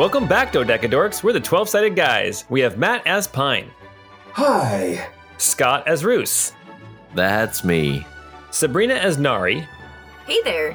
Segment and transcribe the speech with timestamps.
[0.00, 1.22] Welcome back, Dodecadorks.
[1.22, 2.46] We're the 12 sided guys.
[2.48, 3.70] We have Matt as Pine,
[4.32, 5.06] Hi.
[5.36, 6.54] Scott as Roos,
[7.14, 8.06] That's me.
[8.50, 9.68] Sabrina as Nari,
[10.26, 10.74] Hey there.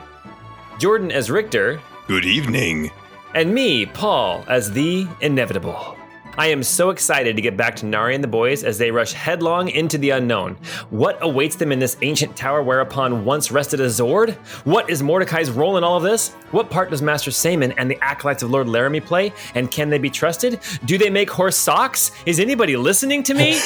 [0.77, 2.91] Jordan as Richter, Good evening.
[3.33, 5.97] and me, Paul, as the Inevitable.
[6.37, 9.13] I am so excited to get back to Nari and the boys as they rush
[9.13, 10.55] headlong into the unknown.
[10.89, 14.35] What awaits them in this ancient tower whereupon once rested a Zord?
[14.65, 16.29] What is Mordechai's role in all of this?
[16.51, 19.33] What part does Master Saman and the acolytes of Lord Laramie play?
[19.53, 20.59] And can they be trusted?
[20.83, 22.11] Do they make horse socks?
[22.25, 23.59] Is anybody listening to me?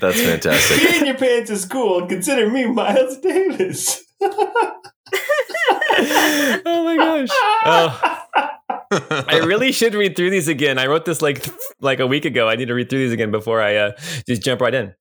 [0.00, 0.78] That's fantastic.
[0.78, 2.06] Peeing your pants is cool.
[2.06, 4.04] Consider me Miles Davis.
[6.66, 7.28] oh my gosh.
[7.64, 8.20] Oh.
[9.28, 10.78] I really should read through these again.
[10.78, 11.46] I wrote this like
[11.80, 12.48] like a week ago.
[12.48, 13.92] I need to read through these again before I uh,
[14.26, 14.94] just jump right in.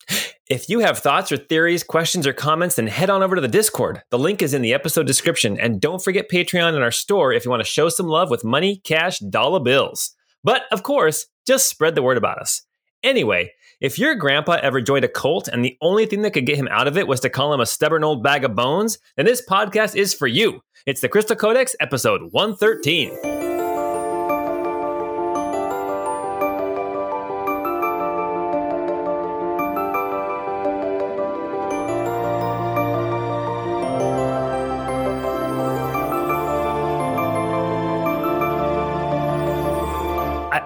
[0.50, 3.48] If you have thoughts or theories, questions, or comments, then head on over to the
[3.48, 4.04] Discord.
[4.10, 5.58] The link is in the episode description.
[5.58, 8.44] And don't forget Patreon and our store if you want to show some love with
[8.44, 10.14] money, cash, dollar bills.
[10.44, 12.62] But of course, just spread the word about us.
[13.04, 13.52] Anyway,
[13.84, 16.70] if your grandpa ever joined a cult and the only thing that could get him
[16.72, 19.46] out of it was to call him a stubborn old bag of bones, then this
[19.46, 20.62] podcast is for you.
[20.86, 23.53] It's the Crystal Codex, episode 113.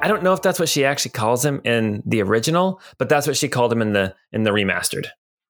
[0.07, 3.27] I, don't know if that's what she actually calls him in the original, but that's
[3.27, 5.07] what she called him in the in the remastered.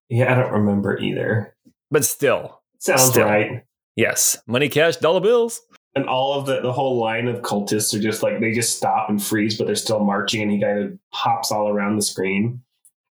[0.09, 1.55] Yeah, I don't remember either.
[1.91, 3.25] But still, Sounds Still.
[3.25, 3.63] right.
[3.95, 5.61] yes, money, cash, dollar bills.
[5.95, 9.09] And all of the the whole line of cultists are just like they just stop
[9.09, 12.61] and freeze, but they're still marching, and he kind of hops all around the screen.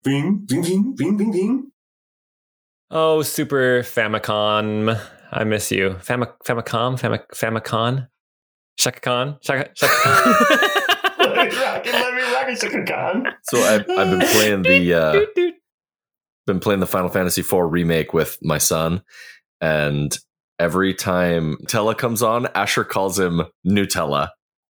[0.03, 1.71] Bing, bing, bing, bing, bing, bing.
[2.91, 5.01] Oh, Super Famicom.
[5.33, 5.91] I miss you.
[6.01, 7.01] Fami- Famicom?
[7.01, 8.09] Fami- Famicom?
[8.77, 9.39] Chaka Khan?
[9.41, 10.71] Chaka, Chaka Khan?
[11.37, 13.27] let me rock it, let me rock it, Chaka Khan.
[13.45, 14.95] So I've, I've been playing the
[15.47, 15.53] uh,
[16.47, 19.03] been playing the Final Fantasy IV remake with my son,
[19.61, 20.17] and
[20.59, 24.29] every time Tellah comes on, Asher calls him Nutella.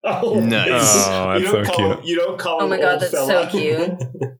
[0.03, 0.69] Oh, Nice.
[1.07, 1.99] Oh, you that's don't so call cute.
[1.99, 3.91] Him, you don't call Oh him my God, old that's so cute.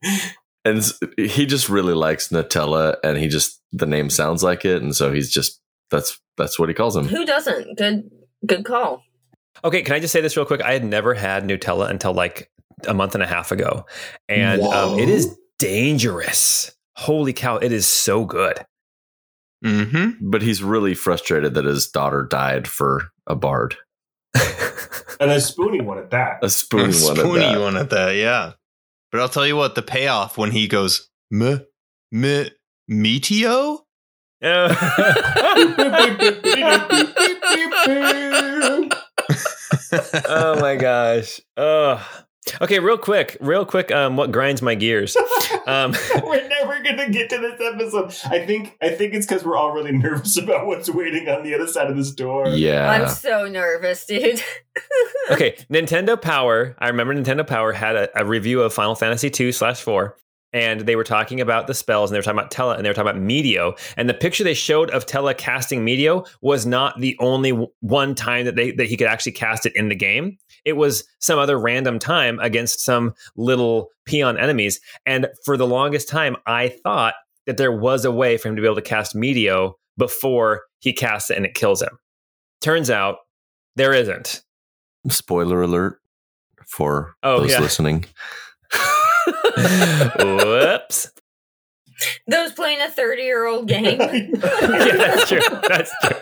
[0.66, 0.84] And
[1.18, 5.12] he just really likes Nutella, and he just the name sounds like it, and so
[5.14, 7.06] he's just that's that's what he calls him.
[7.08, 7.78] Who doesn't?
[7.78, 8.12] Good
[8.46, 9.02] good call.
[9.64, 10.62] Okay, can I just say this real quick?
[10.62, 12.50] I had never had Nutella until like
[12.88, 13.86] a month and a half ago.
[14.28, 16.76] And um, it is dangerous.
[16.96, 18.66] Holy cow, it is so good.
[19.66, 20.30] Mm-hmm.
[20.30, 23.76] But he's really frustrated that his daughter died for a bard,
[25.20, 26.40] and a spoony one at that.
[26.42, 26.92] a spoony one.
[26.94, 27.60] at Spoony that.
[27.60, 28.54] one at that, yeah.
[29.12, 31.66] But I'll tell you what, the payoff when he goes, m,
[32.14, 32.46] m,
[32.90, 33.80] meteo?
[39.92, 41.42] oh my gosh.
[41.58, 42.06] Oh.
[42.62, 43.92] Okay, real quick, real quick.
[43.92, 45.16] Um, what grinds my gears?
[45.68, 48.32] Um, we're never gonna get to this episode.
[48.32, 51.54] I think I think it's because we're all really nervous about what's waiting on the
[51.54, 52.48] other side of this door.
[52.48, 52.90] Yeah.
[52.90, 54.42] I'm so nervous, dude.
[55.32, 56.76] okay, Nintendo Power.
[56.80, 60.18] I remember Nintendo Power had a, a review of Final Fantasy two slash four,
[60.54, 62.90] and they were talking about the spells, and they were talking about Tellah, and they
[62.90, 63.78] were talking about Meteo.
[63.98, 68.16] and the picture they showed of Tellah casting Meteo was not the only w- one
[68.16, 70.38] time that they that he could actually cast it in the game.
[70.66, 76.10] It was some other random time against some little peon enemies, and for the longest
[76.10, 77.14] time, I thought
[77.46, 80.94] that there was a way for him to be able to cast Meteo before he
[80.94, 81.98] casts it and it kills him.
[82.62, 83.18] Turns out
[83.76, 84.42] there isn't.
[85.10, 86.00] Spoiler alert
[86.68, 87.60] for Oh, those yeah.
[87.62, 88.06] listening.
[90.20, 91.12] Whoops.
[92.28, 94.00] Those playing a 30 year old game.
[94.42, 95.40] Yeah, that's true.
[95.68, 96.18] That's true.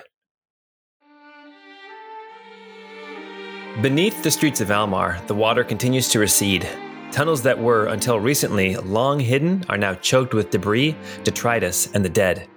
[3.82, 6.68] Beneath the streets of Almar, the water continues to recede.
[7.12, 12.10] Tunnels that were, until recently, long hidden are now choked with debris, detritus, and the
[12.10, 12.48] dead.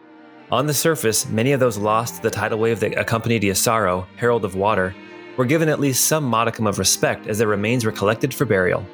[0.50, 4.44] On the surface, many of those lost to the tidal wave that accompanied Yasaro, Herald
[4.44, 4.94] of Water,
[5.36, 8.84] were given at least some modicum of respect as their remains were collected for burial.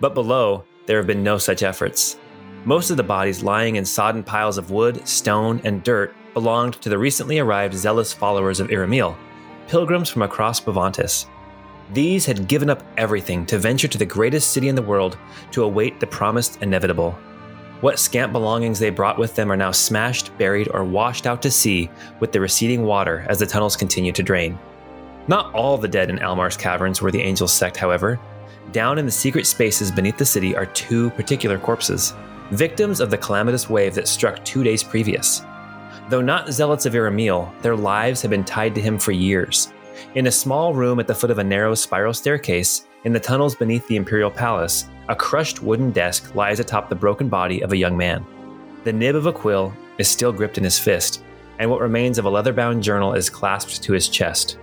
[0.00, 2.18] But below, there have been no such efforts.
[2.64, 6.88] Most of the bodies lying in sodden piles of wood, stone, and dirt belonged to
[6.88, 9.16] the recently arrived zealous followers of Iramiel,
[9.68, 11.26] pilgrims from across Bavantis.
[11.92, 15.18] These had given up everything to venture to the greatest city in the world
[15.50, 17.12] to await the promised inevitable.
[17.82, 21.50] What scant belongings they brought with them are now smashed, buried, or washed out to
[21.50, 21.90] sea
[22.20, 24.58] with the receding water as the tunnels continue to drain.
[25.28, 28.18] Not all the dead in Almar's caverns were the Angels sect, however.
[28.72, 32.14] Down in the secret spaces beneath the city are two particular corpses,
[32.50, 35.42] victims of the calamitous wave that struck two days previous.
[36.08, 39.72] Though not zealots of Iramiel, their lives have been tied to him for years.
[40.14, 43.54] In a small room at the foot of a narrow spiral staircase, in the tunnels
[43.54, 47.76] beneath the Imperial Palace, a crushed wooden desk lies atop the broken body of a
[47.76, 48.24] young man.
[48.84, 51.22] The nib of a quill is still gripped in his fist,
[51.58, 54.58] and what remains of a leather bound journal is clasped to his chest.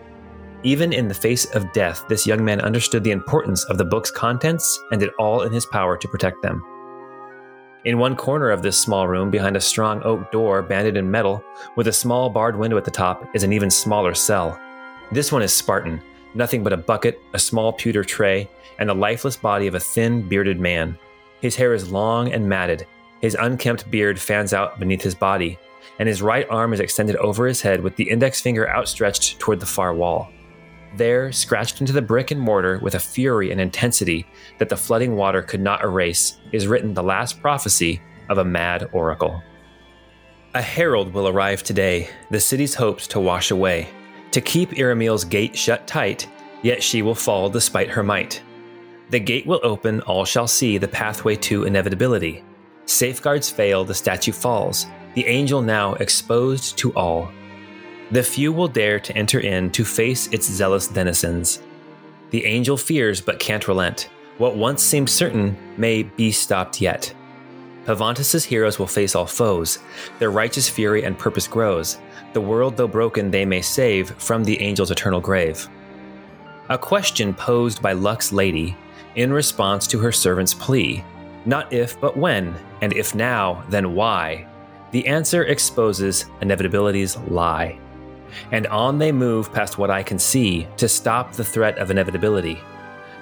[0.63, 4.11] Even in the face of death, this young man understood the importance of the book's
[4.11, 6.63] contents and did all in his power to protect them.
[7.83, 11.43] In one corner of this small room, behind a strong oak door banded in metal,
[11.75, 14.59] with a small barred window at the top, is an even smaller cell.
[15.11, 15.99] This one is Spartan,
[16.35, 18.47] nothing but a bucket, a small pewter tray,
[18.77, 20.95] and the lifeless body of a thin, bearded man.
[21.41, 22.85] His hair is long and matted,
[23.19, 25.57] his unkempt beard fans out beneath his body,
[25.97, 29.59] and his right arm is extended over his head with the index finger outstretched toward
[29.59, 30.31] the far wall.
[30.95, 34.27] There, scratched into the brick and mortar with a fury and intensity
[34.57, 38.89] that the flooding water could not erase, is written the last prophecy of a mad
[38.91, 39.41] oracle.
[40.53, 43.88] A herald will arrive today, the city's hopes to wash away,
[44.31, 46.27] to keep Iramiel's gate shut tight,
[46.61, 48.41] yet she will fall despite her might.
[49.11, 52.44] The gate will open, all shall see the pathway to inevitability.
[52.85, 57.31] Safeguards fail, the statue falls, the angel now exposed to all.
[58.11, 61.61] The few will dare to enter in to face its zealous denizens.
[62.31, 64.09] The angel fears but can't relent.
[64.37, 67.13] What once seemed certain may be stopped yet.
[67.85, 69.79] Pavantis' heroes will face all foes.
[70.19, 71.97] Their righteous fury and purpose grows.
[72.33, 75.67] The world, though broken, they may save from the angel's eternal grave.
[76.69, 78.77] A question posed by Luck's lady
[79.15, 81.03] in response to her servant's plea
[81.45, 84.45] not if, but when, and if now, then why?
[84.91, 87.79] The answer exposes inevitability's lie.
[88.51, 92.60] And on they move past what I can see to stop the threat of inevitability.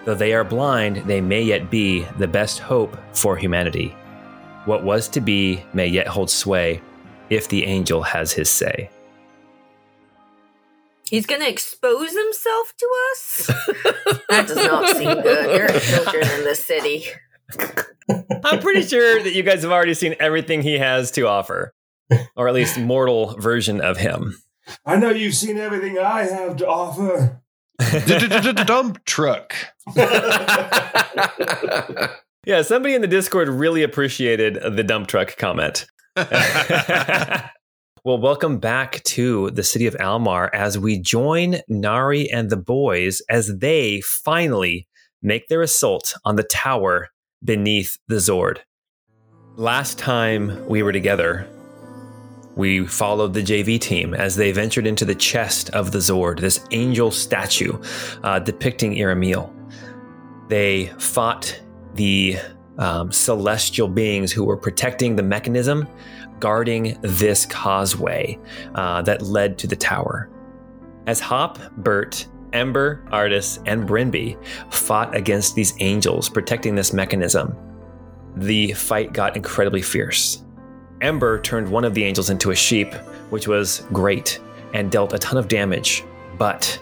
[0.06, 3.96] Though they are blind, they may yet be the best hope for humanity.
[4.66, 6.82] What was to be may yet hold sway
[7.30, 8.90] if the angel has his say.
[11.10, 13.48] He's gonna expose himself to us?
[14.30, 15.50] that does not seem good.
[15.50, 17.06] There are children in this city.
[18.44, 21.74] I'm pretty sure that you guys have already seen everything he has to offer,
[22.36, 24.40] or at least mortal version of him.
[24.86, 27.42] I know you've seen everything I have to offer.
[28.66, 29.56] Dump truck.
[32.50, 35.86] Yeah, somebody in the Discord really appreciated the dump truck comment.
[36.16, 37.52] well,
[38.04, 43.60] welcome back to the city of Almar as we join Nari and the boys as
[43.60, 44.88] they finally
[45.22, 47.10] make their assault on the tower
[47.44, 48.60] beneath the Zord.
[49.56, 51.46] Last time we were together,
[52.60, 56.60] we followed the JV team as they ventured into the chest of the Zord, this
[56.72, 57.82] angel statue
[58.24, 59.56] uh, depicting Iramiel.
[60.50, 61.58] They fought
[61.96, 62.38] the
[62.78, 65.88] um, celestial beings who were protecting the mechanism,
[66.42, 68.38] guarding this causeway
[68.76, 70.30] uh, that led to the tower.
[71.08, 74.38] As Hop, Bert, Ember, Artis, and Brinby
[74.70, 77.56] fought against these angels protecting this mechanism,
[78.36, 80.44] the fight got incredibly fierce.
[81.02, 82.94] Ember turned one of the angels into a sheep,
[83.30, 84.40] which was great
[84.74, 86.04] and dealt a ton of damage,
[86.38, 86.80] but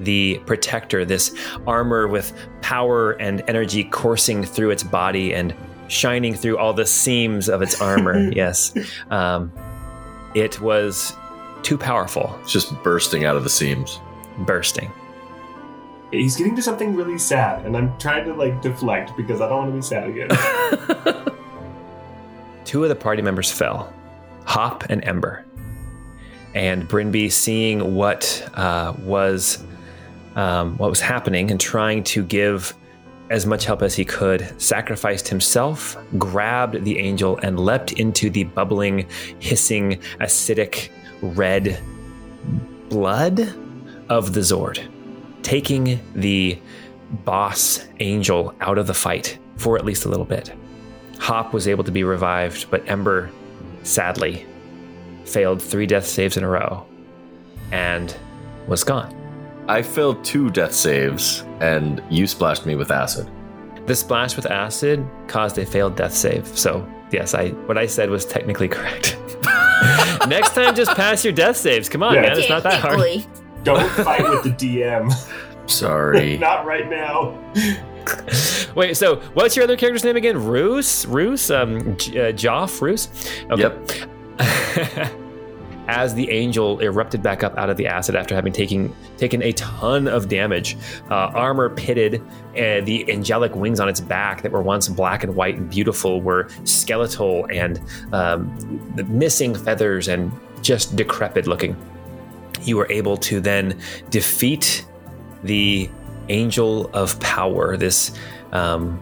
[0.00, 1.34] the protector, this
[1.66, 5.54] armor with power and energy coursing through its body and
[5.88, 8.30] shining through all the seams of its armor.
[8.32, 8.72] yes.
[9.10, 9.52] Um,
[10.34, 11.14] it was
[11.62, 13.98] too powerful, It's just bursting out of the seams.
[14.38, 14.92] bursting.
[16.12, 19.58] He's getting to something really sad, and I'm trying to like deflect because I don't
[19.58, 21.34] want to be sad again.
[22.68, 23.90] Two of the party members fell
[24.44, 25.46] Hop and Ember.
[26.54, 29.64] And Brinby, seeing what uh, was
[30.36, 32.74] um, what was happening and trying to give
[33.30, 38.44] as much help as he could, sacrificed himself, grabbed the angel, and leapt into the
[38.44, 39.08] bubbling,
[39.38, 40.90] hissing, acidic
[41.22, 41.80] red
[42.90, 43.40] blood
[44.10, 44.86] of the Zord,
[45.42, 46.58] taking the
[47.24, 50.52] boss angel out of the fight for at least a little bit.
[51.18, 53.30] Hop was able to be revived, but Ember,
[53.82, 54.46] sadly,
[55.24, 56.86] failed three death saves in a row
[57.72, 58.16] and
[58.66, 59.14] was gone.
[59.68, 63.28] I failed two death saves, and you splashed me with acid.
[63.86, 66.46] The splash with acid caused a failed death save.
[66.46, 69.16] So, yes, I what I said was technically correct.
[70.28, 71.88] Next time, just pass your death saves.
[71.88, 72.22] Come on, Yeah.
[72.22, 72.98] man, it's not that hard.
[72.98, 73.26] Technically.
[73.64, 75.12] don't fight with the DM.
[75.70, 76.38] Sorry.
[76.40, 77.36] Not right now.
[78.74, 80.42] Wait, so what's your other character's name again?
[80.42, 81.06] Roos?
[81.06, 81.50] Roos?
[81.50, 82.80] Um, J- uh, Joff?
[82.80, 83.08] Roos?
[83.56, 83.90] Yep.
[85.88, 89.52] As the angel erupted back up out of the acid after having taken taken a
[89.52, 90.76] ton of damage,
[91.10, 92.22] uh, armor pitted,
[92.54, 96.20] and the angelic wings on its back that were once black and white and beautiful
[96.20, 97.80] were skeletal and
[98.12, 98.54] um,
[99.08, 101.74] missing feathers and just decrepit looking.
[102.60, 104.84] You were able to then defeat
[105.42, 105.88] the
[106.28, 108.12] Angel of Power, this
[108.52, 109.00] um,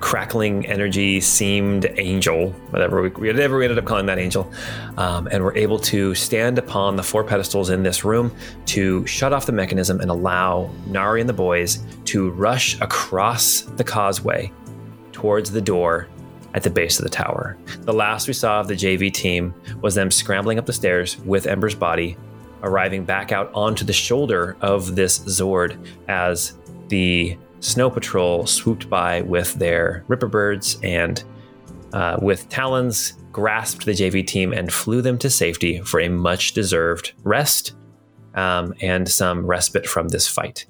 [0.00, 4.50] crackling energy seemed angel, whatever we, whatever we ended up calling that angel,
[4.96, 8.34] um, and we're able to stand upon the four pedestals in this room
[8.66, 13.84] to shut off the mechanism and allow Nari and the boys to rush across the
[13.84, 14.52] causeway
[15.12, 16.08] towards the door
[16.54, 17.56] at the base of the tower.
[17.80, 21.46] The last we saw of the JV team was them scrambling up the stairs with
[21.46, 22.16] Ember's body,
[22.62, 29.22] arriving back out onto the shoulder of this Zord as the Snow Patrol swooped by
[29.22, 31.22] with their Ripper Birds and
[31.92, 36.52] uh, with talons grasped the JV team and flew them to safety for a much
[36.52, 37.74] deserved rest
[38.34, 40.66] um, and some respite from this fight.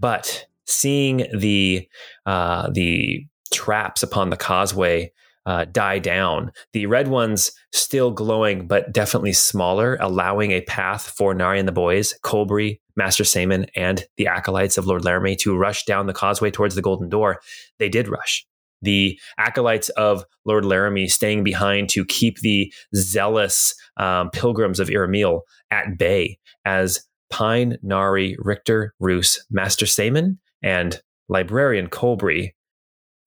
[0.00, 1.88] But seeing the
[2.26, 5.12] uh, the traps upon the causeway
[5.46, 6.52] uh, die down.
[6.72, 11.72] The red ones still glowing, but definitely smaller, allowing a path for Nari and the
[11.72, 16.50] boys, Colbury, Master Saman, and the acolytes of Lord Laramie to rush down the causeway
[16.50, 17.40] towards the Golden Door.
[17.78, 18.44] They did rush.
[18.82, 25.42] The acolytes of Lord Laramie staying behind to keep the zealous um, pilgrims of Iramiel
[25.70, 32.54] at bay as Pine, Nari, Richter, Roos, Master Saman, and Librarian Colbury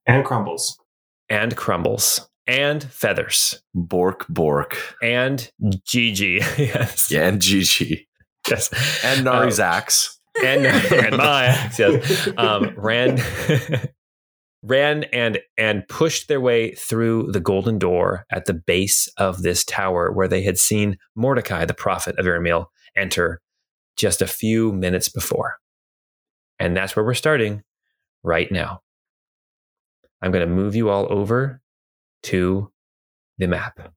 [0.05, 0.78] And crumbles.
[1.29, 4.77] And Crumbles and Feathers Bork Bork.
[5.03, 5.51] and
[5.85, 6.39] Gigi.
[6.57, 7.11] yes.
[7.11, 8.07] Yeah, and Gigi.
[8.49, 8.69] Yes.
[9.03, 10.19] And Nari's Um, axe.
[10.43, 13.19] and, and my axe, yes, um, ran
[14.63, 19.63] ran and and pushed their way through the golden door at the base of this
[19.63, 23.41] tower where they had seen Mordechai, the prophet of Iramiel, enter
[23.97, 25.57] just a few minutes before.
[26.59, 27.61] And that's where we're starting
[28.23, 28.81] right now.
[30.21, 31.61] I'm going to move you all over
[32.23, 32.71] to
[33.37, 33.93] the map.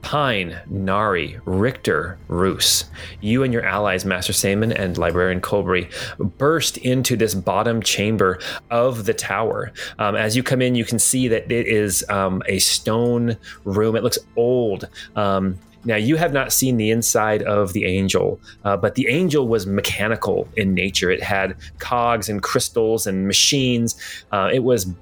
[0.00, 2.84] Pine, Nari, Richter, Roos,
[3.20, 8.38] you and your allies, Master Saman and Librarian Colbury, burst into this bottom chamber
[8.70, 9.72] of the tower.
[9.98, 13.96] Um, as you come in, you can see that it is um, a stone room.
[13.96, 14.88] It looks old.
[15.14, 19.48] Um, now, you have not seen the inside of the angel, uh, but the angel
[19.48, 21.10] was mechanical in nature.
[21.10, 23.96] It had cogs and crystals and machines.
[24.30, 24.92] Uh, it was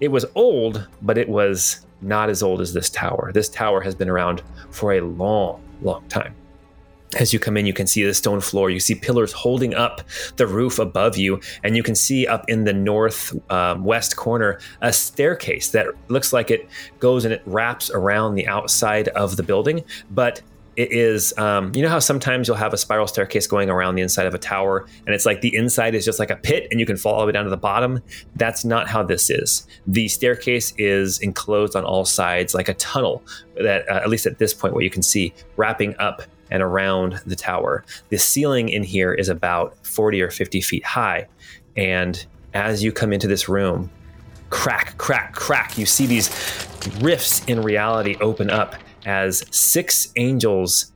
[0.00, 3.30] it was old, but it was not as old as this tower.
[3.32, 6.34] This tower has been around for a long, long time.
[7.16, 8.70] As you come in, you can see the stone floor.
[8.70, 10.02] You see pillars holding up
[10.36, 14.92] the roof above you, and you can see up in the northwest um, corner a
[14.92, 16.68] staircase that looks like it
[16.98, 19.84] goes and it wraps around the outside of the building.
[20.10, 20.42] But
[20.76, 24.02] it is, um, you know how sometimes you'll have a spiral staircase going around the
[24.02, 26.80] inside of a tower, and it's like the inside is just like a pit, and
[26.80, 28.00] you can fall all the way down to the bottom.
[28.34, 29.66] That's not how this is.
[29.86, 33.22] The staircase is enclosed on all sides like a tunnel
[33.62, 37.20] that, uh, at least at this point, what you can see wrapping up and around
[37.26, 37.84] the tower.
[38.08, 41.26] The ceiling in here is about 40 or 50 feet high.
[41.76, 43.90] And as you come into this room,
[44.50, 46.30] crack, crack, crack, you see these
[47.00, 50.92] rifts in reality open up as six angels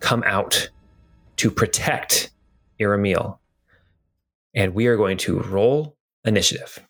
[0.00, 0.70] come out
[1.36, 2.30] to protect
[2.78, 3.40] Iramiel.
[4.54, 6.80] And we are going to roll initiative.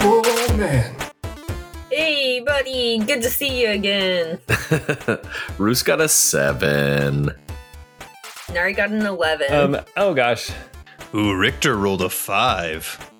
[0.00, 1.03] Oh man.
[2.44, 4.38] Hey, buddy, good to see you again.
[5.58, 7.30] Roos got a seven.
[8.52, 9.52] Nari got an 11.
[9.52, 10.50] Um, oh gosh.
[11.14, 13.10] Ooh, Richter rolled a five.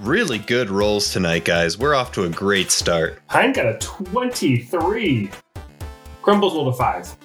[0.00, 1.78] Really good rolls tonight, guys.
[1.78, 3.26] We're off to a great start.
[3.28, 5.30] Pine got a 23.
[6.20, 7.16] Crumbles rolled a 5.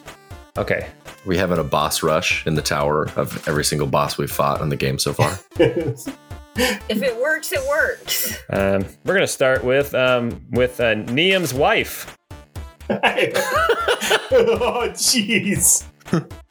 [0.57, 0.87] Okay.
[1.25, 4.69] We having a boss rush in the tower of every single boss we've fought in
[4.69, 5.37] the game so far.
[6.55, 8.37] if it works, it works.
[8.49, 12.17] Um, we're gonna start with um, with uh, Niam's wife.
[12.89, 12.97] oh,
[14.93, 15.85] jeez.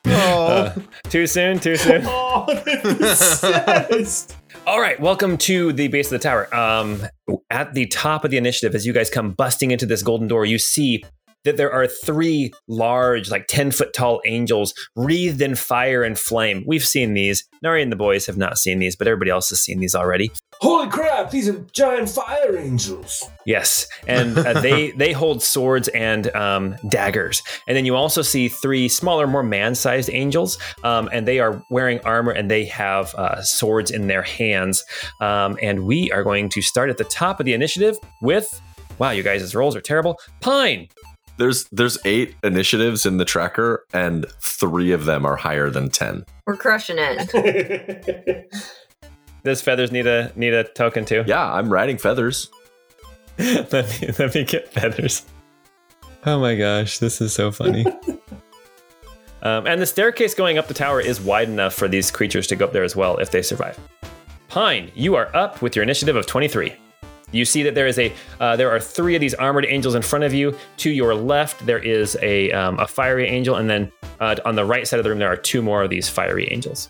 [0.07, 0.75] Uh,
[1.09, 1.59] too soon.
[1.59, 2.07] Too soon.
[2.33, 4.37] Oh, that's the saddest.
[4.66, 6.54] All right, welcome to the base of the tower.
[6.54, 7.02] Um,
[7.50, 10.45] at the top of the initiative, as you guys come busting into this golden door,
[10.47, 11.02] you see
[11.44, 16.64] that there are three large, like 10 foot tall angels wreathed in fire and flame.
[16.66, 17.44] We've seen these.
[17.62, 20.30] Nari and the boys have not seen these, but everybody else has seen these already.
[20.61, 23.23] Holy crap, these are giant fire angels.
[23.47, 28.49] Yes, and uh, they they hold swords and um, daggers, and then you also see
[28.49, 33.42] three smaller, more man-sized angels, um, and they are wearing armor and they have uh,
[33.42, 34.85] swords in their hands.
[35.20, 38.61] Um, and we are going to start at the top of the initiative with,
[38.99, 40.18] wow, you guys' rolls are terrible.
[40.40, 40.88] Pine.
[41.40, 46.26] There's there's eight initiatives in the tracker, and three of them are higher than ten.
[46.47, 48.52] We're crushing it.
[49.44, 51.25] Does feathers need a need a token too?
[51.26, 52.50] Yeah, I'm riding feathers.
[53.38, 55.25] let me let me get feathers.
[56.26, 57.87] Oh my gosh, this is so funny.
[59.42, 62.56] um, and the staircase going up the tower is wide enough for these creatures to
[62.56, 63.80] go up there as well if they survive.
[64.49, 66.75] Pine, you are up with your initiative of 23.
[67.32, 70.02] You see that there is a uh, there are three of these armored angels in
[70.02, 70.56] front of you.
[70.78, 74.64] To your left, there is a um, a fiery angel, and then uh, on the
[74.64, 76.88] right side of the room, there are two more of these fiery angels.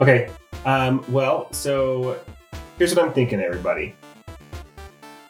[0.00, 0.30] Okay.
[0.64, 2.18] Um, well, so
[2.78, 3.94] here's what I'm thinking, everybody.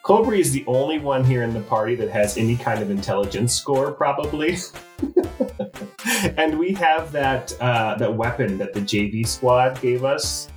[0.03, 3.53] Colbury is the only one here in the party that has any kind of intelligence
[3.53, 4.57] score, probably.
[6.37, 10.49] and we have that uh, that weapon that the JV squad gave us,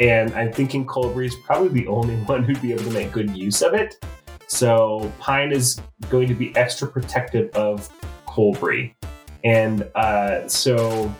[0.00, 3.36] and I'm thinking Colbury is probably the only one who'd be able to make good
[3.36, 4.02] use of it.
[4.48, 7.88] So Pine is going to be extra protective of
[8.26, 8.96] Colbury,
[9.44, 11.12] and uh, so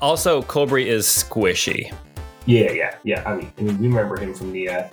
[0.00, 1.92] Also, Colbury is squishy.
[2.46, 3.22] yeah, yeah, yeah.
[3.26, 4.88] I mean, I mean, we remember him from the uh,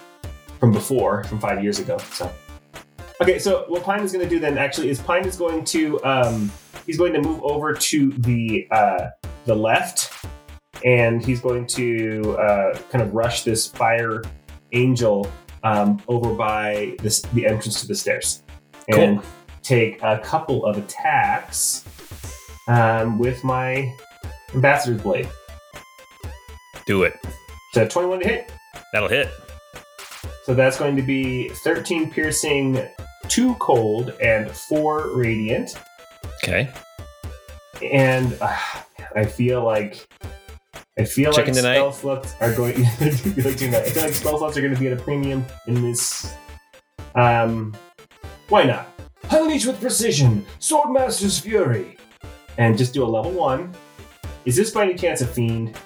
[0.60, 1.98] from before, from five years ago.
[2.13, 2.32] So,
[3.22, 3.40] okay.
[3.40, 6.51] So what Pine is going to do then actually is Pine is going to um,
[6.86, 9.08] he's going to move over to the uh,
[9.46, 10.21] the left,
[10.86, 14.24] and he's going to uh, kind of rush this fire
[14.72, 15.30] angel
[15.64, 18.44] um, over by this the entrance to the stairs,
[18.90, 19.30] and Cool.
[19.62, 21.86] take a couple of attacks
[22.68, 23.94] um, with my
[24.56, 25.30] ambassador's blade.
[26.88, 27.14] Do it.
[27.74, 28.52] So 21 to hit.
[28.92, 29.30] That'll hit.
[30.46, 32.82] So that's going to be 13 piercing,
[33.28, 35.78] 2 cold, and 4 radiant.
[36.44, 36.70] Okay.
[37.94, 38.58] And uh,
[39.16, 40.08] I feel like.
[41.00, 41.76] I feel Chicken like tonight?
[41.78, 42.86] spell slots are going.
[42.86, 43.84] I feel like tonight.
[43.84, 46.34] I feel spell slots are going to be at a premium in this.
[47.16, 47.76] Um,
[48.50, 48.88] why not?
[49.30, 51.98] Unleash with precision, Swordmaster's Fury,
[52.58, 53.74] and just do a level one.
[54.46, 55.78] Is this by any chance a fiend?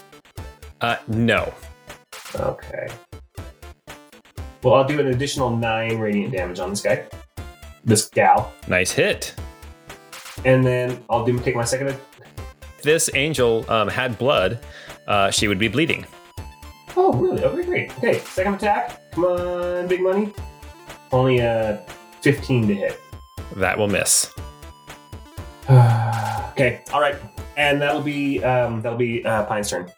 [0.82, 1.54] Uh, no.
[2.36, 2.88] Okay.
[4.64, 7.06] Well, I'll do an additional nine radiant damage on this guy,
[7.84, 9.36] this gal, Nice hit.
[10.44, 11.96] and then I'll do take my second.
[12.82, 14.60] This angel um, had blood,
[15.08, 16.06] uh, she would be bleeding.
[16.98, 17.44] Oh, really?
[17.44, 17.98] Okay, great.
[17.98, 19.12] Okay, second attack.
[19.12, 20.34] Come on, big money.
[21.12, 21.86] Only a
[22.22, 23.00] fifteen to hit.
[23.56, 24.32] That will miss.
[25.70, 27.16] okay, all right,
[27.58, 29.92] and that'll be um, that'll be uh, Pine's turn.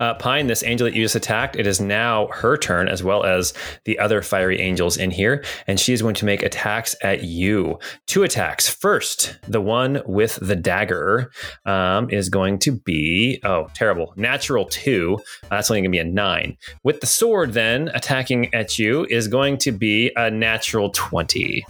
[0.00, 3.24] Uh, Pine, this angel that you just attacked, it is now her turn as well
[3.24, 3.52] as
[3.84, 7.78] the other fiery angels in here, and she is going to make attacks at you.
[8.06, 8.68] Two attacks.
[8.68, 11.30] First, the one with the dagger
[11.66, 15.18] um, is going to be oh terrible, natural two.
[15.50, 16.56] That's only going to be a nine.
[16.84, 21.64] With the sword, then attacking at you is going to be a natural twenty.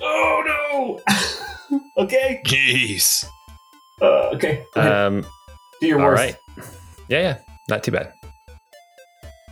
[0.00, 1.80] Oh no!
[1.98, 3.24] okay, Jeez.
[4.00, 4.64] uh, okay.
[4.74, 4.92] go ahead.
[4.92, 5.26] Um,
[5.80, 6.22] do your all worst.
[6.22, 6.36] right.
[7.08, 7.38] Yeah, yeah,
[7.68, 8.12] not too bad.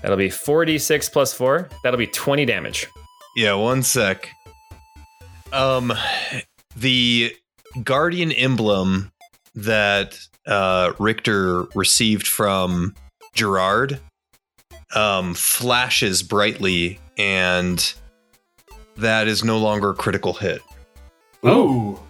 [0.03, 1.69] That'll be 4d6 plus 4.
[1.83, 2.87] That'll be 20 damage.
[3.37, 4.29] Yeah, one sec.
[5.53, 5.93] Um,
[6.77, 7.35] the
[7.83, 9.11] guardian emblem
[9.55, 12.95] that uh, Richter received from
[13.35, 14.01] Gerard
[14.95, 17.95] um, flashes brightly, and
[18.97, 20.63] that is no longer a critical hit.
[21.45, 22.01] Ooh.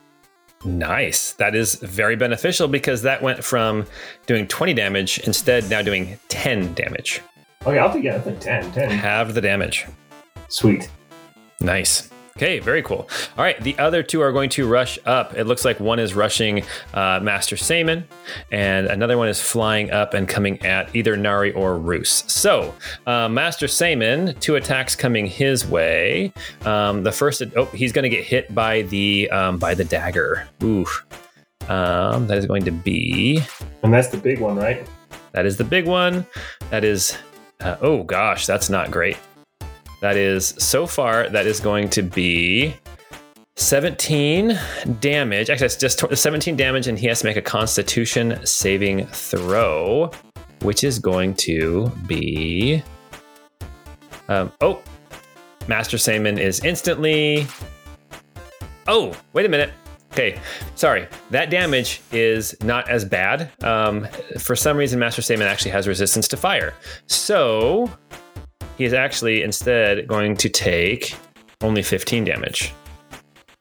[0.67, 1.33] Nice.
[1.35, 3.87] That is very beneficial because that went from
[4.27, 7.23] doing 20 damage instead now doing 10 damage.
[7.65, 8.91] Okay, I'll take yeah, I'll take 10, 10.
[8.91, 9.87] Halve the damage.
[10.49, 10.91] Sweet.
[11.61, 12.11] Nice.
[12.37, 13.09] Okay, very cool.
[13.39, 15.35] All right, the other two are going to rush up.
[15.35, 18.07] It looks like one is rushing uh, Master Saman,
[18.53, 22.25] and another one is flying up and coming at either Nari or Roos.
[22.27, 22.75] So,
[23.07, 26.31] uh, Master Saman, two attacks coming his way.
[26.67, 30.47] Um, the first, oh, he's going to get hit by the um, by the dagger.
[30.63, 31.07] Oof.
[31.71, 33.43] Um, that is going to be
[33.83, 34.87] And that's the big one, right?
[35.33, 36.27] that is the big one.
[36.71, 37.17] That is,
[37.61, 39.17] uh, oh gosh, that's not great.
[40.07, 42.77] That is, so far, that is going to be
[43.57, 44.57] 17
[45.01, 45.51] damage.
[45.51, 50.13] Actually, it's just 17 damage, and he has to make a constitution saving throw,
[50.63, 52.85] which is going to be.
[54.29, 54.81] Um, oh,
[55.67, 57.45] Master Saman is instantly.
[58.87, 59.73] Oh, wait a minute.
[60.13, 60.39] Okay,
[60.77, 61.09] sorry.
[61.31, 63.51] That damage is not as bad.
[63.65, 64.07] Um,
[64.39, 66.75] for some reason, Master Saman actually has resistance to fire.
[67.09, 67.91] So
[68.77, 71.15] he is actually instead going to take
[71.63, 72.73] only 15 damage.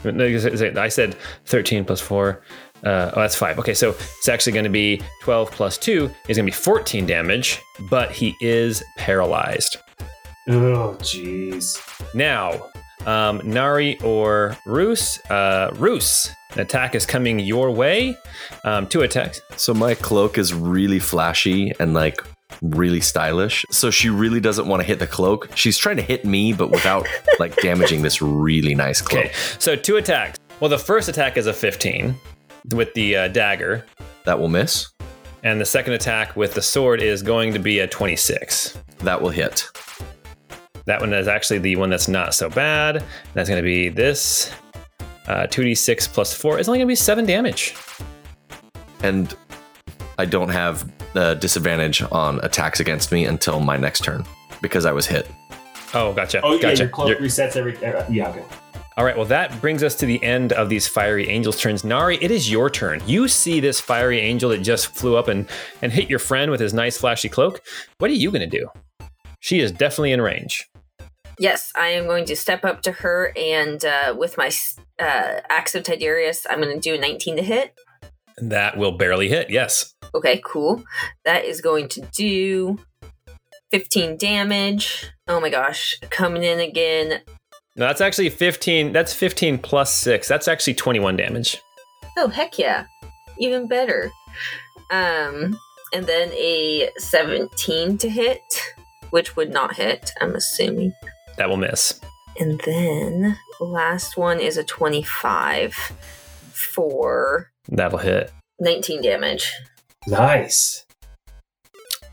[0.03, 2.41] No, I said 13 plus 4.
[2.83, 3.59] Uh, oh, that's 5.
[3.59, 7.05] Okay, so it's actually going to be 12 plus 2 is going to be 14
[7.05, 9.77] damage, but he is paralyzed.
[10.47, 11.79] Oh, jeez.
[12.13, 12.69] Now,
[13.07, 15.19] um, Nari or Roos.
[15.29, 18.15] Uh, Roos, an attack is coming your way.
[18.63, 19.41] Um, two attacks.
[19.57, 22.21] So my cloak is really flashy and like
[22.61, 23.65] really stylish.
[23.71, 25.49] So she really doesn't want to hit the cloak.
[25.55, 27.07] She's trying to hit me, but without
[27.39, 29.25] like damaging this really nice cloak.
[29.25, 30.37] Okay, so two attacks.
[30.59, 32.15] Well, the first attack is a 15
[32.73, 33.85] with the uh, dagger,
[34.25, 34.89] That will miss.
[35.43, 38.77] and the second attack with the sword is going to be a 26.
[38.99, 39.67] That will hit.
[40.85, 43.03] That one is actually the one that's not so bad.
[43.33, 44.51] That's going to be this.
[45.27, 47.75] Uh, 2d6 plus 4 It's only going to be 7 damage.
[49.01, 49.35] And
[50.17, 54.25] I don't have uh, disadvantage on attacks against me until my next turn
[54.61, 55.29] because I was hit.
[55.93, 56.41] Oh, gotcha.
[56.43, 56.83] Oh yeah, gotcha.
[56.83, 57.77] your cloak You're- resets every.
[57.85, 58.43] Uh, yeah, okay.
[58.97, 61.83] All right, well, that brings us to the end of these fiery angels' turns.
[61.83, 63.01] Nari, it is your turn.
[63.05, 65.49] You see this fiery angel that just flew up and,
[65.81, 67.59] and hit your friend with his nice flashy cloak.
[67.97, 68.69] What are you going to do?
[69.41, 70.69] She is definitely in range.
[71.37, 74.49] Yes, I am going to step up to her and uh, with my
[74.97, 77.73] uh, Axe of Tidarius, I'm going to do a 19 to hit.
[78.37, 79.93] That will barely hit, yes.
[80.13, 80.83] Okay, cool.
[81.23, 82.79] That is going to do
[83.71, 85.09] 15 damage.
[85.27, 87.21] Oh my gosh, coming in again.
[87.77, 88.93] No, that's actually 15.
[88.93, 90.27] That's 15 plus 6.
[90.27, 91.61] That's actually 21 damage.
[92.17, 92.85] Oh, heck yeah.
[93.37, 94.11] Even better.
[94.91, 95.57] Um,
[95.93, 98.41] and then a 17 to hit,
[99.09, 100.93] which would not hit, I'm assuming.
[101.37, 101.99] That will miss.
[102.39, 105.73] And then last one is a 25
[106.51, 108.31] for That'll hit.
[108.59, 109.51] 19 damage.
[110.07, 110.85] Nice.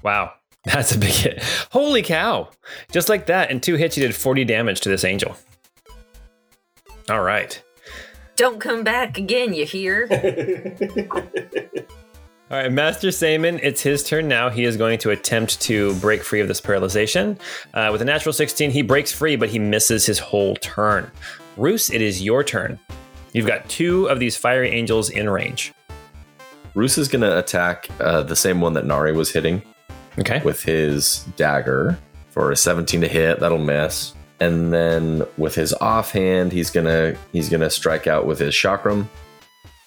[0.03, 0.33] Wow.
[0.65, 1.43] That's a big hit.
[1.71, 2.51] Holy cow.
[2.91, 5.37] Just like that, in two hits, you did 40 damage to this angel.
[7.11, 7.61] All right.
[8.37, 10.09] Don't come back again, you hear?
[12.51, 14.51] All right, Master Saman, it's his turn now.
[14.51, 17.39] He is going to attempt to break free of this paralyzation.
[17.73, 21.11] Uh, with a natural 16, he breaks free, but he misses his whole turn.
[21.57, 22.79] Roos, it is your turn.
[23.33, 25.73] You've got two of these fiery angels in range.
[26.75, 29.63] Roos is going to attack uh, the same one that Nari was hitting
[30.19, 30.41] Okay.
[30.45, 31.99] with his dagger
[32.31, 33.41] for a 17 to hit.
[33.41, 34.15] That'll miss.
[34.41, 39.07] And then with his offhand, he's gonna he's gonna strike out with his chakram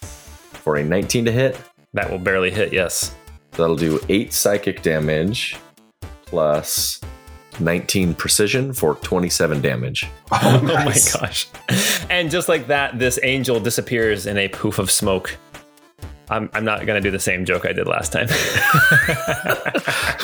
[0.01, 1.59] for a 19 to hit.
[1.93, 3.13] That will barely hit, yes.
[3.51, 5.57] That'll do eight psychic damage
[6.25, 7.01] plus
[7.59, 10.07] 19 precision for 27 damage.
[10.31, 11.47] oh, Oh my gosh.
[12.09, 15.37] And just like that, this angel disappears in a poof of smoke.
[16.27, 18.27] I'm, I'm not going to do the same joke I did last time.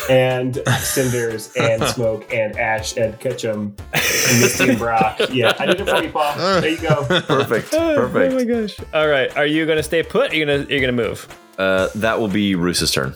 [0.10, 5.20] And cinders and smoke and ash and Ketchum and Misty and Brock.
[5.32, 6.36] Yeah, I did it for you, Paul.
[6.60, 7.06] There you go.
[7.06, 7.72] Perfect.
[7.72, 7.72] Perfect.
[8.34, 8.76] Oh my gosh.
[8.94, 9.36] All right.
[9.38, 10.32] Are you going to stay put?
[10.32, 11.28] Or are you going to you're going to move?
[11.58, 13.14] Uh, that will be Roos's turn.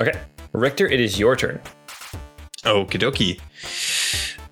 [0.00, 0.12] Okay.
[0.52, 1.60] Richter, it is your turn.
[2.62, 3.40] Okie dokie.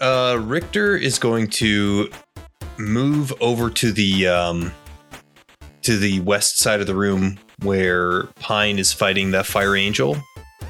[0.01, 2.11] Uh, Richter is going to
[2.79, 4.73] move over to the um,
[5.83, 10.17] to the west side of the room where Pine is fighting that fire angel,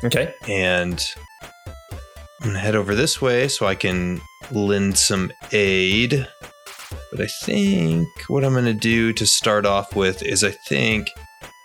[0.05, 0.33] Okay.
[0.49, 1.05] and
[2.43, 6.29] I'm gonna head over this way so I can lend some aid.
[7.11, 11.09] But I think what I'm gonna do to start off with is I think,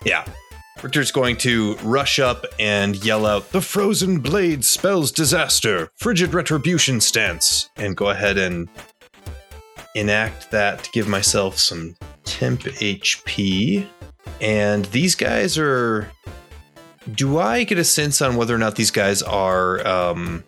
[0.06, 0.24] yeah,
[0.82, 7.02] Richter's going to rush up and yell out, The frozen blade spells disaster, frigid retribution
[7.02, 8.70] stance, and go ahead and
[9.94, 13.88] enact that to give myself some temp HP.
[14.40, 16.10] And these guys are.
[17.14, 20.44] Do I get a sense on whether or not these guys are um,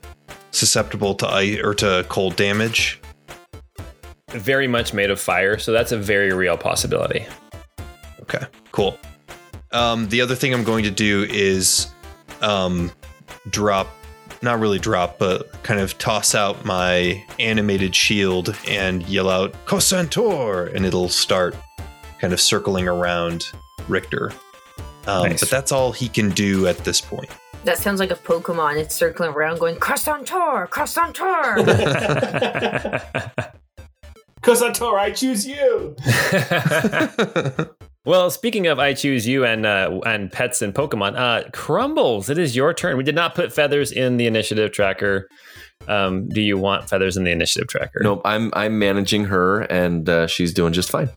[0.51, 3.01] susceptible to ice or to cold damage?
[4.29, 7.25] Very much made of fire, so that's a very real possibility.
[8.21, 8.97] Okay, cool.
[9.73, 11.87] Um, the other thing I'm going to do is
[12.41, 12.91] um,
[13.49, 13.87] drop,
[14.41, 20.67] not really drop, but kind of toss out my animated shield and yell out "Cosantor,"
[20.67, 21.55] and it'll start
[22.19, 23.45] kind of circling around
[23.87, 24.33] Richter.
[25.07, 25.39] Um, Nice.
[25.39, 27.29] But that's all he can do at this point.
[27.63, 28.77] That sounds like a Pokemon.
[28.77, 30.67] It's circling around going, Croissant-tor!
[30.67, 31.59] Croissant-tor!
[34.97, 35.95] I choose you.
[38.05, 42.37] well, speaking of I choose you and uh, and pets and Pokemon, uh, Crumbles, it
[42.37, 42.97] is your turn.
[42.97, 45.27] We did not put feathers in the initiative tracker.
[45.87, 48.01] Um, do you want feathers in the initiative tracker?
[48.01, 51.09] Nope, I'm I'm managing her, and uh, she's doing just fine.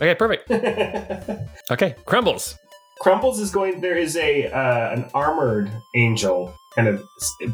[0.00, 0.50] Okay, perfect.
[1.70, 2.56] Okay, Crumbles.
[3.00, 3.80] Crumbles is going.
[3.80, 7.02] There is a uh, an armored angel, kind of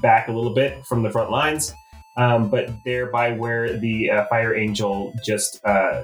[0.01, 1.73] back a little bit from the front lines,
[2.17, 6.03] um, but there by where the uh, fire angel just uh,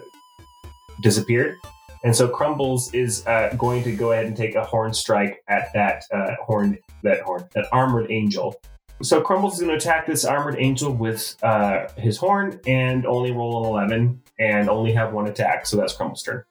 [1.03, 1.57] disappeared,
[2.05, 5.73] and so Crumbles is uh, going to go ahead and take a horn strike at
[5.73, 8.55] that uh, horn, that horn, that armored angel.
[9.03, 13.33] So Crumbles is going to attack this armored angel with uh, his horn and only
[13.33, 15.67] roll an eleven and only have one attack.
[15.67, 16.45] So that's Crumbles' turn.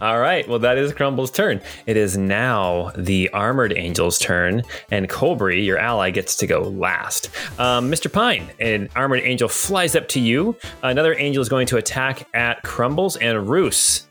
[0.00, 0.46] All right.
[0.48, 1.60] Well, that is Crumble's turn.
[1.86, 7.30] It is now the Armored Angel's turn, and Colbury, your ally, gets to go last.
[7.58, 8.12] Um, Mr.
[8.12, 10.56] Pine, an Armored Angel flies up to you.
[10.82, 14.06] Another angel is going to attack at Crumbles and Roos.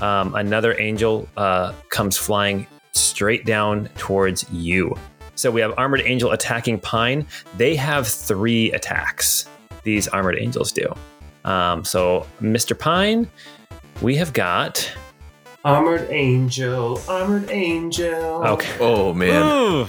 [0.00, 4.94] Um, another angel uh, comes flying straight down towards you.
[5.34, 7.26] So we have Armored Angel attacking Pine.
[7.56, 9.48] They have three attacks.
[9.82, 10.92] These Armored Angels do.
[11.44, 12.76] Um, so, Mr.
[12.78, 13.30] Pine,
[14.02, 14.90] we have got
[15.66, 18.14] Armored Angel, Armored Angel.
[18.14, 18.76] Okay.
[18.78, 19.42] Oh man.
[19.42, 19.88] Ooh.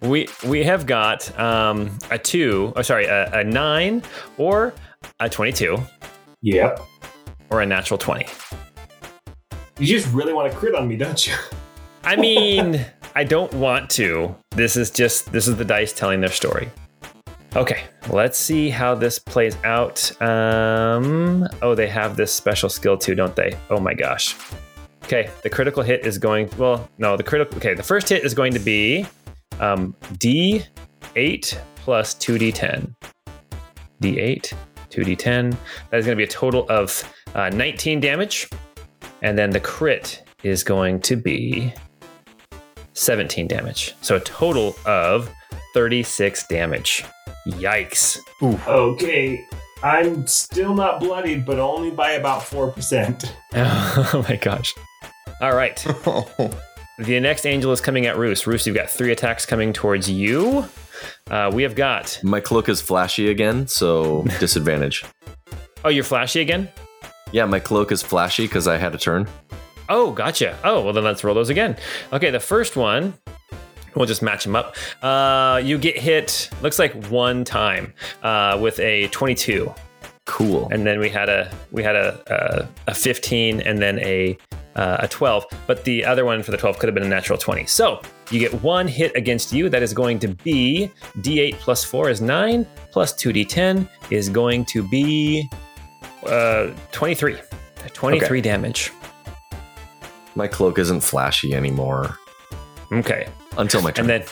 [0.00, 2.72] We we have got um, a two.
[2.74, 4.02] Oh, sorry, a, a nine
[4.36, 4.74] or
[5.20, 5.78] a twenty-two
[6.40, 6.80] Yep.
[7.50, 8.26] or a natural twenty.
[9.78, 11.34] You just really want to crit on me, don't you?
[12.04, 14.34] I mean, I don't want to.
[14.50, 16.68] This is just this is the dice telling their story.
[17.54, 20.20] Okay, let's see how this plays out.
[20.20, 23.56] Um, oh, they have this special skill too, don't they?
[23.70, 24.34] Oh my gosh.
[25.12, 26.48] Okay, the critical hit is going.
[26.56, 27.58] Well, no, the critical.
[27.58, 29.04] Okay, the first hit is going to be
[29.60, 32.94] um, D8 plus 2D10.
[34.00, 34.54] D8,
[34.88, 35.54] 2D10.
[35.90, 38.48] That is going to be a total of uh, 19 damage.
[39.20, 41.74] And then the crit is going to be
[42.94, 43.94] 17 damage.
[44.00, 45.30] So a total of
[45.74, 47.04] 36 damage.
[47.46, 48.18] Yikes.
[48.66, 49.44] Okay.
[49.82, 53.30] I'm still not bloodied, but only by about 4%.
[53.54, 54.72] Oh my gosh.
[55.40, 55.84] All right.
[56.98, 58.46] The next angel is coming at Roos.
[58.46, 60.66] Roos, you've got three attacks coming towards you.
[61.30, 62.20] Uh, we have got.
[62.22, 65.02] My cloak is flashy again, so disadvantage.
[65.84, 66.68] Oh, you're flashy again?
[67.32, 69.26] Yeah, my cloak is flashy because I had a turn.
[69.88, 70.56] Oh, gotcha.
[70.62, 71.76] Oh, well, then let's roll those again.
[72.12, 73.14] Okay, the first one,
[73.94, 74.76] we'll just match them up.
[75.02, 79.72] Uh, you get hit, looks like one time uh, with a 22.
[80.24, 80.68] Cool.
[80.70, 84.38] and then we had a we had a a, a 15 and then a
[84.76, 87.36] uh, a 12 but the other one for the 12 could have been a natural
[87.36, 88.00] 20 so
[88.30, 92.20] you get one hit against you that is going to be d8 plus 4 is
[92.20, 95.50] 9 plus 2d10 is going to be
[96.26, 97.36] uh 23
[97.92, 98.40] 23 Okay.
[98.40, 98.92] damage
[100.36, 102.16] my cloak isn't flashy anymore
[102.92, 103.26] okay
[103.58, 104.10] until my turn.
[104.10, 104.28] and then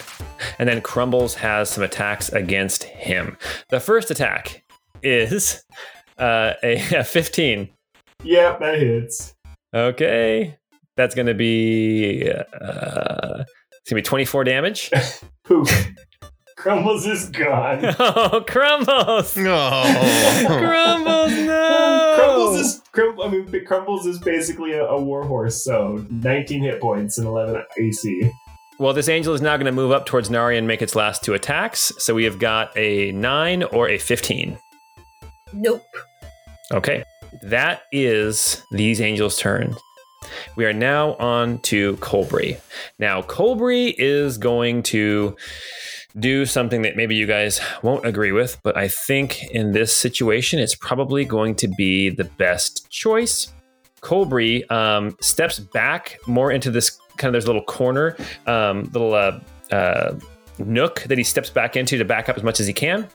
[0.59, 3.37] and then crumbles has some attacks against him
[3.68, 4.62] the first attack
[5.02, 5.62] is
[6.18, 7.68] uh, a, a 15
[8.22, 9.35] Yep, that hits.
[9.74, 10.59] Okay.
[10.96, 13.44] That's going to be uh
[13.80, 14.90] it's going to be 24 damage.
[15.44, 15.70] Poof.
[16.56, 17.80] Crumbles is gone.
[17.98, 19.35] oh, Crumbles.
[19.38, 20.44] Oh.
[20.46, 22.14] Crumbles, no.
[22.18, 27.16] Crumbles is Crum- I mean, Crumbles is basically a, a warhorse, so 19 hit points
[27.16, 28.30] and 11 AC.
[28.81, 31.23] Well, this angel is now going to move up towards Nari and make its last
[31.23, 31.93] two attacks.
[31.99, 34.59] So we have got a 9 or a 15.
[35.53, 35.83] Nope.
[36.73, 37.05] Okay.
[37.43, 39.77] That is these angels' turn.
[40.57, 42.57] We are now on to Colbury.
[42.99, 45.37] Now, Colbury is going to
[46.19, 50.59] do something that maybe you guys won't agree with, but I think in this situation,
[50.59, 53.53] it's probably going to be the best choice.
[54.01, 59.14] Colbury um, steps back more into this kind of there's a little corner, um, little
[59.14, 59.38] uh,
[59.70, 60.18] uh,
[60.59, 63.09] nook that he steps back into to back up as much as he can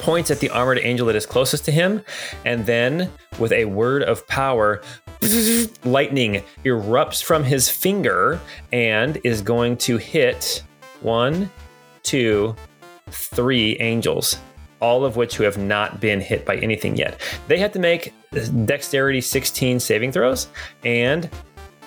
[0.00, 2.02] points at the armored angel that is closest to him,
[2.44, 4.82] and then with a word of power,
[5.84, 8.40] lightning erupts from his finger
[8.72, 10.62] and is going to hit
[11.02, 11.50] one,
[12.02, 12.56] two,
[13.10, 14.38] three angels,
[14.80, 17.20] all of which who have not been hit by anything yet.
[17.46, 18.14] They have to make
[18.64, 20.48] dexterity 16 saving throws,
[20.84, 21.28] and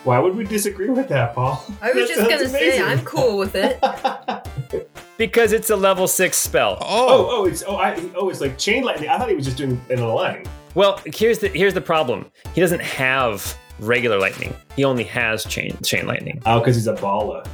[0.04, 1.64] Why would we disagree with that, Paul?
[1.82, 2.82] I was That just gonna sounds say.
[2.82, 3.80] I'm cool with it.
[5.18, 6.78] because it's a level six spell.
[6.82, 7.28] Oh, Oh.
[7.30, 9.10] oh, it's oh, I, oh, it's like chain lightning.
[9.10, 10.46] I thought he was just doing it in line.
[10.76, 12.30] Well, here's the here's the problem.
[12.54, 14.54] He doesn't have regular lightning.
[14.76, 16.42] He only has chain chain lightning.
[16.46, 17.46] Oh, because he's a balla.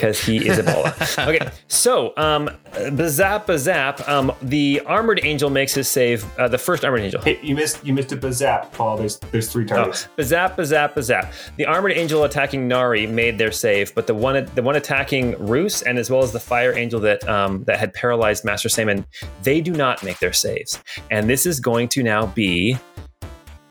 [0.00, 0.94] Because he is a bola.
[1.28, 4.08] okay, so um, bazap bazap.
[4.08, 6.24] Um, the armored angel makes his save.
[6.38, 7.20] Uh, the first armored angel.
[7.20, 8.96] Hey, you missed you missed a bazap, Paul.
[8.96, 10.08] There's there's three Oh, targets.
[10.16, 11.30] bazap bazap bazap.
[11.56, 15.82] The armored angel attacking Nari made their save, but the one the one attacking Roos
[15.82, 19.04] and as well as the fire angel that um, that had paralyzed Master Saman,
[19.42, 20.82] they do not make their saves.
[21.10, 22.78] And this is going to now be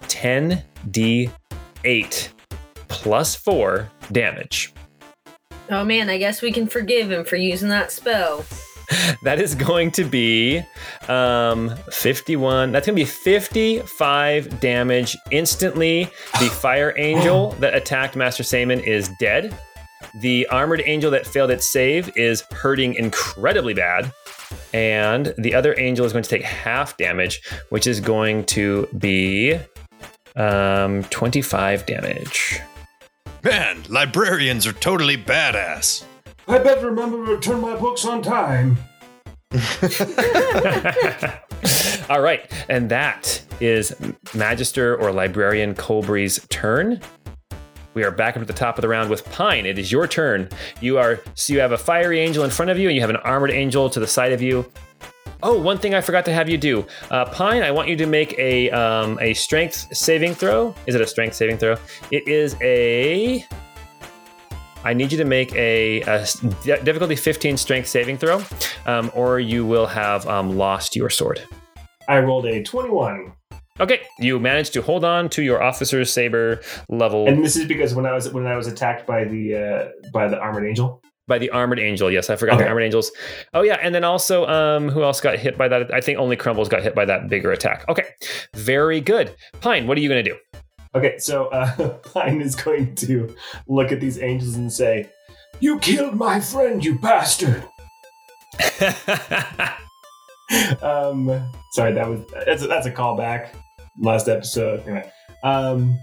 [0.03, 2.29] 10d8
[2.87, 4.73] plus 4 damage.
[5.69, 8.45] Oh man, I guess we can forgive him for using that spell.
[9.21, 10.63] That is going to be
[11.07, 12.71] um, 51.
[12.71, 16.09] That's going to be 55 damage instantly.
[16.39, 19.55] The fire angel that attacked Master Saman is dead.
[20.21, 24.11] The armored angel that failed its save is hurting incredibly bad.
[24.73, 29.59] And the other angel is going to take half damage, which is going to be
[30.35, 32.59] um, 25 damage.
[33.41, 36.03] Man, librarians are totally badass.
[36.47, 38.77] I better remember to return my books on time.
[42.09, 43.95] All right, and that is
[44.33, 46.99] Magister or Librarian Colbury's turn.
[47.93, 49.65] We are back up at the top of the round with Pine.
[49.65, 50.49] It is your turn.
[50.81, 53.09] You are so you have a fiery angel in front of you, and you have
[53.09, 54.69] an armored angel to the side of you.
[55.41, 57.63] Oh, one thing I forgot to have you do, uh, Pine.
[57.63, 60.75] I want you to make a um, a strength saving throw.
[60.85, 61.77] Is it a strength saving throw?
[62.11, 63.45] It is a.
[64.83, 65.99] I need you to make a,
[66.63, 68.41] di- difficulty 15 strength saving throw,
[68.85, 71.41] um, or you will have um, lost your sword.
[72.07, 73.33] I rolled a 21.
[73.81, 77.95] Okay, you managed to hold on to your officer's saber level And this is because
[77.95, 81.01] when I was when I was attacked by the uh, by the armored angel.
[81.29, 82.11] By the armored angel.
[82.11, 83.11] Yes, I forgot the armored angels.
[83.53, 85.93] Oh yeah, and then also, um, who else got hit by that?
[85.93, 87.85] I think only Crumbles got hit by that bigger attack.
[87.87, 88.03] Okay,
[88.53, 89.33] very good.
[89.61, 90.35] Pine, what are you gonna do?
[90.95, 93.33] Okay, so uh, Pine is going to
[93.67, 95.09] look at these angels and say,
[95.61, 97.63] "You killed my friend, you bastard."
[100.81, 101.29] um,
[101.71, 103.49] sorry, that was that's a, that's a callback.
[104.01, 104.81] Last episode.
[104.81, 105.11] Anyway,
[105.43, 105.99] um,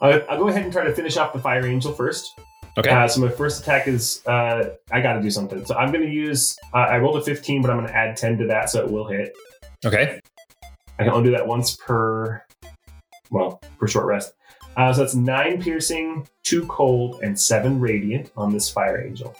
[0.00, 2.38] I'll, I'll go ahead and try to finish off the fire angel first.
[2.78, 5.64] Okay, Uh, so my first attack is uh, I got to do something.
[5.64, 6.56] So I'm going to use.
[6.74, 8.90] Uh, I rolled a 15, but I'm going to add 10 to that, so it
[8.90, 9.36] will hit.
[9.84, 10.20] okay,
[10.98, 12.42] I can only do that once per,
[13.30, 14.32] well, per short rest.
[14.76, 19.34] Uh, so that's nine piercing, two cold, and seven radiant on this fire angel.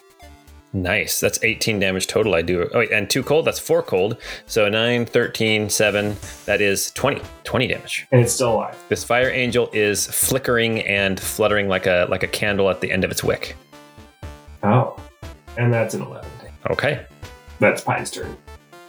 [0.72, 1.20] Nice.
[1.20, 2.34] That's 18 damage total.
[2.34, 2.68] I do.
[2.72, 3.44] Oh, wait, and two cold.
[3.44, 4.16] That's four cold.
[4.46, 6.16] So 9, 13, 7.
[6.46, 7.22] That is 20.
[7.44, 8.06] 20 damage.
[8.12, 8.76] And it's still alive.
[8.88, 13.04] This fire angel is flickering and fluttering like a like a candle at the end
[13.04, 13.56] of its wick.
[14.62, 14.98] Oh.
[15.56, 16.28] And that's an 11.
[16.70, 17.06] Okay.
[17.58, 18.36] That's Pine's turn.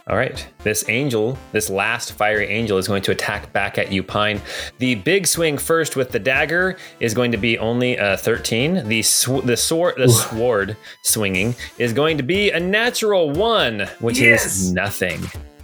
[0.08, 0.46] All right.
[0.64, 4.40] This angel, this last fiery angel, is going to attack back at you, Pine.
[4.78, 8.88] The big swing first with the dagger is going to be only a 13.
[8.88, 14.18] The sw- the sword the sword swinging is going to be a natural one, which
[14.18, 14.46] Yes!
[14.46, 15.20] is nothing.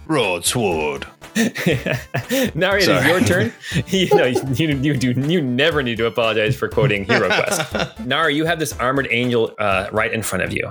[0.07, 1.05] Broadsword.
[1.35, 3.07] Nari, it is Sorry.
[3.09, 3.53] your turn.
[3.87, 7.99] you know, you, you do you never need to apologize for quoting Hero Quest.
[8.05, 10.69] Nari, you have this armored angel uh, right in front of you.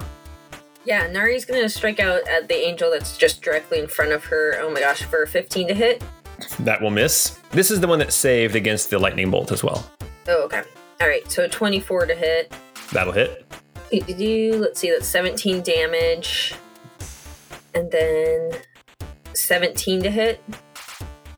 [0.86, 4.54] Yeah, Nari's gonna strike out at the angel that's just directly in front of her.
[4.60, 6.04] Oh my gosh, for a 15 to hit.
[6.60, 7.40] That will miss.
[7.50, 9.90] This is the one that saved against the lightning bolt as well.
[10.28, 10.62] Oh, okay.
[11.00, 12.54] All right, so 24 to hit.
[12.92, 13.44] That'll hit.
[13.90, 16.54] Let's see, that's 17 damage.
[17.74, 18.52] And then
[19.34, 20.40] 17 to hit.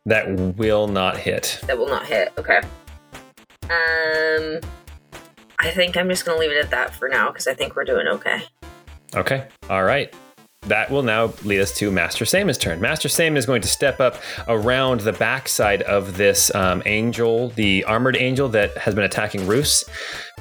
[0.04, 1.58] That will not hit.
[1.66, 2.32] That will not hit.
[2.36, 2.60] Okay.
[3.64, 4.60] Um,
[5.58, 7.84] I think I'm just gonna leave it at that for now because I think we're
[7.84, 8.42] doing okay.
[9.14, 9.46] Okay.
[9.68, 10.12] All right.
[10.62, 12.80] That will now lead us to Master Samon's turn.
[12.80, 14.16] Master Samon is going to step up
[14.48, 19.84] around the backside of this um, angel, the armored angel that has been attacking Roos,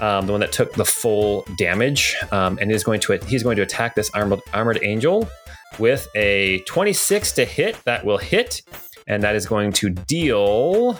[0.01, 3.55] um, the one that took the full damage, um, and is going to he's going
[3.57, 5.29] to attack this armored armored angel
[5.77, 7.77] with a 26 to hit.
[7.85, 8.63] That will hit,
[9.07, 10.99] and that is going to deal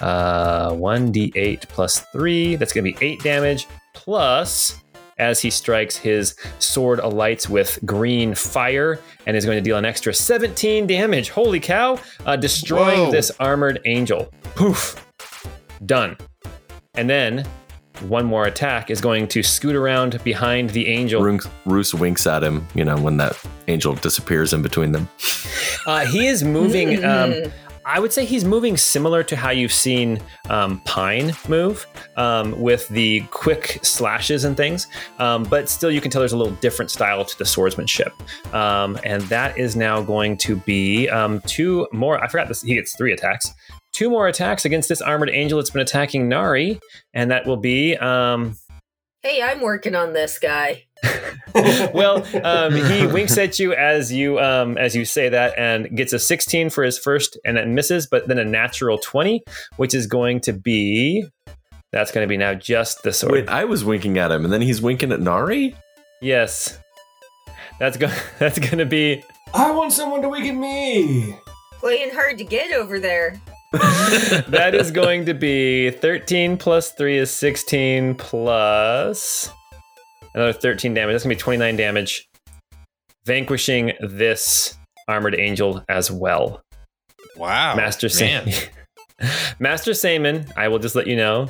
[0.00, 2.56] uh, 1d8 plus three.
[2.56, 4.79] That's going to be eight damage plus
[5.20, 9.84] as he strikes his sword alights with green fire and is going to deal an
[9.84, 11.30] extra 17 damage.
[11.30, 12.00] Holy cow!
[12.26, 13.10] Uh, destroying Whoa.
[13.12, 14.32] this armored angel.
[14.56, 14.96] Poof.
[15.86, 16.16] Done.
[16.94, 17.46] And then
[18.00, 21.22] one more attack is going to scoot around behind the angel.
[21.22, 25.08] Roos, Roos winks at him, you know, when that angel disappears in between them.
[25.86, 27.04] Uh, he is moving.
[27.04, 27.34] Um,
[27.92, 32.88] I would say he's moving similar to how you've seen um, Pine move um, with
[32.88, 34.86] the quick slashes and things.
[35.18, 38.12] Um, but still, you can tell there's a little different style to the swordsmanship.
[38.54, 42.22] Um, and that is now going to be um, two more.
[42.22, 42.62] I forgot this.
[42.62, 43.52] He gets three attacks.
[43.92, 46.78] Two more attacks against this armored angel that's been attacking Nari.
[47.12, 47.96] And that will be.
[47.96, 48.56] Um,
[49.22, 50.84] Hey, I'm working on this guy.
[51.94, 56.12] Well, um, he winks at you as you um, as you say that, and gets
[56.12, 59.42] a 16 for his first, and it misses, but then a natural 20,
[59.76, 61.24] which is going to be
[61.92, 63.32] that's going to be now just the sword.
[63.32, 65.74] Wait, I was winking at him, and then he's winking at Nari?
[66.20, 66.78] Yes,
[67.78, 69.22] that's going that's going to be
[69.52, 71.36] I want someone to weaken me.
[71.78, 73.40] Playing hard to get over there.
[73.72, 79.50] that is going to be 13 plus 3 is 16 plus
[80.34, 81.14] another 13 damage.
[81.14, 82.28] That's going to be 29 damage,
[83.24, 84.76] vanquishing this
[85.08, 86.62] armored angel as well.
[87.36, 87.74] Wow.
[87.76, 88.48] Master Sam.
[89.58, 91.48] Master Samon, I will just let you know,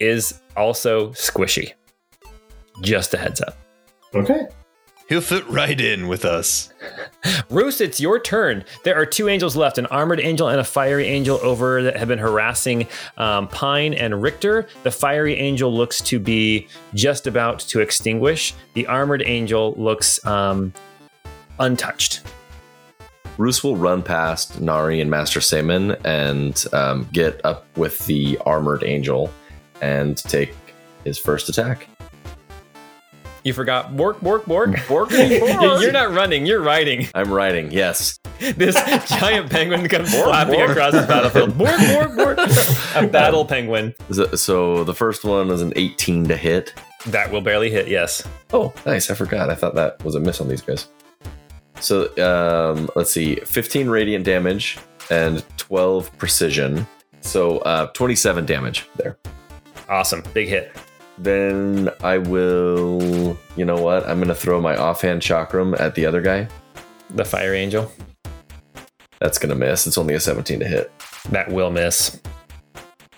[0.00, 1.72] is also squishy.
[2.82, 3.56] Just a heads up.
[4.14, 4.46] Okay.
[5.08, 6.70] He'll fit right in with us.
[7.48, 8.62] Roos, it's your turn.
[8.84, 12.08] There are two angels left an armored angel and a fiery angel over that have
[12.08, 12.86] been harassing
[13.16, 14.68] um, Pine and Richter.
[14.82, 20.74] The fiery angel looks to be just about to extinguish, the armored angel looks um,
[21.58, 22.20] untouched.
[23.38, 28.84] Roos will run past Nari and Master Saman and um, get up with the armored
[28.84, 29.32] angel
[29.80, 30.54] and take
[31.04, 31.88] his first attack.
[33.48, 34.76] You forgot bork, bork, bork.
[34.86, 35.10] Bork.
[35.10, 37.08] You're not running, you're riding.
[37.14, 38.18] I'm riding, yes.
[38.38, 38.74] This
[39.08, 41.56] giant penguin comes flapping across the battlefield.
[41.56, 42.38] Bork, bork, bork.
[42.94, 43.94] A battle penguin.
[44.12, 46.74] So, so the first one is an 18 to hit.
[47.06, 48.22] That will barely hit, yes.
[48.52, 49.10] Oh, nice.
[49.10, 49.48] I forgot.
[49.48, 50.88] I thought that was a miss on these guys.
[51.80, 54.78] So um, let's see 15 radiant damage
[55.10, 56.86] and 12 precision.
[57.22, 59.16] So uh, 27 damage there.
[59.88, 60.22] Awesome.
[60.34, 60.70] Big hit.
[61.18, 64.08] Then I will, you know what?
[64.08, 66.48] I'm going to throw my offhand chakram at the other guy.
[67.10, 67.90] The fire angel.
[69.20, 69.86] That's going to miss.
[69.86, 70.92] It's only a 17 to hit.
[71.30, 72.20] That will miss.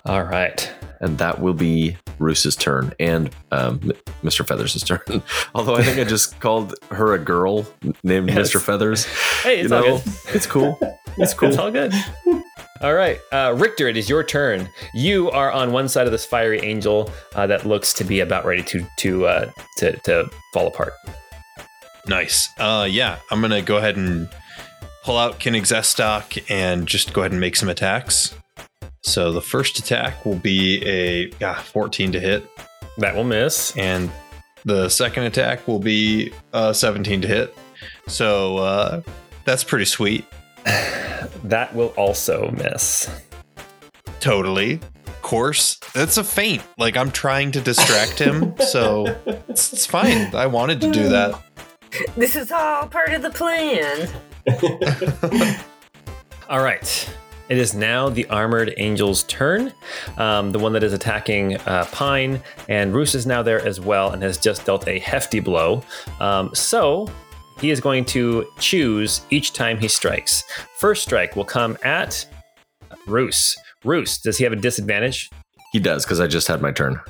[0.07, 0.72] All right.
[1.01, 3.78] And that will be Roos's turn and um,
[4.22, 4.46] Mr.
[4.46, 5.22] Feathers' turn.
[5.55, 7.66] Although I think I just called her a girl
[8.03, 8.51] named Yes.
[8.53, 8.61] Mr.
[8.61, 9.07] Feathers.
[9.42, 10.03] Hey, it's you all good.
[10.34, 10.78] it's cool.
[11.16, 11.48] It's cool.
[11.48, 11.92] It's all good.
[12.82, 14.66] All right, uh, Richter, it is your turn.
[14.94, 18.46] You are on one side of this fiery angel uh, that looks to be about
[18.46, 20.92] ready to to uh, to, to fall apart.
[22.07, 22.48] Nice.
[22.59, 24.28] Uh, yeah, I'm gonna go ahead and
[25.05, 28.34] pull out Kinnick Zestock and just go ahead and make some attacks.
[29.03, 32.47] So the first attack will be a yeah, 14 to hit,
[32.99, 33.76] That will miss.
[33.76, 34.11] and
[34.64, 37.57] the second attack will be uh, 17 to hit.
[38.07, 39.01] So uh,
[39.45, 40.24] that's pretty sweet.
[41.45, 43.09] That will also miss.
[44.20, 44.74] Totally.
[45.07, 46.62] Of course, that's a feint.
[46.78, 49.07] Like I'm trying to distract him, so
[49.49, 50.35] it's, it's fine.
[50.35, 51.43] I wanted to do that.
[52.16, 54.09] This is all part of the plan.
[56.49, 57.11] All right.
[57.51, 59.72] It is now the armored angel's turn.
[60.18, 64.12] Um, the one that is attacking uh, Pine, and Roos is now there as well
[64.12, 65.82] and has just dealt a hefty blow.
[66.20, 67.11] Um, so
[67.61, 70.44] he is going to choose each time he strikes.
[70.78, 72.24] First strike will come at
[73.09, 73.57] Roos.
[73.84, 75.28] Roos, does he have a disadvantage?
[75.72, 77.01] He does because I just had my turn.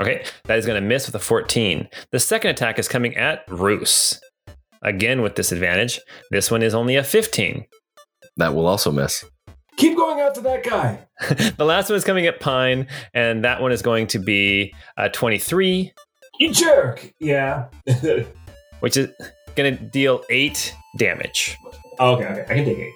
[0.00, 1.88] Okay, that is going to miss with a 14.
[2.12, 4.20] The second attack is coming at Roos.
[4.82, 5.98] Again with disadvantage.
[6.30, 7.64] This one is only a 15.
[8.36, 9.24] That will also miss.
[9.78, 10.98] Keep going out to that guy.
[11.56, 15.08] the last one is coming at Pine, and that one is going to be uh,
[15.08, 15.92] 23,
[16.40, 17.14] You jerk.
[17.20, 17.68] Yeah.
[18.80, 19.08] which is
[19.54, 21.56] going to deal 8 damage.
[22.00, 22.24] okay.
[22.26, 22.42] Okay.
[22.42, 22.94] I can take eight.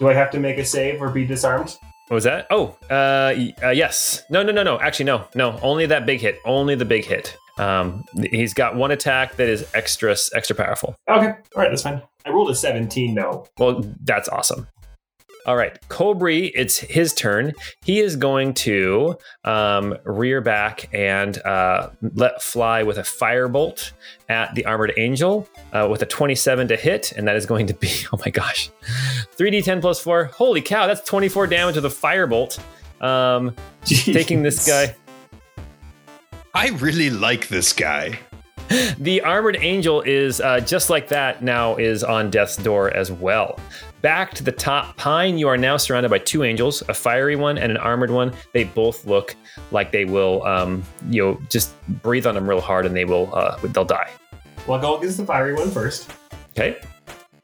[0.00, 1.76] Do I have to make a save or be disarmed?
[2.08, 2.46] What was that?
[2.50, 4.22] Oh, uh, uh, yes.
[4.30, 4.80] No, no, no, no.
[4.80, 5.58] Actually, no, no.
[5.60, 6.38] Only that big hit.
[6.46, 7.36] Only the big hit.
[7.58, 10.96] Um, he's got one attack that is extra, extra powerful.
[11.10, 11.26] Okay.
[11.26, 12.00] All right, that's fine.
[12.24, 13.46] I rolled a 17 though.
[13.58, 14.66] Well, that's awesome.
[15.48, 17.54] All right, Cobri, it's his turn.
[17.82, 23.92] He is going to um, rear back and uh, let fly with a firebolt
[24.28, 27.72] at the armored angel uh, with a 27 to hit, and that is going to
[27.72, 28.68] be, oh my gosh,
[29.38, 30.26] 3d10 plus 4.
[30.26, 32.60] Holy cow, that's 24 damage with a firebolt.
[33.00, 34.94] Um, taking this guy.
[36.52, 38.18] I really like this guy.
[38.98, 43.58] The armored angel is uh, just like that now is on death's door as well.
[44.00, 47.58] Back to the top pine, you are now surrounded by two angels, a fiery one
[47.58, 48.32] and an armored one.
[48.52, 49.34] They both look
[49.72, 53.34] like they will, um, you know, just breathe on them real hard and they will,
[53.34, 54.10] uh, they'll die.
[54.68, 56.10] Well, I'll go against the fiery one first.
[56.50, 56.78] Okay,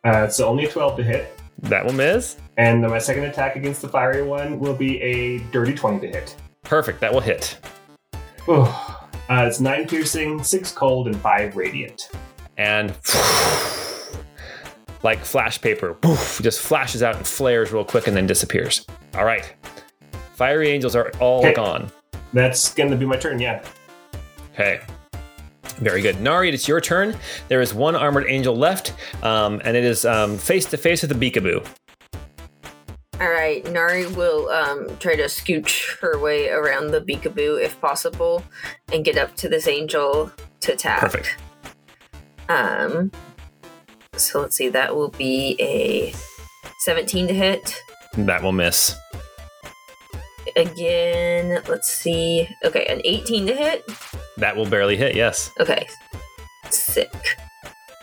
[0.05, 1.39] Uh, so only a 12 to hit.
[1.63, 2.37] that will miss.
[2.57, 6.07] And then my second attack against the fiery one will be a dirty 20 to
[6.09, 6.37] hit.
[6.63, 7.57] Perfect, that will hit.
[8.47, 12.11] Uh, it's 9 piercing, 6 cold, and 5 radiant.
[12.59, 12.91] And
[15.05, 18.85] like flash paper, poof, just flashes out and flares real quick and then disappears.
[19.15, 19.55] All right,
[20.35, 21.55] fiery angels are all Okay.
[21.55, 21.93] gone.
[22.33, 23.63] That's going to be my turn, yeah.
[24.55, 24.81] Okay.
[25.79, 26.21] Very good.
[26.21, 27.17] Nari, it's your turn.
[27.49, 28.93] There is one armored angel left,
[29.23, 30.03] um, and it is
[30.43, 31.65] face to face with the Beekaboo.
[33.21, 38.43] All right, Nari will um, try to scooch her way around the beakaboo if possible,
[38.93, 40.99] and get up to this angel to attack.
[41.01, 41.37] Perfect.
[42.49, 43.13] Um,
[44.17, 46.15] so let's see, that will be a
[46.79, 47.83] 17 to hit.
[48.17, 48.95] That will miss.
[50.57, 52.49] Again, let's see.
[52.65, 53.85] Okay, an 18 to hit.
[54.37, 55.51] That will barely hit, yes.
[55.61, 55.89] Okay,
[56.71, 57.13] sick.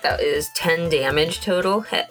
[0.03, 1.82] That is 10 damage total.
[1.82, 2.09] Heck.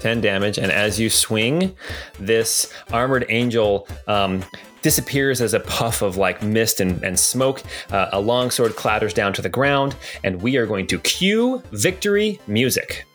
[0.00, 0.58] 10 damage.
[0.58, 1.76] And as you swing,
[2.18, 4.42] this armored angel um,
[4.82, 7.62] disappears as a puff of like mist and, and smoke.
[7.90, 11.62] Uh, a long sword clatters down to the ground, and we are going to cue
[11.72, 13.06] victory music.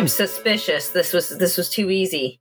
[0.00, 0.88] I'm suspicious.
[0.88, 2.40] This was this was too easy.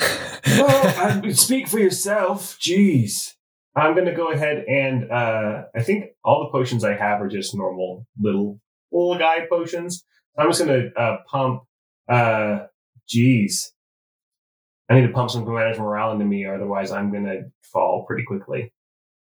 [0.00, 2.58] well, I, speak for yourself.
[2.58, 3.34] Jeez.
[3.76, 7.28] I'm going to go ahead and uh, I think all the potions I have are
[7.28, 8.60] just normal little
[8.90, 10.04] little guy potions.
[10.36, 11.62] I'm just going to uh, pump.
[12.08, 12.66] Uh,
[13.08, 13.70] jeez.
[14.88, 18.24] I need to pump some commander's morale into me, otherwise I'm going to fall pretty
[18.24, 18.72] quickly.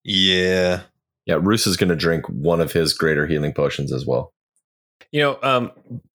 [0.02, 0.82] Yeah.
[1.26, 4.32] Yeah, Roos is going to drink one of his greater healing potions as well.
[5.12, 5.70] You know, um,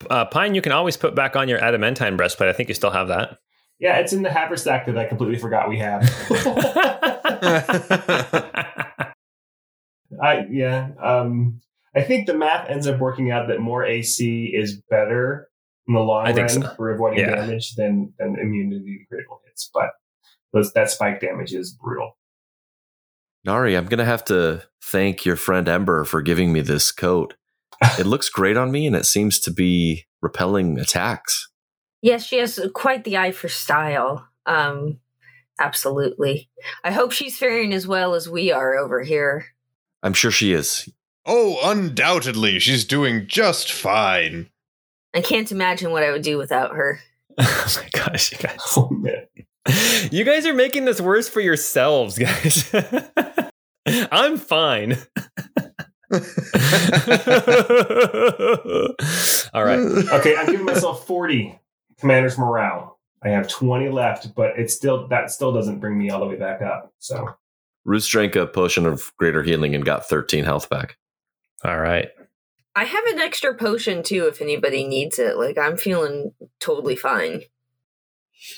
[0.10, 2.50] uh, Pine, you can always put back on your adamantine breastplate.
[2.50, 3.38] I think you still have that.
[3.80, 6.04] Yeah, it's in the haversack that I completely forgot we have.
[10.22, 10.90] I yeah.
[11.02, 11.62] Um,
[11.96, 15.50] I think the math ends up working out that more AC is better
[15.88, 16.74] in the long I think run so.
[16.76, 17.36] for avoiding Yeah.
[17.36, 19.70] damage than than immunity to critical hits.
[19.74, 19.92] But
[20.54, 22.18] those, that spike damage is brutal.
[23.46, 27.36] Nari, I'm going to have to thank your friend Ember for giving me this coat.
[28.00, 31.50] It looks great on me and it seems to be repelling attacks.
[32.02, 34.26] Yes, she has quite the eye for style.
[34.46, 35.00] Um,
[35.60, 36.50] absolutely.
[36.86, 39.48] I hope she's faring as well as we are over here.
[40.04, 40.88] I'm sure she is.
[41.26, 42.60] Oh, undoubtedly.
[42.60, 44.50] She's doing just fine.
[45.16, 47.00] I can't imagine what I would do without her.
[47.40, 48.60] oh my gosh, you guys.
[48.76, 49.26] Oh man.
[50.12, 52.70] You guys are making this worse for yourselves, guys.
[54.12, 54.92] I'm fine.
[59.54, 59.80] All right.
[59.80, 61.60] Okay, I'm giving myself 40
[62.00, 63.00] commander's morale.
[63.24, 66.36] I have 20 left, but it's still that still doesn't bring me all the way
[66.36, 66.94] back up.
[67.00, 67.28] So
[67.86, 70.98] Roos drank a potion of greater healing and got 13 health back.
[71.64, 72.10] All right.
[72.76, 75.38] I have an extra potion too if anybody needs it.
[75.38, 77.42] Like I'm feeling totally fine.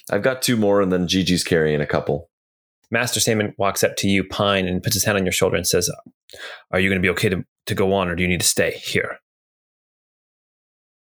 [0.09, 2.30] I've got two more and then Gigi's carrying a couple.
[2.89, 5.68] Master Saman walks up to you, Pine, and puts his hand on your shoulder and
[5.68, 5.91] says,
[6.72, 8.47] Are you going to be okay to, to go on or do you need to
[8.47, 9.20] stay here?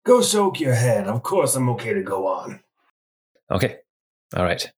[0.05, 1.07] go soak your head.
[1.07, 2.61] Of course, I'm okay to go on.
[3.49, 3.77] Okay.
[4.35, 4.71] All right.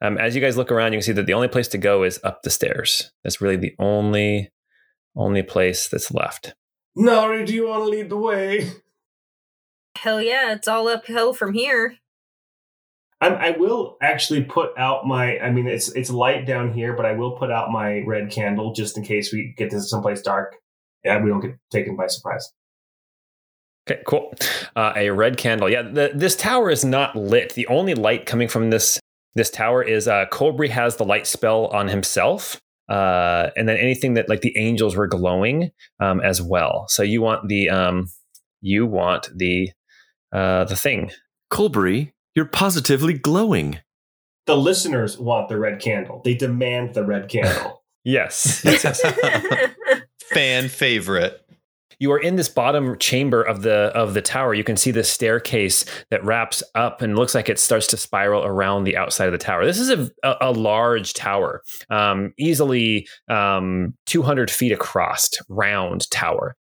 [0.00, 2.02] Um, as you guys look around, you can see that the only place to go
[2.02, 3.12] is up the stairs.
[3.22, 4.50] That's really the only
[5.14, 6.54] only place that's left.
[6.94, 8.70] Nari, do you want to lead the way?
[9.96, 11.96] Hell yeah, it's all uphill from here.
[13.20, 15.38] I, I will actually put out my.
[15.38, 18.72] I mean, it's it's light down here, but I will put out my red candle
[18.72, 20.56] just in case we get to someplace dark.
[21.04, 22.52] Yeah, we don't get taken by surprise.
[23.88, 24.32] Okay, cool.
[24.76, 25.68] Uh, a red candle.
[25.68, 27.54] Yeah, the, this tower is not lit.
[27.54, 29.00] The only light coming from this
[29.34, 34.14] this tower is uh, Colbury has the light spell on himself, uh, and then anything
[34.14, 35.70] that like the angels were glowing
[36.00, 36.86] um, as well.
[36.88, 38.08] So you want the um,
[38.60, 39.70] you want the
[40.32, 41.10] uh, the thing.
[41.50, 43.80] Colbury, you're positively glowing.
[44.46, 46.20] The listeners want the red candle.
[46.24, 47.80] They demand the red candle.
[48.04, 48.62] Yes.
[48.64, 49.00] yes, yes.
[50.32, 51.40] Fan favorite.
[51.98, 55.04] You are in this bottom chamber of the of the tower you can see the
[55.04, 59.32] staircase that wraps up and looks like it starts to spiral around the outside of
[59.32, 65.30] the tower this is a, a, a large tower um, easily um, 200 feet across
[65.48, 66.56] round tower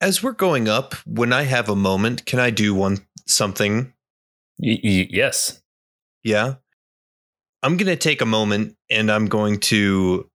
[0.00, 3.92] As we're going up, when I have a moment, can I do one something?
[4.58, 5.62] y- y- yes
[6.22, 6.54] Yeah.
[7.62, 10.28] I'm going to take a moment and I'm going to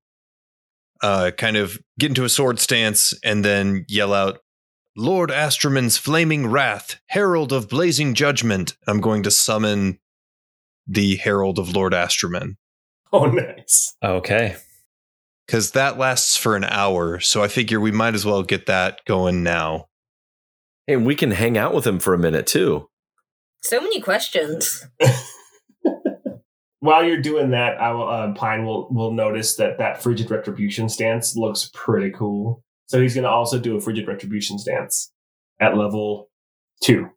[1.03, 4.39] uh, kind of get into a sword stance and then yell out,
[4.97, 8.75] Lord Asterman's flaming wrath, herald of blazing judgment.
[8.87, 9.99] I'm going to summon
[10.87, 12.55] the herald of Lord Astroman
[13.11, 13.95] oh, nice.
[14.03, 14.55] okay
[15.45, 17.19] because that lasts for an hour.
[17.19, 19.87] So I figure we might as well get that going now.
[20.85, 22.87] Hey, we can hang out with him for a minute too.
[23.63, 24.85] so many questions.
[26.81, 30.87] While you're doing that, I will, uh, Pine will will notice that that frigid retribution
[30.89, 32.63] stance looks pretty cool.
[32.87, 35.11] So he's going to also do a frigid retribution stance
[35.59, 36.29] at level
[36.81, 37.09] two.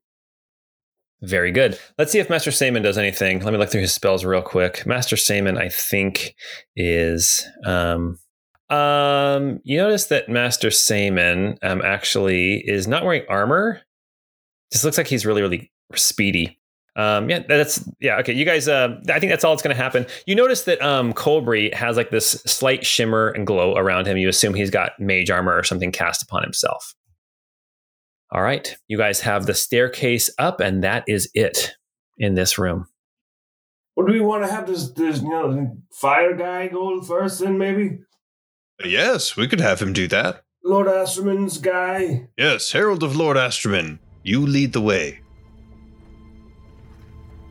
[1.23, 1.79] very good.
[1.99, 3.41] Let's see if master Saman does anything.
[3.45, 4.85] Let me look through his spells real quick.
[4.87, 6.35] Master Saman, i think
[6.77, 8.19] is um
[8.71, 13.81] um you notice that master Saman um actually is not wearing armor.
[14.73, 16.59] Just looks like he's really really speedy
[16.97, 19.83] um yeah that's yeah okay you guys uh i think that's all that's going to
[19.83, 24.17] happen you notice that um colbury has like this slight shimmer and glow around him
[24.19, 26.95] you assume he's got mage armor or something cast upon himself
[28.31, 31.73] all right you guys have the staircase up and that is it
[32.19, 32.87] in this room
[33.95, 37.41] What do we want to have this this you know fire guy go first?
[37.41, 38.01] Then maybe.
[38.85, 40.43] Yes, we could have him do that.
[40.65, 42.29] Lord Asterman's guy.
[42.39, 45.22] Yes, Herald of Lord Asterman, you lead the way.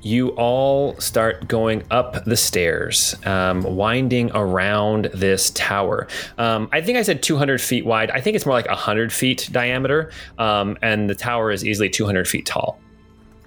[0.02, 6.08] You all start going up the stairs, um, winding around this tower.
[6.38, 8.10] Um, I think I said 200 feet wide.
[8.10, 12.28] I think it's more like 100 feet diameter, um, and the tower is easily 200
[12.28, 12.80] feet tall.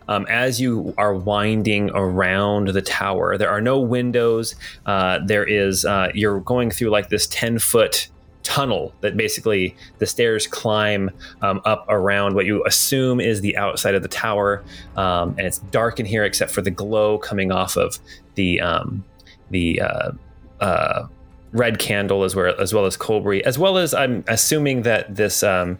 [0.07, 4.55] Um, as you are winding around the tower, there are no windows.
[4.85, 8.09] Uh, there is, uh, you're going through like this 10 foot
[8.45, 11.11] tunnel that basically the stairs climb
[11.43, 14.63] um, up around what you assume is the outside of the tower,
[14.97, 17.99] um, and it's dark in here except for the glow coming off of
[18.37, 19.05] the um,
[19.51, 20.13] the uh,
[20.61, 21.07] uh,
[21.53, 25.43] red candle as well as well as Colbury, as well as I'm assuming that this
[25.43, 25.79] um,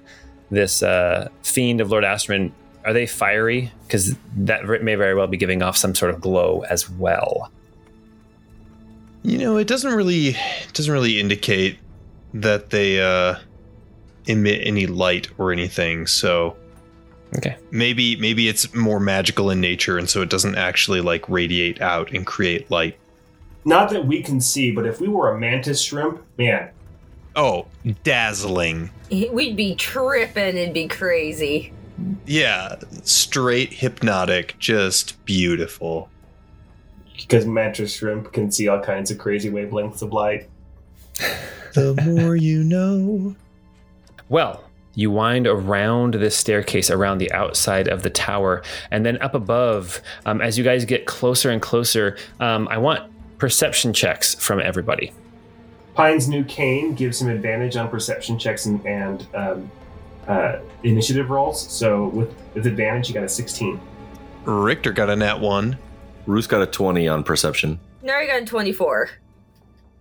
[0.51, 2.53] this uh, fiend of Lord Asterman
[2.85, 6.65] are they fiery because that may very well be giving off some sort of glow
[6.69, 7.51] as well.
[9.23, 10.37] You know, it doesn't really
[10.75, 11.79] doesn't really indicate
[12.35, 13.37] that they uh,
[14.27, 16.07] emit any light or anything.
[16.07, 16.57] So
[17.37, 17.57] Okay.
[17.73, 22.13] maybe maybe it's more magical in nature, and so it doesn't actually like radiate out
[22.13, 22.97] and create light.
[23.65, 26.71] Not that we can see, but if we were a mantis shrimp, man,
[27.37, 27.67] Oh,
[28.05, 28.91] dazzling!
[29.11, 31.73] We'd be tripping and be crazy.
[32.27, 36.09] Yeah, straight hypnotic, just beautiful.
[37.17, 40.49] because mantis shrimp can see all kinds of crazy wavelengths of light.
[41.75, 43.35] The more you know.
[44.29, 49.35] Well, you wind around this staircase around the outside of the tower, and then up
[49.35, 54.61] above, um, as you guys get closer and closer, um, I want perception checks from
[54.61, 55.13] everybody.
[55.95, 59.71] Pine's new cane gives him advantage on perception checks and, and um,
[60.27, 61.71] uh, initiative rolls.
[61.71, 63.81] So with, with advantage, you got a 16.
[64.45, 65.79] Richter got a nat one.
[66.27, 67.79] Roos got a 20 on perception.
[68.03, 69.11] Nari got a 24.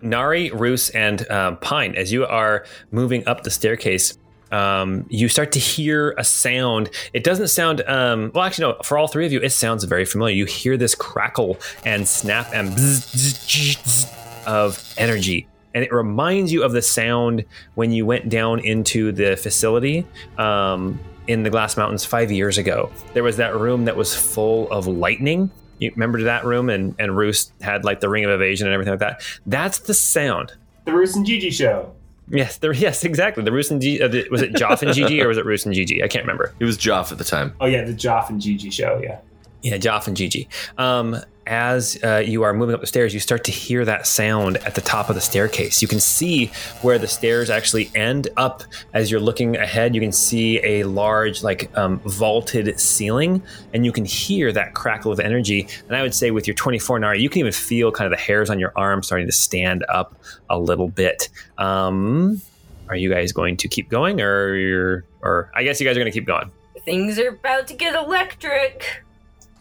[0.04, 4.18] Nari, Roos, and um, Pine, as you are moving up the staircase,
[4.52, 6.92] um, you start to hear a sound.
[7.14, 10.06] It doesn't sound, um, well, actually, no, for all three of you, it sounds very
[10.06, 10.36] familiar.
[10.36, 15.48] You hear this crackle and snap and bzz, bzz, bzz of energy.
[15.74, 20.06] And it reminds you of the sound when you went down into the facility
[20.38, 22.92] um, in the Glass Mountains five years ago.
[23.14, 25.50] There was that room that was full of lightning.
[25.80, 26.70] You remember that room?
[26.70, 29.22] And, and Roos had like the ring of evasion and everything like that.
[29.46, 30.54] That's the sound.
[30.86, 31.94] The Roos and Gigi show.
[32.30, 32.74] Yes, there.
[32.74, 33.44] Yes, exactly.
[33.44, 34.02] The Roos and G.
[34.02, 36.04] Uh, the, was it Joff and Gigi or was it Roos and Gigi?
[36.04, 36.54] I can't remember.
[36.60, 37.54] It was Joff at the time.
[37.60, 39.20] Oh, yeah, the Joff and Gigi show, yeah.
[39.62, 40.48] Yeah, Joff and Gigi.
[40.78, 44.58] Um, as uh, you are moving up the stairs, you start to hear that sound
[44.58, 45.82] at the top of the staircase.
[45.82, 46.48] You can see
[46.82, 48.64] where the stairs actually end up
[48.94, 49.96] as you're looking ahead.
[49.96, 53.42] You can see a large, like, um, vaulted ceiling,
[53.74, 55.68] and you can hear that crackle of energy.
[55.88, 58.24] And I would say, with your 24 Nari, you can even feel kind of the
[58.24, 60.16] hairs on your arm starting to stand up
[60.50, 61.30] a little bit.
[61.58, 62.42] Um,
[62.90, 66.00] are you guys going to keep going, or you're, or I guess you guys are
[66.00, 66.52] going to keep going?
[66.86, 69.04] Things are about to get electric.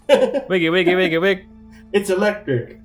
[0.08, 1.46] Wiggy, wiggy, wiggy, wig.
[1.92, 2.80] It's electric.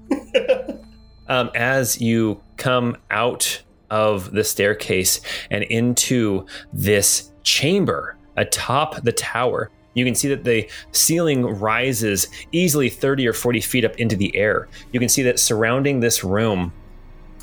[1.27, 9.71] um, as you come out of the staircase and into this chamber atop the tower,
[9.93, 14.35] you can see that the ceiling rises easily 30 or 40 feet up into the
[14.35, 14.67] air.
[14.91, 16.71] You can see that surrounding this room,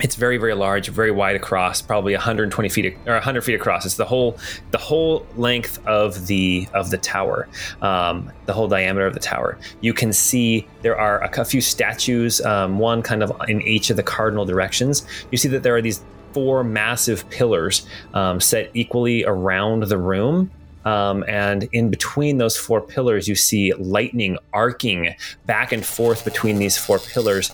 [0.01, 3.86] it's very, very large, very wide across, probably 120 feet or 100 feet across.
[3.86, 4.36] It's the whole,
[4.72, 7.49] the whole length of the of the tower,
[7.80, 9.57] um, the whole diameter of the tower.
[9.80, 13.90] You can see there are a, a few statues, um, one kind of in each
[13.90, 15.07] of the cardinal directions.
[15.30, 20.51] You see that there are these four massive pillars um, set equally around the room.
[20.84, 25.14] Um, and in between those four pillars, you see lightning arcing
[25.47, 27.53] back and forth between these four pillars,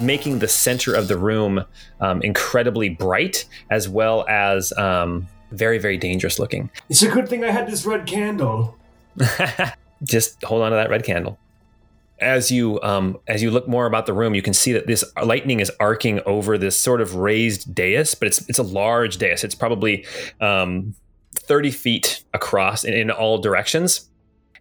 [0.00, 1.64] making the center of the room
[2.00, 6.70] um, incredibly bright, as well as um, very, very dangerous looking.
[6.88, 8.76] It's a good thing I had this red candle.
[10.02, 11.38] Just hold on to that red candle.
[12.18, 15.04] As you um, as you look more about the room, you can see that this
[15.22, 19.44] lightning is arcing over this sort of raised dais, but it's it's a large dais.
[19.44, 20.06] It's probably
[20.40, 20.94] um,
[21.34, 24.08] 30 feet across in, in all directions.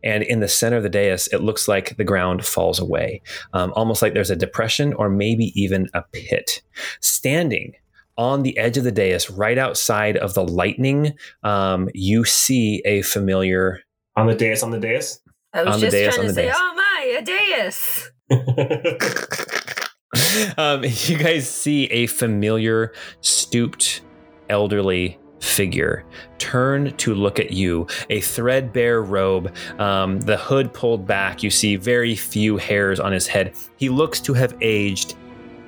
[0.03, 3.21] And in the center of the dais, it looks like the ground falls away,
[3.53, 6.61] um, almost like there's a depression or maybe even a pit.
[7.01, 7.73] Standing
[8.17, 13.01] on the edge of the dais, right outside of the lightning, um, you see a
[13.01, 13.81] familiar.
[14.15, 15.19] On the dais, on the dais?
[15.53, 16.55] I was On the just dais, trying on to the say, dais.
[16.57, 18.11] oh my, a dais.
[20.57, 24.01] um, you guys see a familiar, stooped,
[24.49, 26.03] elderly figure
[26.37, 27.87] turn to look at you.
[28.09, 31.43] A threadbare robe, um, the hood pulled back.
[31.43, 33.53] You see very few hairs on his head.
[33.77, 35.15] He looks to have aged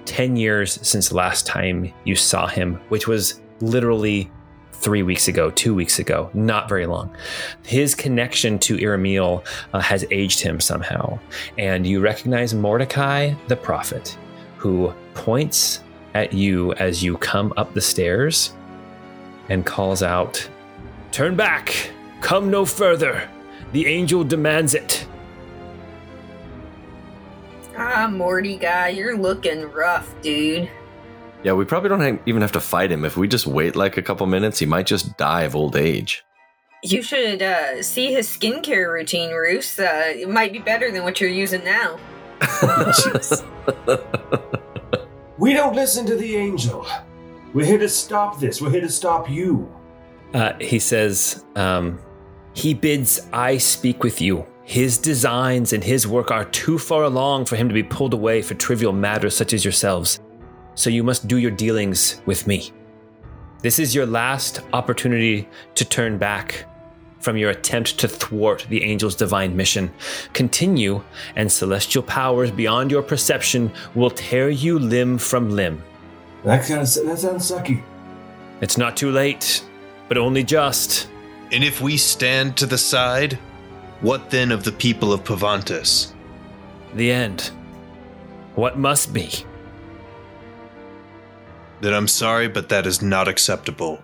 [0.05, 4.31] 10 years since last time you saw him, which was literally
[4.71, 7.15] three weeks ago, two weeks ago, not very long.
[7.63, 11.19] His connection to Iramiel uh, has aged him somehow.
[11.57, 14.17] And you recognize Mordechai the prophet,
[14.57, 18.56] who points at you as you come up the stairs
[19.49, 20.47] and calls out,
[21.11, 21.91] Turn back!
[22.21, 23.29] Come no further!
[23.71, 25.07] The angel demands it!
[27.75, 30.69] Ah, Morty guy, you're looking rough, dude.
[31.43, 33.05] Yeah, we probably don't even have to fight him.
[33.05, 36.23] If we just wait like a couple minutes, he might just die of old age.
[36.83, 39.79] You should uh, see his skincare routine, Roos.
[39.79, 41.99] Uh, it might be better than what you're using now.
[45.37, 46.87] We don't listen to the angel.
[47.53, 48.61] We're here to stop this.
[48.61, 49.73] We're here to stop you.
[50.33, 51.99] Uh, he says, um,
[52.53, 54.45] He bids I speak with you.
[54.63, 58.41] His designs and his work are too far along for him to be pulled away
[58.41, 60.19] for trivial matters such as yourselves.
[60.75, 62.71] So you must do your dealings with me.
[63.61, 66.65] This is your last opportunity to turn back
[67.19, 69.91] from your attempt to thwart the angel's divine mission.
[70.33, 71.01] Continue,
[71.35, 75.81] and celestial powers beyond your perception will tear you limb from limb.
[76.43, 77.83] That, kind of, that sounds sucky.
[78.61, 79.63] It's not too late,
[80.07, 81.09] but only just.
[81.51, 83.33] And if we stand to the side,
[84.01, 86.13] what then of the people of Pavantus?
[86.95, 87.51] The end.
[88.55, 89.31] What must be.
[91.81, 94.01] Then I'm sorry, but that is not acceptable.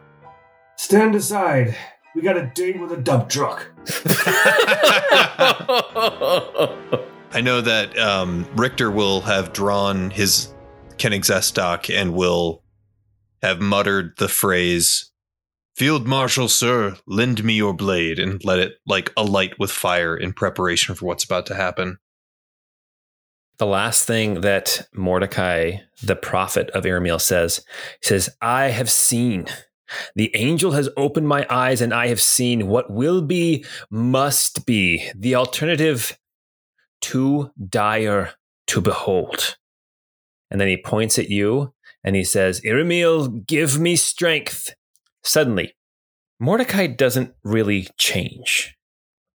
[0.77, 1.75] Stand aside.
[2.15, 3.71] We got a date with a dump truck.
[7.35, 10.52] I know that um, Richter will have drawn his
[11.03, 12.63] Koenig stock and will
[13.41, 15.11] have muttered the phrase,
[15.75, 20.31] Field Marshal, sir, lend me your blade, and let it like alight with fire in
[20.31, 21.97] preparation for what's about to happen.
[23.57, 27.65] The last thing that Mordechai, the prophet of Iramiel, says,
[28.01, 29.47] says, I have seen.
[30.15, 35.11] The angel has opened my eyes, and I have seen what will be, must be,
[35.13, 36.17] the alternative
[37.01, 38.31] too dire
[38.67, 39.57] to behold.
[40.53, 41.73] And then he points at you
[42.03, 44.75] and he says, Iramiel, give me strength.
[45.23, 45.75] Suddenly,
[46.39, 48.77] Mordechai doesn't really change,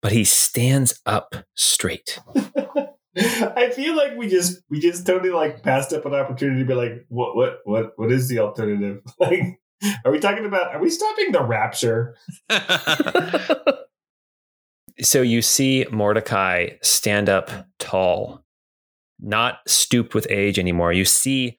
[0.02, 2.20] but he stands up straight.
[3.16, 6.74] I feel like we just we just totally like passed up an opportunity to be
[6.74, 9.00] like, what what what what is the alternative?
[9.18, 9.58] Like,
[10.04, 10.74] are we talking about?
[10.74, 12.16] Are we stopping the rapture?
[15.00, 18.44] so you see Mordechai stand up tall,
[19.20, 20.92] not stooped with age anymore.
[20.92, 21.58] You see,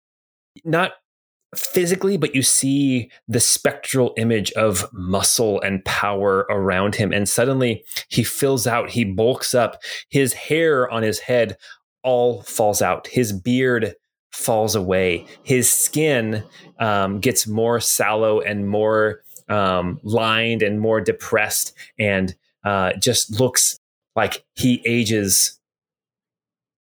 [0.64, 0.94] not
[1.56, 7.14] physically, but you see the spectral image of muscle and power around him.
[7.14, 9.82] And suddenly he fills out, he bulks up.
[10.10, 11.58] His hair on his head
[12.04, 13.08] all falls out.
[13.08, 13.96] His beard
[14.32, 15.26] falls away.
[15.44, 16.44] His skin
[16.80, 22.36] um, gets more sallow and more um, lined and more depressed and
[22.66, 23.80] uh, just looks
[24.16, 25.57] like he ages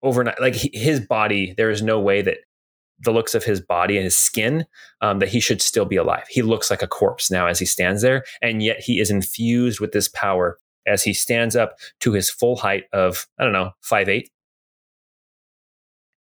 [0.04, 0.40] overnight.
[0.42, 2.38] Like his body, there is no way that
[3.04, 4.66] the looks of his body and his skin
[5.02, 6.26] um, that he should still be alive.
[6.30, 9.80] He looks like a corpse now as he stands there, and yet he is infused
[9.80, 13.72] with this power as he stands up to his full height of I don't know
[13.82, 14.30] five eight,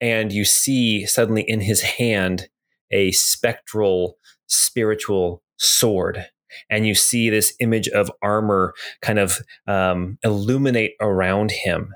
[0.00, 2.48] and you see suddenly in his hand
[2.90, 6.26] a spectral spiritual sword.
[6.70, 11.94] And you see this image of armor kind of um, illuminate around him.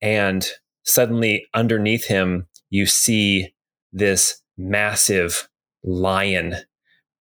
[0.00, 0.50] And
[0.84, 3.54] suddenly underneath him, you see
[3.92, 5.48] this massive
[5.84, 6.56] lion,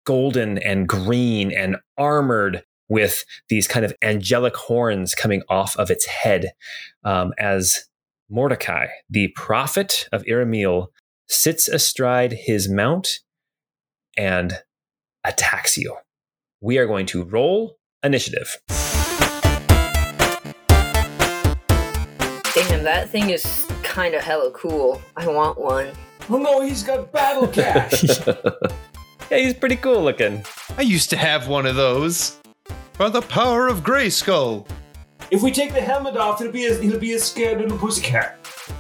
[0.06, 6.06] golden and green and armored with these kind of angelic horns coming off of its
[6.06, 6.52] head
[7.04, 7.86] um, as
[8.30, 10.88] Mordechai, the prophet of Iramiel,
[11.28, 13.20] sits astride his mount
[14.18, 14.60] and
[15.24, 15.98] attacks you.
[16.62, 18.58] We are going to roll initiative.
[22.78, 25.02] Damn, that thing is kind of hella cool.
[25.16, 25.90] I want one.
[26.30, 28.04] Oh no, he's got battle cash.
[29.32, 30.46] Yeah, he's pretty cool looking.
[30.78, 32.40] I used to have one of those.
[32.98, 34.66] By the power of Grayskull.
[35.32, 38.38] if we take the helmet off, it'll be a, it'll be a scared little pussycat.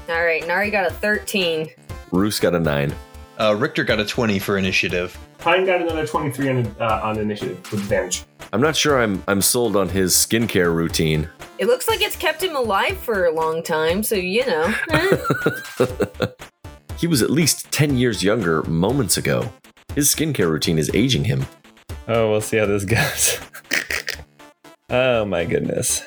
[0.08, 1.68] All right, Nari got a 13.
[2.12, 2.96] Roos got a nine.
[3.38, 5.18] Uh, Richter got a 20 for initiative.
[5.40, 8.24] Pine got another twenty three on uh, on initiative with advantage.
[8.54, 11.30] I'm not sure I'm I'm sold on his skincare routine.
[11.60, 14.74] It looks like it's kept him alive for a long time, so you know.
[14.92, 15.18] eh.
[16.98, 19.54] He was at least 10 years younger moments ago.
[19.94, 21.46] His skincare routine is aging him.
[22.08, 23.40] Oh, we'll see how this goes.
[24.90, 26.02] oh my goodness.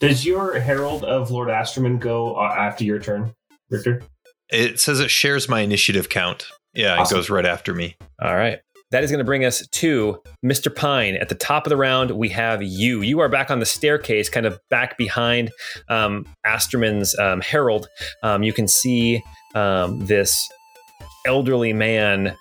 [0.00, 3.32] Does your Herald of Lord Asterman go uh, after your turn,
[3.70, 4.02] Richter?
[4.48, 6.46] It says it shares my initiative count.
[6.74, 7.14] Yeah, Awesome.
[7.14, 7.96] it goes right after me.
[8.20, 8.58] All right.
[8.90, 10.74] That is going to bring us to Mr.
[10.74, 11.14] Pine.
[11.16, 13.02] At the top of the round, we have you.
[13.02, 15.50] You are back on the staircase, kind of back behind
[15.88, 17.88] um, Asterman's um, herald.
[18.22, 19.22] Um, you can see
[19.54, 20.48] um, this
[21.26, 22.36] elderly man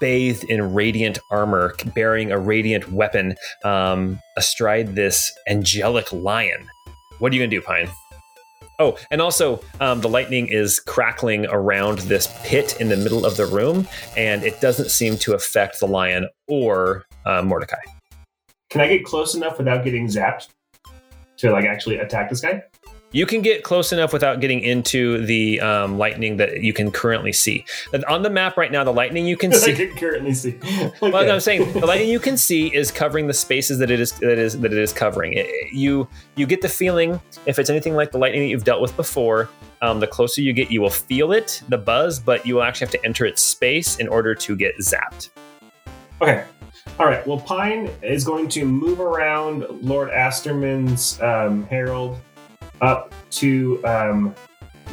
[0.00, 6.68] bathed in radiant armor, bearing a radiant weapon um, astride this angelic lion.
[7.18, 7.88] What are you going to do, Pine?
[8.78, 13.36] Oh, and also um, the lightning is crackling around this pit in the middle of
[13.36, 17.80] the room, and it doesn't seem to affect the lion or uh, Mordechai.
[18.68, 20.48] Can I get close enough without getting zapped
[21.38, 22.62] to like actually attack this guy?
[23.12, 27.32] You can get close enough without getting into the um, lightning that you can currently
[27.32, 27.64] see.
[28.08, 29.72] On the map right now, the lightning you can see.
[29.72, 30.58] I can currently see.
[31.00, 31.26] Well, Okay.
[31.26, 34.12] no, I'm saying the lightning you can see is covering the spaces that it is
[34.18, 35.34] that is that it is covering.
[35.34, 38.80] It- you you get the feeling if it's anything like the lightning that you've dealt
[38.82, 39.48] with before.
[39.82, 42.86] Um, the closer you get, you will feel it, the buzz, but you will actually
[42.86, 45.28] have to enter its space in order to get zapped.
[46.22, 46.44] Okay.
[46.98, 47.26] All right.
[47.26, 52.18] Well, Pine is going to move around Lord Asterman's um, herald
[52.80, 54.34] up to um,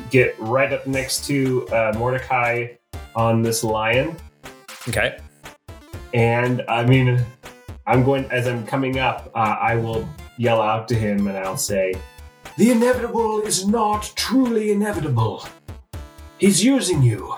[0.10, 2.68] get right up next to uh, Mordechai
[3.16, 4.16] on this lion.
[4.88, 5.18] Okay.
[6.14, 7.24] And I mean,
[7.86, 9.32] I'm going as I'm coming up.
[9.36, 10.08] Uh, I will
[10.38, 11.94] yell out to him, and I'll say,
[12.58, 15.46] "The inevitable is not truly inevitable.
[16.38, 17.36] He's using you."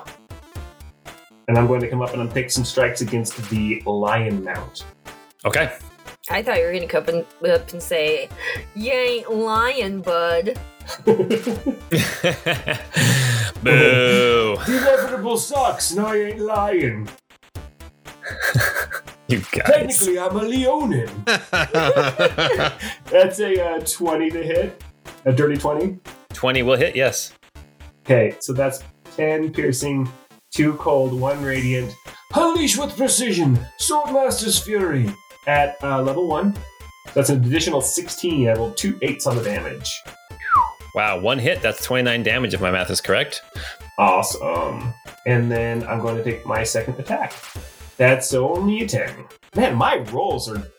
[1.47, 4.83] And I'm going to come up and I'm take some strikes against the lion mount.
[5.45, 5.77] Okay.
[6.29, 8.27] I thought you were gonna come and, up and say,
[8.75, 10.59] "You ain't lying, bud."
[11.05, 11.23] Boo!
[13.63, 17.07] The inevitable sucks, and I ain't lying.
[19.27, 19.63] You guys.
[19.65, 21.09] Technically, I'm a Leonin.
[21.25, 21.49] That's
[23.39, 24.83] a uh, 20 to hit.
[25.25, 25.97] A dirty 20.
[26.31, 26.95] Twenty will hit.
[26.95, 27.33] Yes.
[28.05, 28.83] Okay, so that's
[29.15, 30.07] 10 piercing,
[30.51, 31.91] 2 cold, 1 radiant.
[32.35, 35.11] Unleash with precision, Swordmaster's Fury
[35.47, 36.55] at uh, level 1.
[37.13, 38.49] That's an additional 16.
[38.49, 39.89] I rolled two eights on the damage.
[40.95, 41.19] Wow.
[41.19, 41.61] One hit.
[41.61, 43.41] That's twenty nine damage if my math is correct.
[43.99, 44.93] Awesome.
[45.25, 47.33] And then I'm going to take my second attack.
[47.97, 49.13] That's only a 10.
[49.55, 50.61] Man, my rolls are.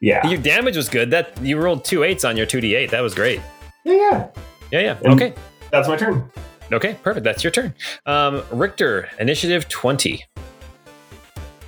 [0.00, 0.26] Yeah.
[0.28, 1.10] Your damage was good.
[1.10, 2.90] That you rolled two eights on your two d eight.
[2.90, 3.40] That was great.
[3.84, 4.28] Yeah, yeah.
[4.70, 4.80] Yeah.
[4.80, 4.98] Yeah.
[5.04, 5.32] And- Okay.
[5.72, 6.30] That's my turn.
[6.70, 7.24] Okay, perfect.
[7.24, 7.74] That's your turn.
[8.06, 10.22] Um, Richter, initiative 20.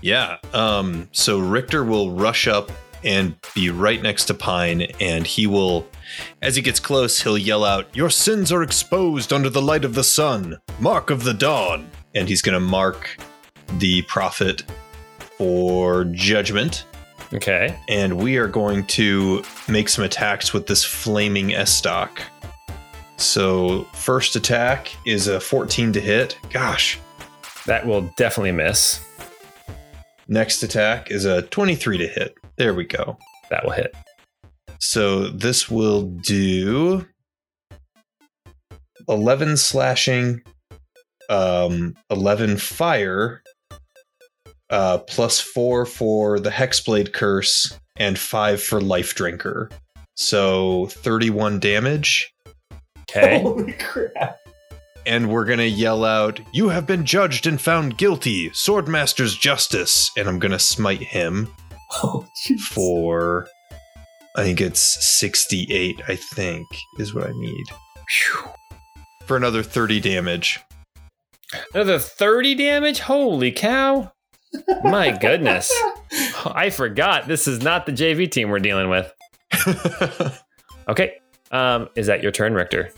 [0.00, 0.38] Yeah.
[0.52, 2.70] Um, so Richter will rush up
[3.04, 5.86] and be right next to Pine, and he will,
[6.42, 9.94] as he gets close, he'll yell out, Your sins are exposed under the light of
[9.94, 11.90] the sun, mark of the dawn.
[12.14, 13.18] And he's going to mark
[13.78, 14.64] the prophet
[15.36, 16.86] for judgment.
[17.34, 17.78] Okay.
[17.88, 22.18] And we are going to make some attacks with this flaming Estoc.
[23.18, 26.38] So, first attack is a 14 to hit.
[26.50, 26.98] Gosh.
[27.66, 29.04] That will definitely miss.
[30.28, 32.34] Next attack is a 23 to hit.
[32.56, 33.16] There we go.
[33.50, 33.94] That will hit.
[34.78, 37.06] So this will do
[39.08, 40.42] 11 slashing,
[41.30, 43.42] um, 11 fire,
[44.68, 49.70] uh, plus 4 for the Hexblade Curse, and 5 for Life Drinker.
[50.14, 52.30] So 31 damage.
[53.10, 53.40] Okay.
[53.42, 54.38] Holy crap.
[55.08, 60.10] And we're going to yell out, You have been judged and found guilty, Swordmaster's Justice.
[60.16, 61.48] And I'm going to smite him.
[62.02, 62.60] Oh, jeez.
[62.60, 63.48] for
[64.36, 64.82] I think it's
[65.18, 66.66] 68, I think,
[66.98, 67.64] is what I need.
[68.10, 68.50] Phew.
[69.24, 70.60] For another 30 damage.
[71.72, 73.00] Another 30 damage?
[73.00, 74.12] Holy cow.
[74.84, 75.72] My goodness.
[76.44, 77.26] I forgot.
[77.26, 79.10] This is not the JV team we're dealing with.
[80.88, 81.16] Okay.
[81.50, 82.90] Um, is that your turn, Richter?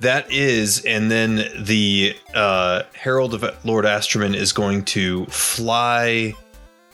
[0.00, 6.34] That is, and then the uh, Herald of Lord Asterman is going to fly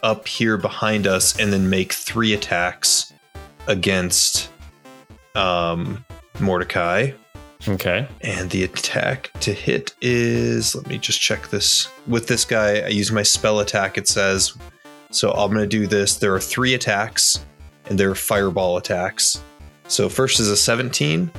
[0.02, 3.12] up here behind us and then make three attacks
[3.66, 4.50] against
[5.34, 6.04] um,
[6.38, 7.12] Mordechai.
[7.68, 8.08] Okay.
[8.22, 11.88] And the attack to hit is, let me just check this.
[12.06, 14.54] With this guy, I use my spell attack, it says.
[15.10, 16.16] So I'm going to do this.
[16.16, 17.44] There are three attacks,
[17.86, 19.40] and they're fireball attacks.
[19.86, 21.30] So first is a 17.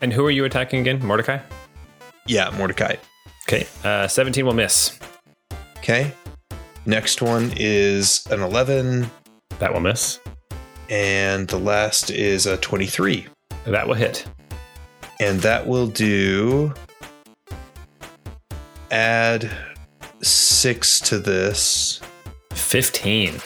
[0.00, 1.04] And who are you attacking again?
[1.04, 1.38] Mordechai?
[2.26, 2.96] Yeah, Mordechai.
[3.48, 3.66] Okay.
[3.82, 4.98] Uh, 17 will miss.
[5.78, 6.12] Okay.
[6.86, 9.10] Next one is an 11.
[9.58, 10.20] That will miss.
[10.88, 13.26] And the last is a 23.
[13.66, 14.26] That will hit.
[15.20, 16.72] And that will do.
[18.90, 19.50] Add
[20.22, 22.00] six to this.
[22.52, 23.40] 15.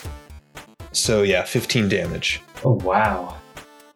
[0.92, 2.42] So yeah, 15 damage.
[2.64, 3.36] Oh, wow.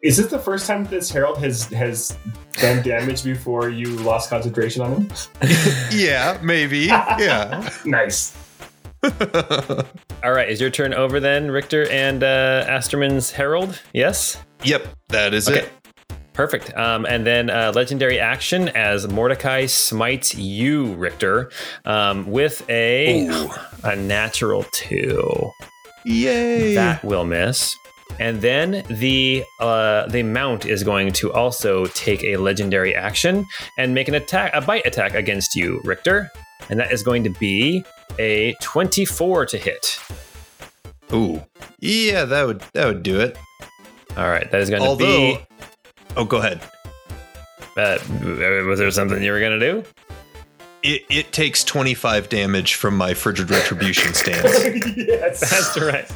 [0.03, 2.15] Is this the first time this Herald has has
[2.53, 5.11] done damage before you lost concentration on him?
[5.91, 6.79] yeah, maybe.
[6.85, 7.67] Yeah.
[7.85, 8.35] nice.
[10.23, 13.79] All right, is your turn over then, Richter and uh, Asterman's Herald?
[13.93, 14.37] Yes?
[14.63, 15.59] yep, that is Okay.
[15.61, 15.71] it.
[16.33, 16.75] Perfect.
[16.77, 21.49] Um, and then uh, legendary action as Mordechai smites you, Richter,
[21.85, 23.49] um, with a Ooh.
[23.83, 25.51] a natural two.
[26.05, 26.75] Yay!
[26.75, 27.75] That will miss.
[28.19, 33.45] And then the uh, the mount is going to also take a legendary action
[33.77, 36.31] and make an attack, a bite attack against you, Richter,
[36.69, 37.83] and that is going to be
[38.17, 39.99] a twenty-four to hit.
[41.13, 41.41] Ooh,
[41.79, 43.37] yeah, that would that would do it.
[44.17, 45.39] All right, that is going to be.
[46.15, 46.61] oh, go ahead.
[47.77, 47.99] Uh,
[48.65, 49.83] was there something you were going to do?
[50.81, 54.63] It, it takes 25 damage from my frigid retribution stance.
[54.97, 55.39] yes.
[55.49, 56.11] That's right.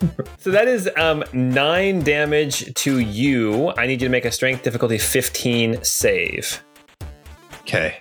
[0.38, 3.70] so that is um, nine damage to you.
[3.76, 6.62] I need you to make a strength difficulty 15 save.
[7.62, 7.98] Okay.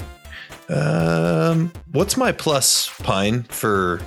[0.70, 4.02] Um, what's my plus pine for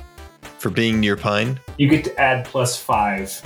[0.59, 1.59] for being near pine?
[1.79, 3.43] You get to add plus five.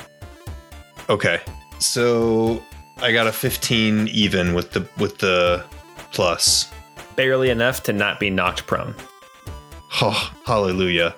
[1.08, 1.40] Okay.
[1.78, 2.62] So
[2.98, 5.64] I got a 15 even with the with the
[6.12, 6.70] plus.
[7.16, 8.94] Barely enough to not be knocked prone.
[10.02, 11.14] Oh, hallelujah.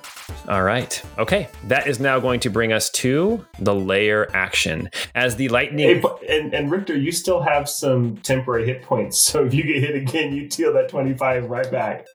[0.48, 1.02] All right.
[1.18, 1.48] Okay.
[1.64, 4.90] That is now going to bring us to the lair action.
[5.14, 6.00] As the lightning.
[6.00, 9.18] but- and, and Richter, you still have some temporary hit points.
[9.36, 12.06] So if you get hit again, you deal that 25 right back.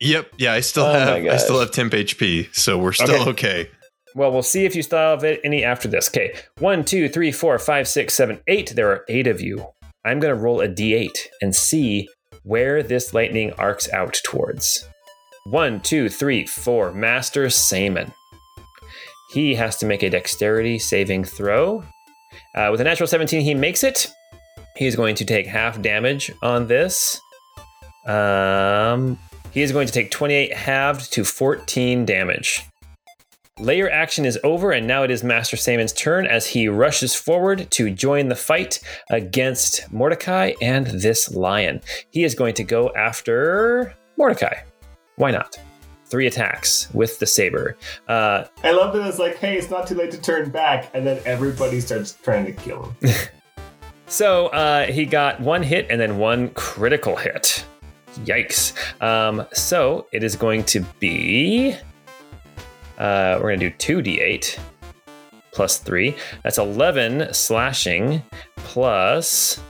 [0.00, 0.32] Yep.
[0.38, 3.30] Yeah, I still Oh have I still have temp HP, so we're still Okay.
[3.30, 3.70] okay.
[4.14, 6.08] Well, we'll see if you still have it- any after this.
[6.08, 6.34] Okay.
[6.58, 8.72] One, two, three, four, five, six, seven, eight.
[8.76, 9.66] There are eight of you.
[10.04, 12.08] I'm going to roll a d8 and see
[12.42, 14.86] where this lightning arcs out towards.
[15.44, 16.92] One, two, three, four.
[16.92, 18.12] Master Saman.
[19.32, 21.84] He has to make a dexterity saving throw.
[22.54, 24.08] Uh, with a natural 17, he makes it.
[24.76, 27.20] He's going to take half damage on this.
[28.06, 29.18] Um,
[29.50, 32.62] he is going to take 28 halved to 14 damage.
[33.58, 37.70] Lair action is over, and now it is Master Saman's turn as he rushes forward
[37.72, 38.80] to join the fight
[39.10, 41.80] against Mordechai and this lion.
[42.10, 44.71] He is going to go after Mordechai.
[45.16, 45.58] Why not?
[46.06, 47.76] Three attacks with the saber.
[48.06, 50.90] Uh, I love that it's like, hey, it's not too late to turn back.
[50.94, 53.10] And then everybody starts trying to kill him.
[54.06, 57.64] so uh, he got one hit and then one critical hit.
[58.24, 58.74] Yikes.
[59.02, 61.76] Um, so it is going to be.
[62.98, 64.58] Uh, we're going to do 2d8
[65.52, 66.14] plus 3.
[66.42, 68.22] That's 11 slashing
[68.56, 69.60] plus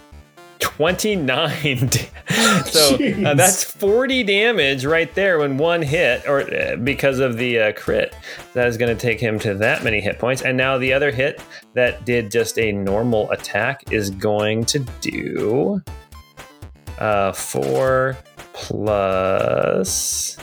[0.62, 1.90] 29.
[2.64, 2.94] so
[3.26, 7.72] uh, that's 40 damage right there when one hit, or uh, because of the uh,
[7.72, 8.14] crit.
[8.54, 10.42] That is going to take him to that many hit points.
[10.42, 11.42] And now the other hit
[11.74, 15.82] that did just a normal attack is going to do
[16.98, 18.16] uh, 4
[18.52, 20.38] plus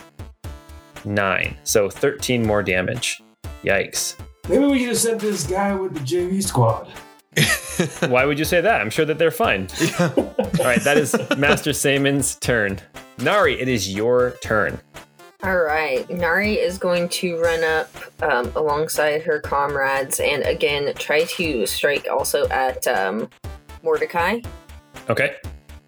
[1.05, 1.57] 9.
[1.63, 3.23] So 13 more damage.
[3.63, 4.19] Yikes.
[4.49, 6.91] Maybe we should have sent this guy with the JV squad.
[8.07, 8.81] Why would you say that?
[8.81, 9.67] I'm sure that they're fine.
[9.99, 10.15] All
[10.59, 12.79] right, that is Master Saman's turn.
[13.19, 14.79] Nari, it is your turn.
[15.43, 17.89] All right, Nari is going to run up
[18.21, 23.29] um, alongside her comrades and again try to strike also at um,
[23.83, 24.41] Mordechai,
[25.09, 25.35] Okay,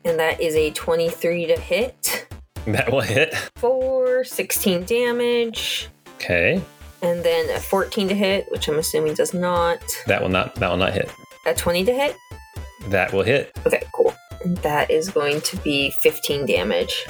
[0.06, 2.28] and that is a 23 to hit
[2.66, 3.36] that will hit.
[3.58, 6.62] for 16 damage, Okay,
[7.02, 9.82] and then a 14 to hit, which I'm assuming does not.
[10.08, 10.56] that will not.
[10.56, 11.12] That will not hit.
[11.46, 12.18] A 20 to hit.
[12.88, 13.58] That will hit.
[13.66, 14.14] Okay, cool.
[14.46, 17.06] That is going to be 15 damage.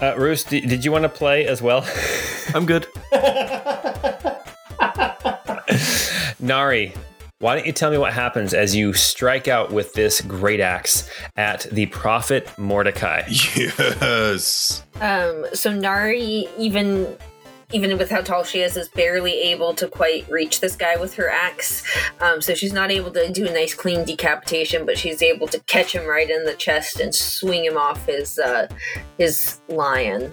[0.00, 1.86] Uh, Roos, d- did you want to play as well?
[2.54, 2.86] I'm good.
[6.40, 6.92] Nari,
[7.38, 11.08] why don't you tell me what happens as you strike out with this great axe
[11.36, 13.22] at the prophet Mordechai?
[13.28, 14.84] yes.
[15.00, 17.16] Um, so Nari, even
[17.72, 21.14] even with how tall she is, is barely able to quite reach this guy with
[21.14, 21.84] her axe.
[22.20, 25.60] Um, so she's not able to do a nice clean decapitation, but she's able to
[25.60, 28.68] catch him right in the chest and swing him off his uh,
[29.18, 30.32] his lion.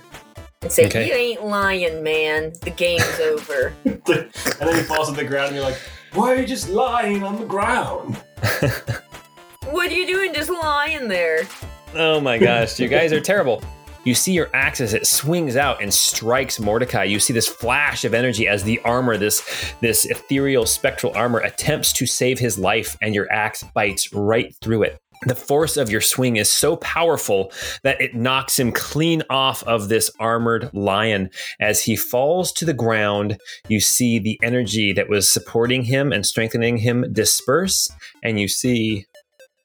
[0.62, 1.08] And say, Okay.
[1.08, 2.54] "You ain't lying, man.
[2.64, 5.80] The game's over." and then he falls to the ground and you're like,
[6.14, 8.16] why are you just lying on the ground?
[9.70, 11.48] what are you doing, just lying there?
[11.94, 13.62] Oh my gosh, you guys are terrible.
[14.08, 17.04] You see your axe as it swings out and strikes Mordechai.
[17.04, 21.92] You see this flash of energy as the armor, this this ethereal spectral armor, attempts
[21.92, 24.98] to save his life, and your axe bites right through it.
[25.26, 27.52] The force of your swing is so powerful
[27.84, 31.30] that it knocks him clean off of this armored lion.
[31.60, 33.38] As he falls to the ground,
[33.68, 37.90] you see the energy that was supporting him and strengthening him disperse,
[38.24, 39.06] and you see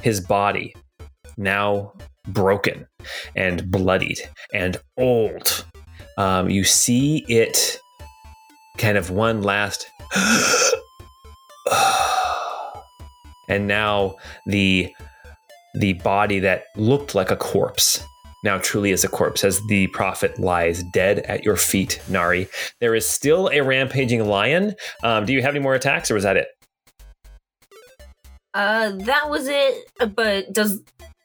[0.02, 0.74] his body
[1.36, 1.92] now
[2.26, 2.88] broken
[3.36, 4.18] and bloodied
[4.52, 5.64] and old.
[6.18, 7.78] Um, you see it
[8.78, 9.86] kind of one last.
[13.48, 14.92] and now the
[15.74, 18.04] the body that looked like a corpse
[18.44, 22.48] now truly is a corpse as the prophet lies dead at your feet, Nari.
[22.80, 24.74] There is still a rampaging lion.
[25.02, 26.48] Um, do you have any more attacks, or was that it?
[28.54, 29.84] Uh, that was it.
[30.14, 30.80] But does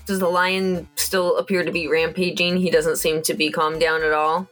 [0.07, 2.57] does the lion still appear to be rampaging?
[2.57, 4.49] He doesn't seem to be calmed down at all.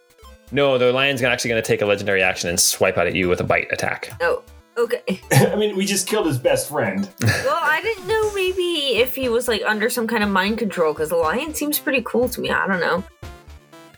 [0.51, 3.27] No, the lion's actually going to take a legendary action and swipe out at you
[3.27, 4.11] with a bite attack.
[4.21, 4.43] Oh,
[4.77, 5.19] okay.
[5.31, 7.09] I mean, we just killed his best friend.
[7.21, 10.93] well, I didn't know maybe if he was like under some kind of mind control
[10.93, 12.51] because the lion seems pretty cool to me.
[12.51, 13.03] I don't know.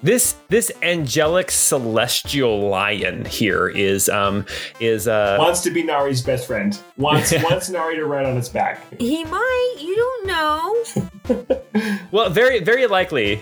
[0.02, 4.46] This this angelic celestial lion here is um
[4.80, 6.78] is uh Wants to be Nari's best friend.
[6.98, 8.82] Wants wants Nari to ride on its back.
[9.00, 9.76] He might.
[9.80, 11.62] You don't know.
[12.12, 13.42] well very very likely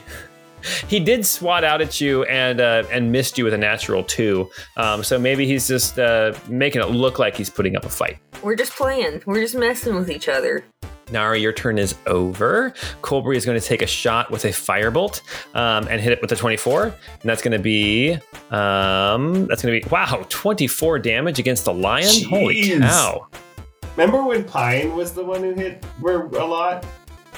[0.88, 4.50] he did swat out at you and uh, and missed you with a natural two.
[4.78, 8.18] Um, so maybe he's just uh, making it look like he's putting up a fight.
[8.44, 9.24] We're just playing.
[9.26, 10.64] We're just messing with each other.
[11.12, 12.74] Nari, your turn is over.
[13.02, 15.22] Colbury is going to take a shot with a firebolt
[15.56, 16.86] um, and hit it with a 24.
[16.86, 16.94] And
[17.24, 18.14] that's going to be,
[18.50, 22.10] um, that's going to be, wow, 24 damage against the lion?
[22.28, 23.28] Holy cow.
[23.96, 26.86] Remember when Pine was the one who hit where a lot?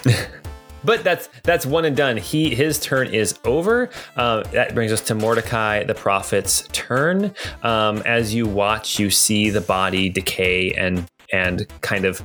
[0.87, 2.15] But that's that's one and done.
[2.15, 3.89] He his turn is over.
[4.15, 7.35] Um, that brings us to Mordechai, the prophet's turn.
[7.61, 12.21] Um, as you watch, you see the body decay and and kind of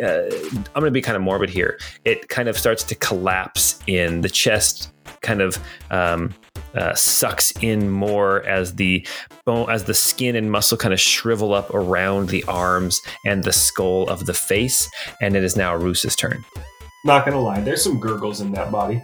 [0.00, 1.76] uh, I'm going to be kind of morbid here.
[2.04, 4.92] It kind of starts to collapse in the chest,
[5.22, 5.58] kind of
[5.90, 6.32] um,
[6.74, 9.04] uh, sucks in more as the
[9.44, 13.52] bone, as the skin and muscle kind of shrivel up around the arms and the
[13.52, 14.88] skull of the face.
[15.20, 16.44] And it is now Roos's turn.
[17.08, 19.02] Not gonna lie, there's some gurgles in that body.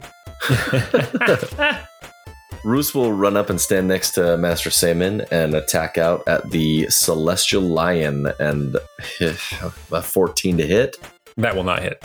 [2.64, 6.86] Roos will run up and stand next to Master Saman and attack out at the
[6.90, 8.76] Celestial Lion and
[9.22, 10.98] a 14 to hit.
[11.38, 12.05] that will not hit.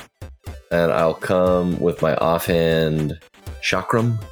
[0.71, 3.19] And I'll come with my offhand
[3.61, 4.23] Chakram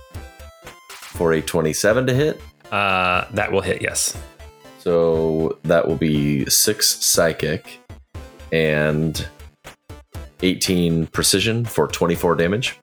[0.90, 2.40] for a 27 to hit.
[2.72, 3.82] Uh, that will hit.
[3.82, 4.18] Yes.
[4.80, 7.82] So that will be six psychic
[8.54, 9.28] and
[10.42, 12.80] 18 precision for 24 damage.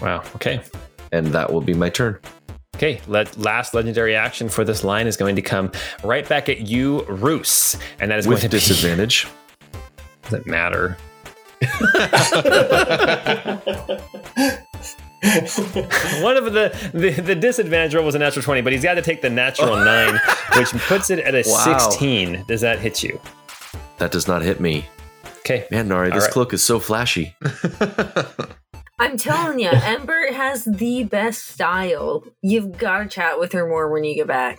[0.00, 0.22] Wow.
[0.36, 0.60] Okay.
[1.12, 2.18] And that will be my turn.
[2.76, 3.00] Okay.
[3.06, 5.70] Let, last legendary action for this line is going to come
[6.04, 9.24] right back at you, Roos, and that is With going to disadvantage.
[9.24, 9.78] Be,
[10.30, 10.96] doesn't matter.
[16.20, 19.02] One of the, the the disadvantage roll was a natural twenty, but he's got to
[19.02, 20.20] take the natural nine,
[20.56, 21.78] which puts it at a Wow.
[21.78, 22.44] sixteen.
[22.46, 23.18] Does that hit you?
[23.98, 24.86] That does not hit me.
[25.46, 25.64] Okay.
[25.70, 26.32] Man, Nari, this right.
[26.32, 27.36] cloak is so flashy.
[28.98, 32.24] I'm telling you, Ember has the best style.
[32.42, 34.58] You've got to chat with her more when you get back.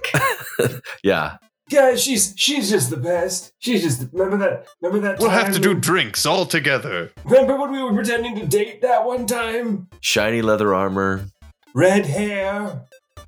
[1.04, 1.38] Yeah.
[1.70, 3.54] yeah, she's she's just the best.
[3.60, 7.12] She's just remember that remember that We'll time have to do drinks all together.
[7.26, 9.88] remember when we were pretending to date that one time?
[10.02, 11.28] Shiny leather armor.
[11.76, 12.82] Red hair.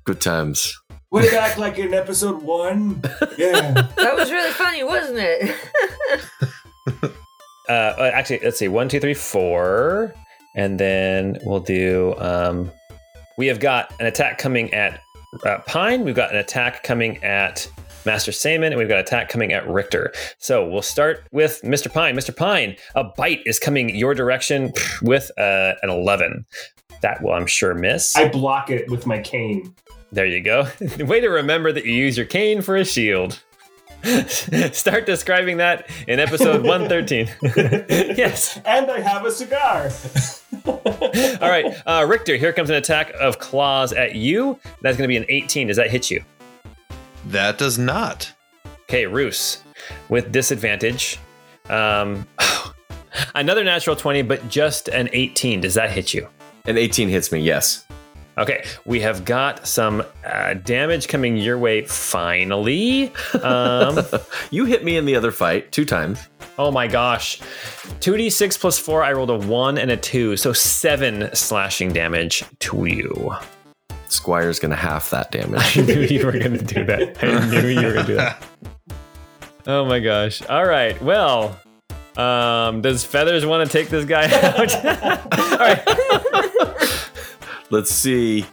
[0.04, 0.74] Good times.
[1.10, 3.02] Way back like in episode one.
[3.38, 3.72] Yeah.
[3.96, 7.14] that was really funny, wasn't it?
[7.70, 8.66] Uh, uh, actually, let's see.
[8.66, 10.12] One, two, three, four,
[10.56, 12.16] and then we'll do.
[12.18, 12.72] Um,
[13.38, 15.00] we have got an attack coming at
[15.46, 16.04] uh, Pine.
[16.04, 17.70] We've got an attack coming at
[18.04, 20.12] Master Saman, and we've got an attack coming at Richter.
[20.38, 21.92] So we'll start with Mr.
[21.92, 22.16] Pine.
[22.16, 22.36] Mr.
[22.36, 26.44] Pine, a bite is coming your direction with uh, an eleven.
[27.02, 28.16] That will, I'm sure, miss.
[28.16, 29.72] I block it with my cane.
[30.10, 30.66] There you go.
[30.98, 33.40] Way to remember that you use your cane for a shield.
[34.72, 37.28] Start describing that in episode 113.
[38.16, 38.58] yes.
[38.64, 39.90] And I have a cigar.
[40.66, 41.74] All right.
[41.86, 44.58] Uh, Richter, here comes an attack of claws at you.
[44.82, 45.68] That's going to be an 18.
[45.68, 46.24] Does that hit you?
[47.26, 48.32] That does not.
[48.82, 49.62] Okay, Roos,
[50.08, 51.18] with disadvantage.
[51.68, 52.26] Um,
[53.34, 55.60] another natural 20, but just an 18.
[55.60, 56.28] Does that hit you?
[56.64, 57.86] An 18 hits me, yes.
[58.40, 63.12] Okay, we have got some uh, damage coming your way finally.
[63.42, 64.00] Um,
[64.50, 66.26] You hit me in the other fight two times.
[66.58, 67.38] Oh my gosh.
[68.00, 72.86] 2d6 plus 4, I rolled a 1 and a 2, so 7 slashing damage to
[72.86, 73.34] you.
[74.08, 75.60] Squire's gonna half that damage.
[75.78, 77.22] I knew you were going to do that.
[77.22, 78.42] I knew you were going to do that.
[79.66, 80.42] Oh my gosh.
[80.48, 81.00] All right.
[81.02, 81.60] Well,
[82.16, 84.74] um, does Feathers want to take this guy out?
[85.38, 86.49] All right.
[87.70, 88.44] Let's see.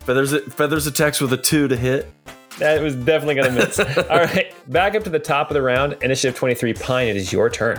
[0.00, 2.10] Feathers feathers attacks with a two to hit.
[2.58, 3.78] That was definitely going to miss.
[4.10, 4.54] All right.
[4.70, 5.94] Back up to the top of the round.
[6.02, 7.78] Initiative 23, Pine, it is your turn.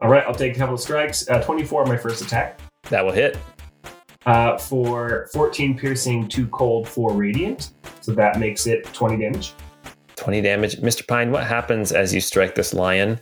[0.00, 1.28] All right, I'll take a couple of strikes.
[1.28, 2.60] Uh, 24 my first attack.
[2.90, 3.38] That will hit.
[4.24, 7.72] Uh, for 14 piercing, 2 cold, 4 radiant.
[8.00, 9.52] So that makes it 20 damage.
[10.16, 10.76] 20 damage.
[10.76, 11.06] Mr.
[11.06, 13.20] Pine, what happens as you strike this lion?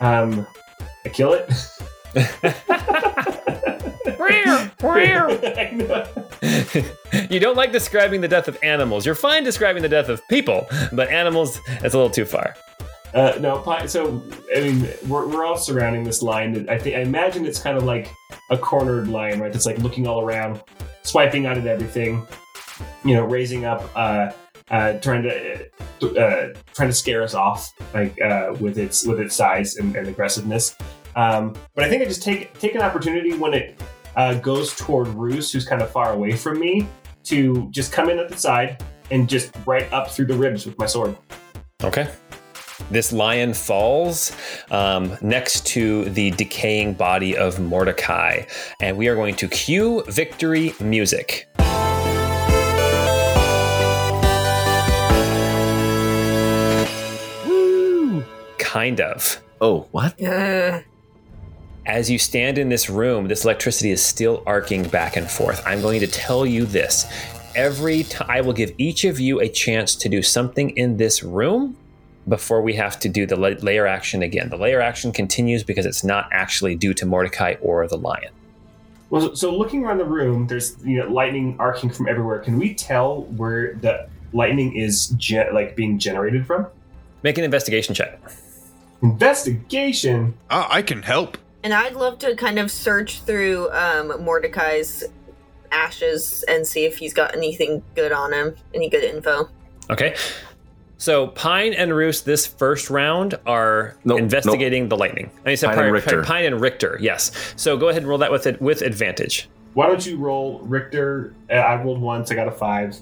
[0.00, 0.46] Um,
[1.04, 1.50] I kill it.
[5.58, 7.26] I know.
[7.30, 9.04] you don't like describing the death of animals.
[9.04, 12.54] You're fine describing the death of people, but animals, it's a little too far.
[13.12, 14.22] Uh, no, so
[14.54, 16.68] I mean, we're, we're all surrounding this line.
[16.68, 18.08] I think I imagine it's kind of like
[18.50, 19.52] a cornered lion, right?
[19.52, 20.62] That's like looking all around,
[21.02, 22.24] swiping out at everything,
[23.04, 24.30] you know, raising up, uh,
[24.70, 25.64] uh, trying to
[26.02, 30.06] uh, trying to scare us off, like uh, with its with its size and, and
[30.06, 30.76] aggressiveness.
[31.16, 33.80] Um, but I think I just take take an opportunity when it
[34.16, 36.88] uh, goes toward Roos, who's kind of far away from me,
[37.24, 40.78] to just come in at the side and just right up through the ribs with
[40.78, 41.16] my sword.
[41.82, 42.08] Okay.
[42.90, 44.36] This lion falls
[44.70, 48.42] um, next to the decaying body of Mordechai,
[48.80, 51.46] and we are going to cue victory music.
[57.46, 58.24] Woo!
[58.58, 59.40] Kind of.
[59.60, 60.20] Oh, what?
[60.20, 60.80] Uh,
[61.86, 65.62] As you stand in this room, this electricity is still arcing back and forth.
[65.66, 67.06] I'm going to tell you this.
[67.56, 71.22] Every time I will give each of you a chance to do something in this
[71.22, 71.76] room
[72.28, 74.50] before we have to do the la- lair action again.
[74.50, 78.32] The lair action continues because it's not actually due to Mordechai or the lion.
[79.08, 82.38] Well, so looking around the room, there's you know lightning arcing from everywhere.
[82.38, 86.66] Can we tell where the lightning is ge- like being generated from?
[87.24, 88.20] Make an investigation check.
[89.02, 90.34] Investigation.
[90.50, 91.36] Ah, I can help.
[91.62, 95.04] And I'd love to kind of search through um, Mordechai's
[95.70, 99.48] ashes and see if he's got anything good on him, any good info.
[99.90, 100.16] Okay.
[100.96, 105.30] So Pine and Roos this first round are Nope, investigating the lightning.
[105.44, 106.22] I mean, so Pine Pine, and Richter.
[106.22, 107.30] Pine and Richter, yes.
[107.56, 109.48] So go ahead and roll that with it with advantage.
[109.74, 111.34] Why don't you roll Richter?
[111.50, 112.30] I rolled once.
[112.30, 112.96] I got a five.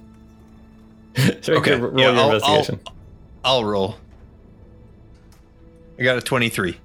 [1.43, 2.81] So Okay, Richter, roll yeah, your I'll- investigation.
[3.45, 3.97] I'll roll.
[5.99, 6.71] I got a 23.
[6.71, 6.79] Okay,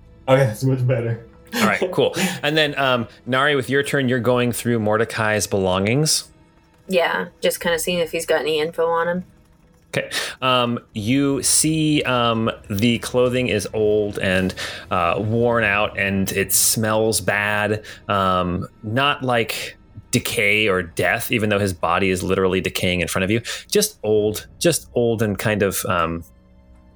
[0.46, 1.26] that's much better.
[1.56, 2.16] All right, cool.
[2.42, 6.30] And then um, Nari, with your turn, you're going through Mordechai's belongings.
[6.88, 9.26] Yeah, just kind of seeing if he's got any info on him.
[9.96, 10.10] Okay.
[10.42, 14.56] Um, you see um, the clothing is old and
[14.90, 17.86] uh, worn out and it smells bad.
[18.10, 19.78] Um, not like
[20.10, 23.42] decay or death, even though his body is literally decaying in front of you.
[23.70, 26.24] Just old, just old and kind of um,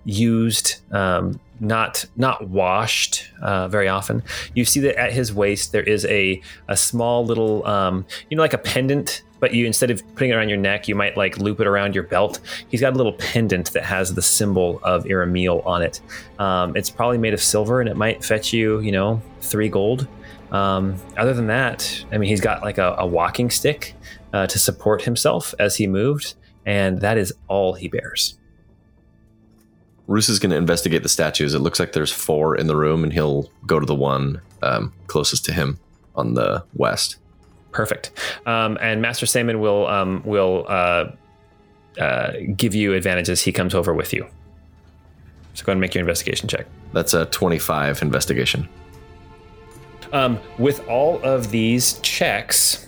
[0.05, 4.23] used, um, not not washed uh, very often.
[4.53, 8.43] You see that at his waist there is a a small little, um, you know,
[8.43, 9.23] like a pendant.
[9.39, 11.93] But you instead of putting it around your neck, you might like loop it around
[11.93, 12.39] your belt.
[12.69, 16.01] He's got a little pendant that has the symbol of Iramiel on it.
[16.39, 20.07] Um, it's probably made of silver, and it might fetch you, you know, three gold.
[20.51, 23.93] Um, other than that, I mean, he's got like a, a walking stick
[24.33, 26.33] uh, to support himself as he moved,
[26.65, 28.36] and that is all he bears.
[30.07, 31.53] Roos is going to investigate the statues.
[31.53, 34.93] It looks like there's four in the room, and he'll go to the one um,
[35.07, 35.79] closest to him
[36.15, 37.17] on the west.
[37.71, 38.11] Perfect.
[38.45, 41.11] Um, and Master Saman will um, will uh,
[41.99, 44.25] uh, give you advantage as he comes over with you.
[45.53, 46.67] So go ahead and make your investigation check.
[46.93, 48.69] That's a 25 investigation.
[50.13, 52.86] Um, with all of these checks,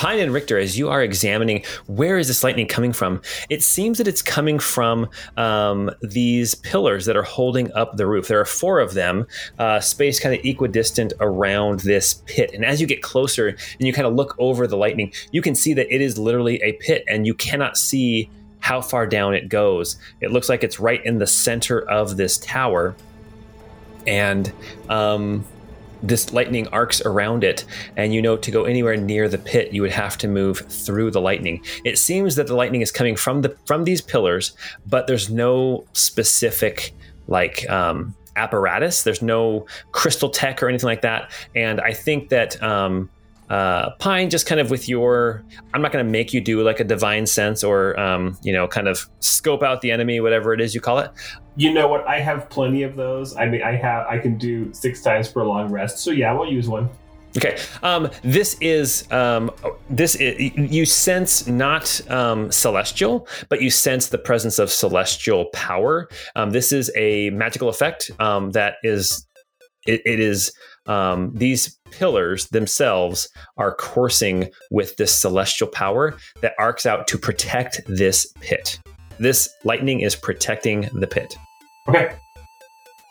[0.00, 3.20] Pine and Richter, as you are examining where is this lightning coming from,
[3.50, 5.06] it seems that it's coming from
[5.36, 8.26] um, these pillars that are holding up the roof.
[8.26, 9.26] There are four of them,
[9.58, 12.50] uh, spaced kind of equidistant around this pit.
[12.54, 15.54] And as you get closer and you kind of look over the lightning, you can
[15.54, 19.50] see that it is literally a pit, and you cannot see how far down it
[19.50, 19.98] goes.
[20.22, 22.96] It looks like it's right in the center of this tower.
[24.06, 24.50] And
[24.88, 25.44] um,
[26.02, 27.64] this lightning arcs around it,
[27.96, 31.10] and you know to go anywhere near the pit, you would have to move through
[31.10, 31.62] the lightning.
[31.84, 34.56] It seems that the lightning is coming from the from these pillars,
[34.86, 36.94] but there's no specific
[37.28, 39.02] like um, apparatus.
[39.02, 41.30] There's no crystal tech or anything like that.
[41.54, 43.08] And I think that um,
[43.50, 45.44] uh, Pine, just kind of with your,
[45.74, 48.68] I'm not going to make you do like a divine sense or um, you know,
[48.68, 51.10] kind of scope out the enemy, whatever it is you call it.
[51.56, 52.06] You know what?
[52.06, 53.36] I have plenty of those.
[53.36, 54.06] I mean, I have.
[54.06, 55.98] I can do six times per long rest.
[55.98, 56.88] So yeah, we'll use one.
[57.36, 57.58] Okay.
[57.82, 59.50] Um, this is um,
[59.88, 66.08] this is, you sense not um, celestial, but you sense the presence of celestial power.
[66.34, 69.26] Um, this is a magical effect um, that is
[69.86, 70.52] it, it is
[70.86, 77.80] um, these pillars themselves are coursing with this celestial power that arcs out to protect
[77.86, 78.78] this pit.
[79.18, 81.36] This lightning is protecting the pit.
[81.88, 82.14] Okay.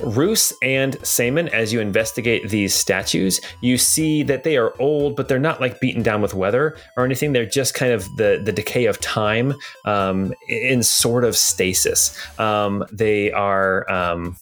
[0.02, 5.28] Roos and Saman, as you investigate these statues, you see that they are old, but
[5.28, 7.34] they're not like beaten down with weather or anything.
[7.34, 9.54] They're just kind of the, the decay of time
[9.84, 12.18] um, in sort of stasis.
[12.40, 13.90] Um, they are.
[13.92, 14.38] Um,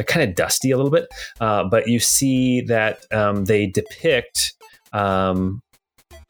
[0.00, 1.08] they're kind of dusty a little bit,
[1.40, 4.54] uh, but you see that um, they depict
[4.94, 5.60] um,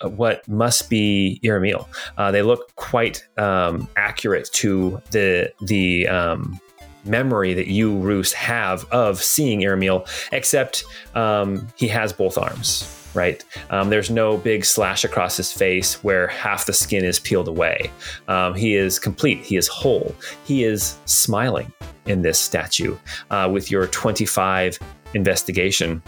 [0.02, 1.88] what must be Iramiel.
[2.18, 6.58] Uh, they look quite um, accurate to the the um,
[7.04, 10.82] memory that you, Roos, have of seeing Iramiel, except
[11.14, 12.99] um, he has both arms.
[13.12, 17.48] Right, um, there's no big slash across his face where half the skin is peeled
[17.48, 17.90] away.
[18.28, 19.38] Um, he is complete.
[19.38, 20.14] He is whole.
[20.44, 21.72] He is smiling
[22.06, 22.96] in this statue
[23.30, 24.78] uh, with your 25
[25.14, 26.02] investigation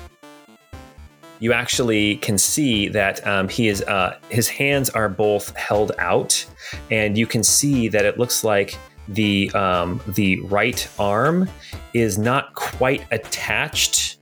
[1.43, 6.47] you actually can see that um, he is uh, his hands are both held out,
[6.89, 11.51] and you can see that it looks like the um, the right arm
[11.95, 14.22] is not quite attached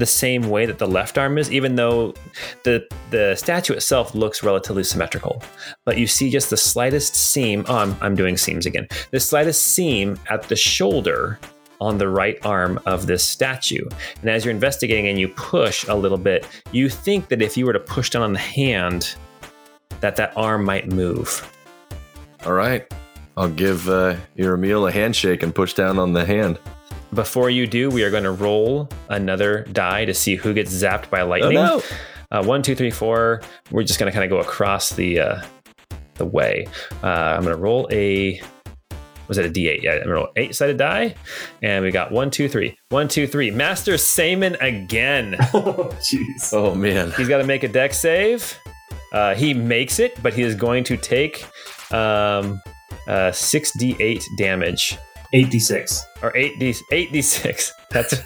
[0.00, 2.14] the same way that the left arm is, even though
[2.64, 5.42] the the statue itself looks relatively symmetrical.
[5.84, 7.64] But you see just the slightest seam.
[7.68, 8.88] Oh, I'm, I'm doing seams again.
[9.12, 11.38] The slightest seam at the shoulder
[11.80, 13.86] on the right arm of this statue.
[14.20, 17.64] And as you're investigating and you push a little bit, you think that if you
[17.64, 19.14] were to push down on the hand,
[20.00, 21.50] that that arm might move.
[22.44, 22.86] All right.
[23.36, 26.58] I'll give uh, Iramiel a handshake and push down on the hand.
[27.12, 31.10] Before you do, we are going to roll another die to see who gets zapped
[31.10, 31.58] by lightning.
[31.58, 31.82] Oh,
[32.32, 33.42] Uh, one, two, three, four.
[33.72, 35.42] We're just going to kind of go across the uh,
[36.14, 36.66] the way.
[37.02, 38.40] Uh, I'm going to roll a
[39.30, 39.82] was it a D8?
[39.82, 41.14] Yeah, I'm gonna roll eight sided die,
[41.62, 43.50] and we got one, two, three, one, two, three.
[43.52, 45.36] Master Saman again.
[45.54, 46.52] oh, jeez.
[46.52, 47.12] Oh man.
[47.12, 48.58] He's got to make a Dex save.
[49.12, 51.44] Uh, he makes it, but he is going to take
[51.92, 52.60] um,
[53.06, 54.98] uh, 6d8 damage.
[55.32, 56.06] 86.
[56.22, 57.72] Or 8d 8d6.
[57.90, 58.14] That's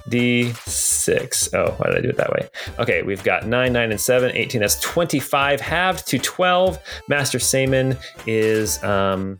[0.00, 1.54] 8d6.
[1.54, 2.48] Oh, why did I do it that way?
[2.78, 4.30] Okay, we've got 9, 9, and 7.
[4.34, 4.60] 18.
[4.60, 6.78] That's 25 halved to 12.
[7.08, 7.96] Master Saman
[8.26, 8.82] is.
[8.82, 9.38] Um,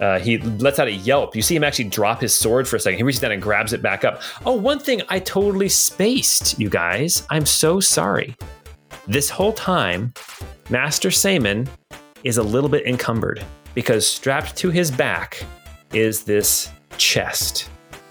[0.00, 1.36] uh, he lets out a yelp.
[1.36, 2.96] You see him actually drop his sword for a second.
[2.96, 4.22] He reaches down and grabs it back up.
[4.46, 7.26] Oh, one thing I totally spaced, you guys.
[7.28, 8.34] I'm so sorry.
[9.06, 10.14] This whole time,
[10.70, 11.68] Master Saman
[12.24, 13.44] is a little bit encumbered
[13.74, 15.44] because strapped to his back
[15.92, 17.70] is this chest.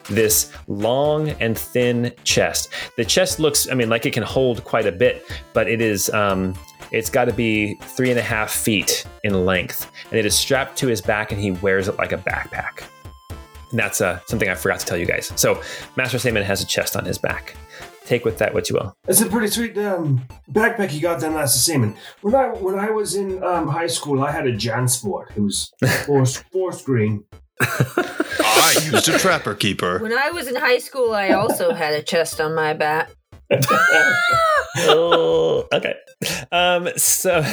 [0.09, 2.69] This long and thin chest.
[2.97, 5.23] The chest looks, I mean, like it can hold quite a bit,
[5.53, 6.55] but it is, um,
[6.91, 10.77] it's got to be three and a half feet in length, and it is strapped
[10.79, 12.83] to his back, and he wears it like a backpack.
[13.69, 15.31] And that's uh, something I forgot to tell you guys.
[15.35, 15.61] So,
[15.95, 17.55] Master Saman has a chest on his back.
[18.05, 18.95] Take with that what you will.
[19.07, 21.95] It's a pretty sweet um, backpack you got there, Master Seaman.
[22.21, 25.37] When I when I was in um, high school, I had a Jansport.
[25.37, 25.71] It was
[26.07, 27.23] four, four screen.
[27.61, 29.99] I used a trapper keeper.
[29.99, 33.11] When I was in high school, I also had a chest on my back.
[34.77, 35.95] oh, okay.
[36.51, 37.43] Um, so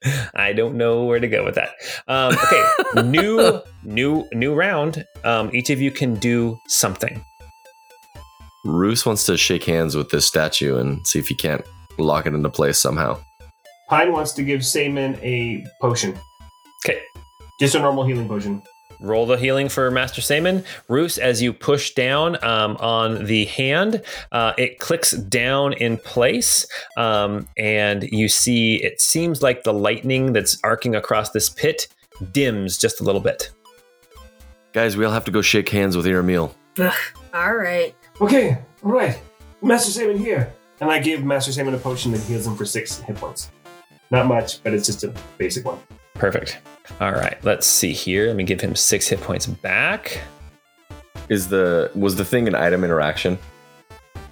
[0.34, 1.70] I don't know where to go with that.
[2.08, 5.04] Um, okay, new, new, new round.
[5.24, 7.24] Um, each of you can do something.
[8.64, 11.64] Roos wants to shake hands with this statue and see if he can't
[11.98, 13.18] lock it into place somehow.
[13.88, 16.18] Pine wants to give Seaman a potion.
[16.84, 17.00] Okay,
[17.60, 18.62] Just a normal healing potion.
[19.02, 20.64] Roll the healing for Master Saman.
[20.88, 26.66] Roos, as you push down um, on the hand, uh, it clicks down in place,
[26.96, 31.88] um, and you see it seems like the lightning that's arcing across this pit
[32.30, 33.50] dims just a little bit.
[34.72, 36.54] Guys, we all have to go shake hands with Iramiel.
[36.78, 36.94] Ugh,
[37.34, 37.94] all right.
[38.20, 39.20] Okay, all right.
[39.60, 40.52] Master Seaman here.
[40.80, 43.50] And I give Master Seaman a potion that heals him for six hit points.
[44.10, 45.78] Not much, but it's just a basic one.
[46.22, 46.58] Perfect.
[47.00, 48.28] All right, let's see here.
[48.28, 50.20] Let me give him six hit points back.
[51.28, 53.36] Is the was the thing an item interaction?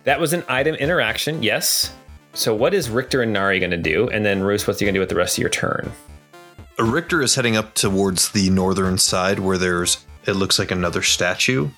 [0.04, 1.92] That was an item interaction, yes.
[2.32, 4.08] So, what is Richter and Nari going to do?
[4.08, 5.90] And then, Roos, what's he going to do with the rest of your turn?
[6.78, 11.70] Richter is heading up towards the northern side where there's it looks like another statue.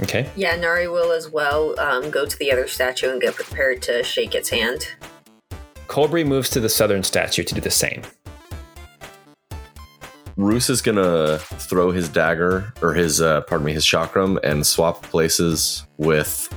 [0.00, 0.30] Okay.
[0.36, 4.04] Yeah, Nari will as well um, go to the other statue and get prepared to
[4.04, 4.86] shake its hand.
[5.88, 8.02] Colbury moves to the southern statue to do the same.
[10.38, 15.02] Roos is gonna throw his dagger or his uh, pardon me his chakram and swap
[15.02, 16.48] places with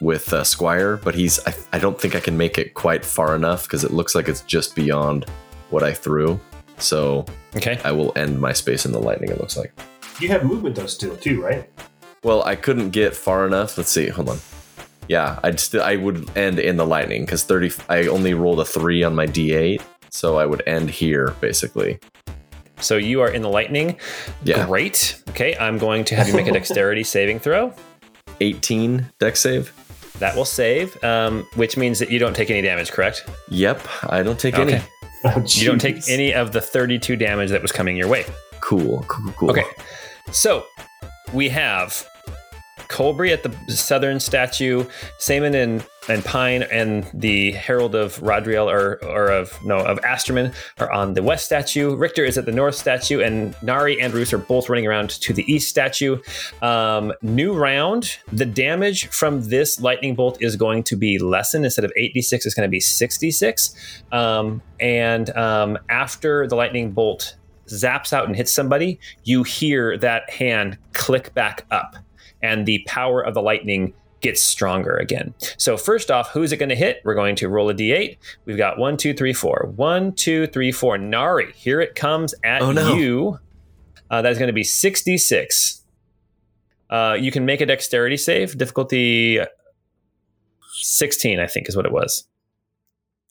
[0.00, 3.36] with uh, Squire, but he's I, I don't think I can make it quite far
[3.36, 5.26] enough because it looks like it's just beyond
[5.70, 6.40] what I threw.
[6.78, 7.24] So
[7.54, 7.78] Okay.
[7.84, 9.30] I will end my space in the lightning.
[9.30, 9.72] It looks like.
[10.18, 11.70] You have movement though still too, right?
[12.24, 13.78] Well, I couldn't get far enough.
[13.78, 14.08] Let's see.
[14.08, 14.38] Hold on.
[15.08, 17.70] Yeah, I'd still I would end in the lightning because thirty.
[17.88, 19.80] I only rolled a three on my d8,
[20.10, 22.00] so I would end here basically.
[22.80, 23.98] So, you are in the lightning.
[24.42, 24.66] Yeah.
[24.66, 25.22] Great.
[25.30, 25.56] Okay.
[25.56, 27.72] I'm going to have you make a dexterity saving throw.
[28.40, 29.72] 18 Dex save.
[30.18, 33.28] That will save, um, which means that you don't take any damage, correct?
[33.50, 34.74] Yep, I don't take any.
[34.74, 34.84] Okay.
[35.24, 38.24] Oh, You don't take any of the 32 damage that was coming your way.
[38.60, 39.50] Cool, cool, cool.
[39.50, 39.64] Okay.
[40.30, 40.66] So
[41.32, 42.06] we have
[42.94, 44.84] Colbury at the southern statue,
[45.18, 50.52] Saman and, and Pine and the Herald of Rodriel or or of no of Asterman
[50.78, 51.96] are on the west statue.
[51.96, 55.32] Richter is at the north statue, and Nari and Roos are both running around to
[55.32, 56.18] the east statue.
[56.62, 58.16] Um, new round.
[58.32, 61.64] The damage from this lightning bolt is going to be lessened.
[61.64, 63.74] Instead of 8d6, it's going to be 66.
[64.12, 67.34] Um, and um, after the lightning bolt
[67.66, 71.96] zaps out and hits somebody, you hear that hand click back up,
[72.44, 75.34] and the power of the lightning gets stronger again.
[75.58, 77.00] So first off, who's it going to hit?
[77.04, 78.16] We're going to roll a d8.
[78.46, 79.72] We've got one, two, three, four.
[79.76, 80.96] One, two, three, four.
[80.96, 82.94] Nari, here it comes at Oh, no.
[82.94, 83.38] you.
[84.10, 85.82] Uh, that is going to be 66.
[86.88, 88.56] Uh, you can make a dexterity save.
[88.56, 89.40] Difficulty
[90.74, 92.26] 16, I think, is what it was.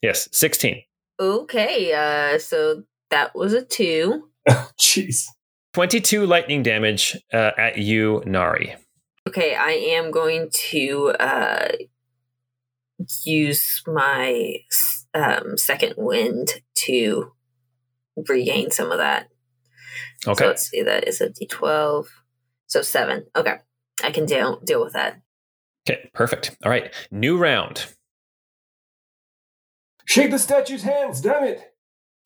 [0.01, 0.81] Yes, 16.
[1.19, 4.29] Okay, uh, so that was a two.
[4.77, 5.25] Jeez.
[5.73, 8.75] 22 lightning damage uh, at you, Nari.
[9.27, 11.69] Okay, I am going to uh,
[13.23, 14.57] use my
[15.13, 17.31] um, second wind to
[18.27, 19.29] regain some of that.
[20.23, 20.47] So Okay.
[20.47, 22.07] let's see, that is a d12.
[22.67, 23.25] So seven.
[23.35, 23.55] Okay,
[24.03, 25.21] I can deal deal with that.
[25.89, 26.55] Okay, perfect.
[26.63, 27.85] All right, new round.
[30.05, 31.73] Shake the statue's hands, damn it.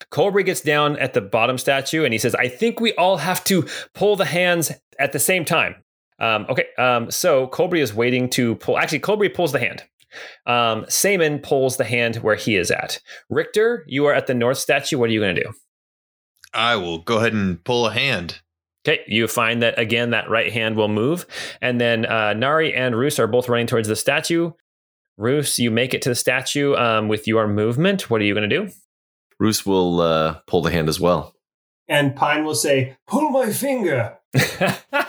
[0.10, 3.44] Colbury gets down at the bottom statue and he says, I think we all have
[3.46, 5.76] to pull the hands at the same time.
[6.20, 8.78] Um, okay, um, so Colbury is waiting to pull.
[8.78, 9.84] Actually, Colbury pulls the hand.
[10.46, 13.00] Um, Saman pulls the hand where he is at.
[13.30, 14.98] Richter, you are at the north statue.
[14.98, 15.54] What are you going to do?
[16.54, 18.40] I will go ahead and pull a hand.
[18.88, 21.26] Okay, you find that again, that right hand will move.
[21.62, 24.52] And then uh, Nari and Roos are both running towards the statue.
[25.18, 28.10] Roos, you make it to the statue um, with your movement.
[28.10, 28.72] What are you going to do?
[29.40, 31.36] Roos will uh, pull the hand as well.
[31.88, 34.18] And Pine will say, Pull my finger.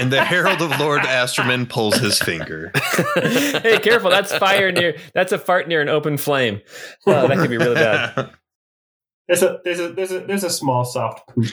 [0.00, 2.72] And the Herald of Lord Asterman pulls his finger.
[3.14, 4.10] hey, careful!
[4.10, 4.96] That's fire near.
[5.14, 6.60] That's a fart near an open flame.
[7.06, 8.30] Oh, that could be really bad.
[9.28, 11.46] There's a there's a there's a there's a small soft poop.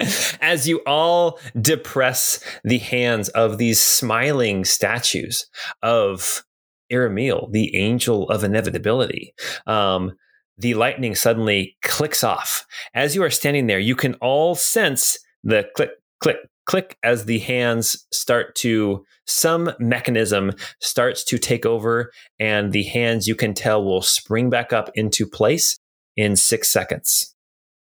[0.40, 5.46] As you all depress the hands of these smiling statues
[5.82, 6.44] of
[6.90, 9.34] Iramiel, the angel of inevitability,
[9.66, 10.12] um,
[10.58, 12.66] the lightning suddenly clicks off.
[12.94, 15.90] As you are standing there, you can all sense the click,
[16.20, 16.36] click,
[16.66, 23.26] click as the hands start to, some mechanism starts to take over, and the hands
[23.26, 25.78] you can tell will spring back up into place
[26.16, 27.34] in six seconds.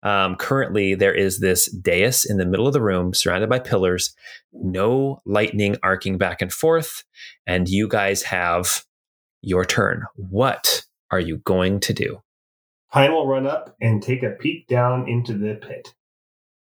[0.03, 4.13] Um, currently, there is this dais in the middle of the room surrounded by pillars,
[4.51, 7.03] no lightning arcing back and forth,
[7.47, 8.83] and you guys have
[9.41, 10.03] your turn.
[10.15, 12.21] What are you going to do?
[12.91, 15.93] Pine will run up and take a peek down into the pit.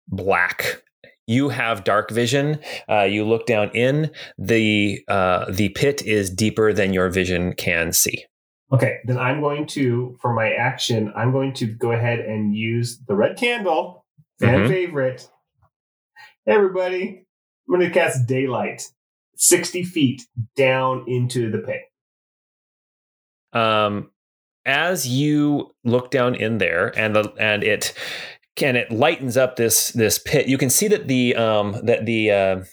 [0.08, 0.82] Black.
[1.30, 2.60] You have dark vision.
[2.90, 7.94] Uh, you look down in the uh, the pit is deeper than your vision can
[7.94, 8.26] see.
[8.74, 13.00] Okay, then I'm going to, for my action, I'm going to go ahead and use
[13.08, 14.06] the red candle,
[14.40, 14.68] fan Mhm.
[14.70, 15.30] favorite.
[16.46, 17.26] Hey, everybody,
[17.68, 18.82] I'm going to cast daylight
[19.36, 20.24] 60 feet
[20.56, 21.82] down into the pit.
[23.54, 24.10] um,
[24.66, 27.94] as you look down in there and the and it
[28.62, 32.32] and it lightens up this this pit you can see that the um that the
[32.32, 32.64] uh,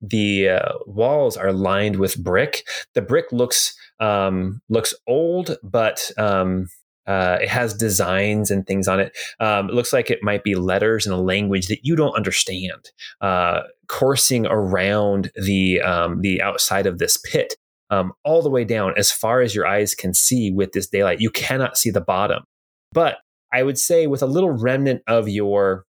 [0.00, 6.68] the uh, walls are lined with brick the brick looks um looks old but um
[7.06, 9.16] uh, it has designs and things on it.
[9.38, 12.90] Um, it looks like it might be letters in a language that you don't understand,
[13.20, 17.54] uh, coursing around the um, the outside of this pit
[17.90, 21.20] um, all the way down as far as your eyes can see with this daylight.
[21.20, 22.44] You cannot see the bottom.
[22.92, 23.18] But
[23.56, 25.86] I would say, with a little remnant of your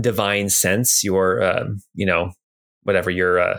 [0.00, 2.30] divine sense, your, uh, you know,
[2.84, 3.58] whatever, your uh,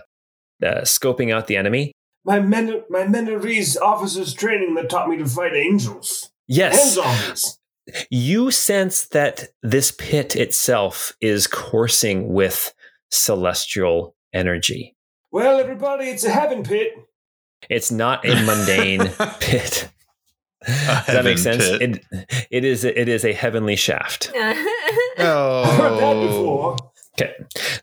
[0.63, 1.91] uh, scoping out the enemy.
[2.23, 7.59] My men, my Menarese officers training that taught me to fight angels Yes, zombies.
[8.09, 12.73] you sense that this pit itself is coursing with
[13.11, 14.95] celestial energy.
[15.29, 16.93] Well, everybody, it's a heaven pit.
[17.69, 19.09] It's not a mundane
[19.41, 19.89] pit.
[20.65, 21.63] Does that heaven make sense?
[21.63, 22.03] It,
[22.51, 24.31] it is it is a heavenly shaft.
[24.37, 26.75] I've heard that Oh.
[27.17, 27.33] Okay,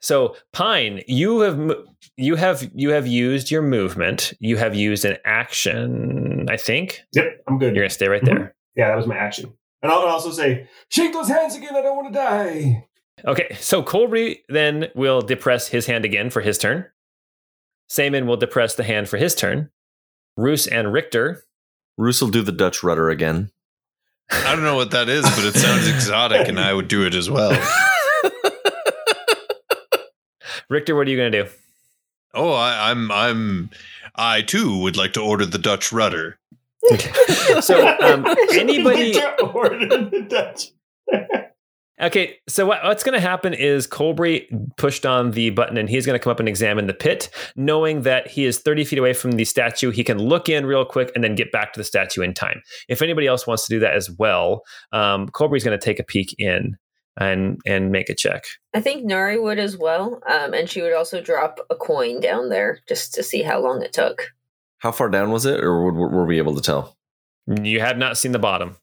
[0.00, 1.72] so Pine, you have
[2.16, 4.34] you have you have used your movement.
[4.40, 6.46] You have used an action.
[6.50, 7.74] I think Yep, I'm good.
[7.74, 8.34] you're gonna stay right there.
[8.34, 8.46] Mm-hmm.
[8.76, 9.52] Yeah, that was my action.
[9.82, 11.74] And I'll also say, shake those hands again.
[11.74, 12.86] I don't want to die.
[13.24, 16.86] Okay, so Colbury then will depress his hand again for his turn.
[17.88, 19.70] Seaman will depress the hand for his turn.
[20.36, 21.44] Roos and Richter.
[21.98, 23.50] Roos will do the Dutch rudder again.
[24.30, 27.14] I don't know what that is, but it sounds exotic, and I would do it
[27.14, 27.50] as well.
[30.68, 31.50] Richter, what are you going to do?
[32.34, 33.70] Oh, I, I'm, I'm,
[34.14, 36.38] I too would like to order the Dutch rudder.
[37.60, 39.20] so, um, anybody.
[39.54, 40.72] order the Dutch.
[42.02, 46.04] Okay, so what, what's going to happen is Colbury pushed on the button and he's
[46.04, 49.12] going to come up and examine the pit, knowing that he is 30 feet away
[49.12, 49.90] from the statue.
[49.90, 52.60] He can look in real quick and then get back to the statue in time.
[52.88, 56.04] If anybody else wants to do that as well, um, Colbury's going to take a
[56.04, 56.76] peek in
[57.18, 58.44] and and make a check.
[58.74, 62.48] I think Nari would as well, um, and she would also drop a coin down
[62.48, 64.32] there just to see how long it took.
[64.78, 66.96] How far down was it, or were, were we able to tell?
[67.46, 68.76] You have not seen the bottom.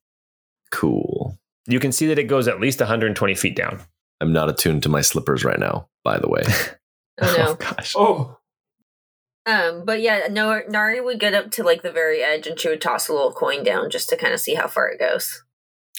[0.72, 1.40] Cool.
[1.68, 3.82] You can see that it goes at least 120 feet down.
[4.22, 6.44] I'm not attuned to my slippers right now, by the way.
[7.22, 7.56] Oh no.
[7.56, 7.94] gosh.
[7.98, 8.38] Oh,
[9.46, 12.70] Um, but yeah, no, Nari would get up to like the very edge and she
[12.70, 15.44] would toss a little coin down just to kind of see how far it goes.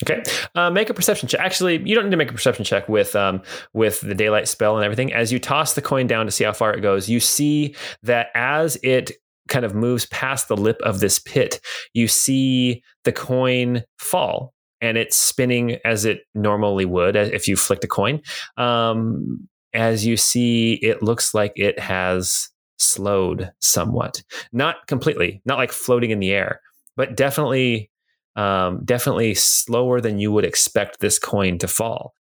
[0.01, 0.23] Okay,
[0.55, 1.39] uh, make a perception check.
[1.39, 3.43] Actually, you don't need to make a perception check with um,
[3.73, 5.13] with the daylight spell and everything.
[5.13, 8.29] As you toss the coin down to see how far it goes, you see that
[8.33, 9.11] as it
[9.47, 11.59] kind of moves past the lip of this pit,
[11.93, 17.83] you see the coin fall, and it's spinning as it normally would if you flicked
[17.83, 18.21] a coin.
[18.57, 25.71] Um, as you see, it looks like it has slowed somewhat, not completely, not like
[25.71, 26.61] floating in the air,
[26.97, 27.89] but definitely
[28.35, 32.13] um, definitely slower than you would expect this coin to fall.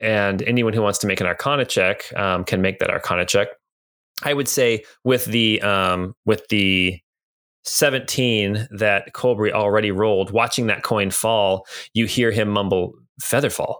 [0.00, 3.48] And anyone who wants to make an Arcana check um, can make that Arcana check.
[4.22, 7.00] I would say with the um, with the
[7.66, 13.76] 17 that Colbury already rolled, watching that coin fall, you hear him mumble "Featherfall."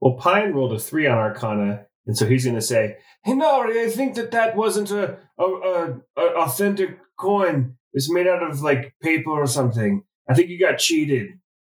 [0.00, 3.80] well, Pine rolled a three on Arcana, and so he's going to say, "Hey, Nari,
[3.82, 7.76] I think that that wasn't a, a, a, a authentic coin.
[7.92, 10.02] It's made out of like paper or something.
[10.28, 11.28] I think you got cheated."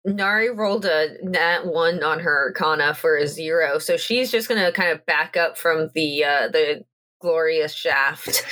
[0.06, 4.72] Nari rolled a nat one on her Arcana for a zero, so she's just gonna
[4.72, 6.84] kind of back up from the uh, the
[7.26, 8.44] glorious shaft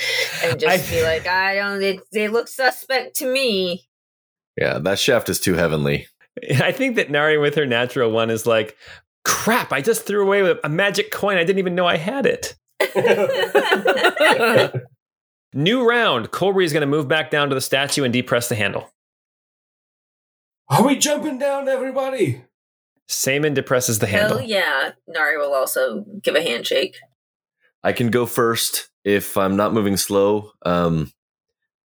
[0.42, 1.82] and just I- be like, I don't.
[1.82, 3.86] It, they look suspect to me.
[4.60, 6.08] Yeah, that shaft is too heavenly.
[6.60, 8.76] I think that Nari with her natural one is like,
[9.24, 9.72] "Crap!
[9.72, 11.36] I just threw away a magic coin.
[11.36, 12.56] I didn't even know I had it."
[15.54, 16.32] New round.
[16.32, 18.90] Colbury is going to move back down to the statue and depress the handle.
[20.68, 22.42] Are we jumping down, everybody?
[23.06, 24.38] Seaman depresses the handle.
[24.38, 24.90] Hell yeah!
[25.06, 26.96] Nari will also give a handshake.
[27.84, 30.52] I can go first if I'm not moving slow.
[30.64, 31.12] Um,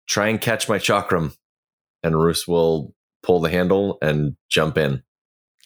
[0.08, 1.36] try and catch my chakram,
[2.02, 5.04] and Roos will pull the handle and jump in.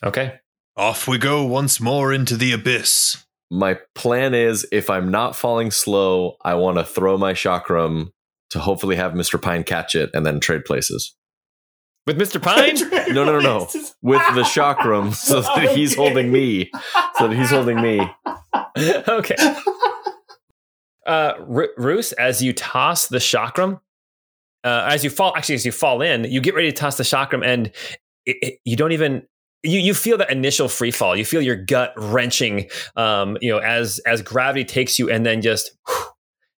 [0.02, 0.40] Okay.
[0.76, 3.24] Off we go once more into the abyss.
[3.48, 8.08] My plan is if I'm not falling slow, I want to throw my chakram
[8.50, 9.40] to hopefully have Mr.
[9.40, 11.14] Pine catch it and then trade places.
[12.06, 12.42] With Mr.
[12.42, 12.76] Pine?
[13.14, 13.60] No, no, no, no.
[14.02, 16.70] With the chakram so that he's holding me.
[17.18, 18.00] So that he's holding me.
[19.08, 19.36] okay.
[21.06, 21.34] Uh,
[21.76, 23.80] Roos, as you toss the chakram,
[24.64, 27.04] uh, as you fall, actually, as you fall in, you get ready to toss the
[27.04, 27.66] chakram, and
[28.26, 29.22] it, it- you don't even.
[29.66, 31.16] You, you feel that initial free fall.
[31.16, 35.40] You feel your gut wrenching, um, you know, as as gravity takes you, and then
[35.40, 36.04] just whew,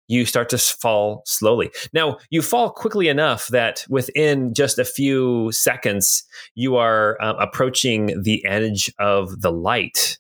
[0.08, 1.70] you start to fall slowly.
[1.94, 6.24] Now you fall quickly enough that within just a few seconds,
[6.56, 10.18] you are uh, approaching the edge of the light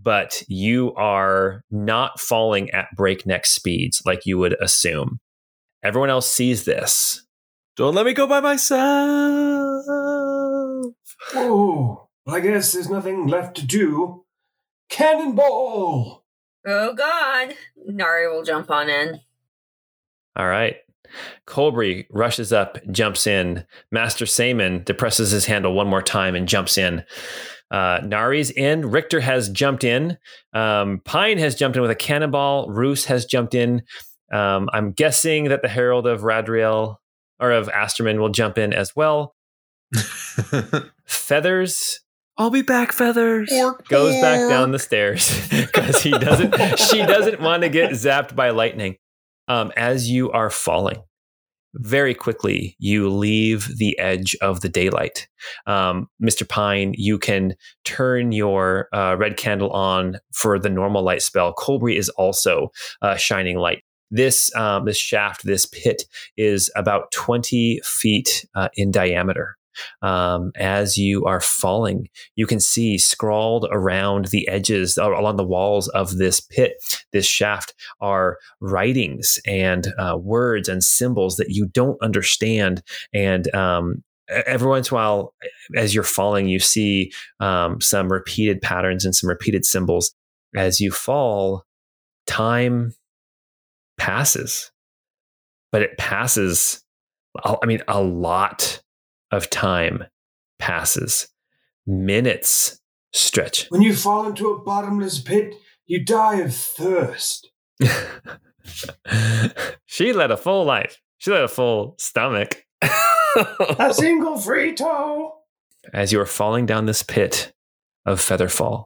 [0.00, 5.20] but you are not falling at breakneck speeds like you would assume.
[5.82, 7.26] Everyone else sees this.
[7.76, 8.80] Don't let me go by myself.
[11.34, 14.24] Oh, I guess there's nothing left to do.
[14.90, 16.24] Cannonball!
[16.66, 17.54] Oh God!
[17.86, 19.20] Nari will jump on in.
[20.36, 20.76] All right.
[21.46, 23.64] Colbury rushes up, jumps in.
[23.90, 27.04] Master Seaman depresses his handle one more time and jumps in.
[27.70, 28.90] Uh, Nari's in.
[28.90, 30.18] Richter has jumped in.
[30.52, 32.68] Um, Pine has jumped in with a cannonball.
[32.70, 33.82] Roos has jumped in.
[34.32, 36.96] Um, I'm guessing that the Herald of Radriel
[37.40, 39.34] or of Asterman will jump in as well.
[41.06, 42.00] Feathers
[42.38, 43.50] I'll be back, feathers.
[43.88, 48.50] goes back down the stairs because he doesn't she doesn't want to get zapped by
[48.50, 48.96] lightning
[49.48, 51.02] um, as you are falling
[51.78, 55.28] very quickly you leave the edge of the daylight.
[55.66, 61.22] Um, mr pine you can turn your uh, red candle on for the normal light
[61.22, 61.52] spell.
[61.52, 62.70] Colbury is also
[63.02, 63.82] uh, shining light.
[64.10, 66.04] This um, this shaft this pit
[66.36, 69.57] is about 20 feet uh, in diameter
[70.02, 72.08] um, as you are falling.
[72.36, 76.74] You can see scrawled around the edges, or along the walls of this pit,
[77.12, 82.82] this shaft, are writings and uh, words and symbols that you don't understand.
[83.12, 85.34] And um, every once in a while,
[85.76, 90.14] as you're falling, you see um, some repeated patterns and some repeated symbols.
[90.56, 91.64] As you fall,
[92.26, 92.94] time
[93.98, 94.70] passes,
[95.72, 96.82] but it passes.
[97.44, 98.82] I mean, a lot
[99.30, 100.04] of time
[100.58, 101.28] passes.
[101.86, 102.80] Minutes
[103.12, 103.66] stretch.
[103.70, 105.54] When you fall into a bottomless pit,
[105.86, 107.50] you die of thirst.
[109.86, 111.00] she led a full life.
[111.18, 112.64] She led a full stomach.
[112.82, 115.34] a single free toe.
[115.92, 117.52] As you are falling down this pit
[118.04, 118.84] of Featherfall,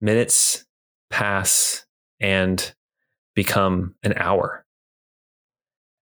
[0.00, 0.66] minutes
[1.08, 1.86] pass
[2.20, 2.74] and
[3.34, 4.66] become an hour.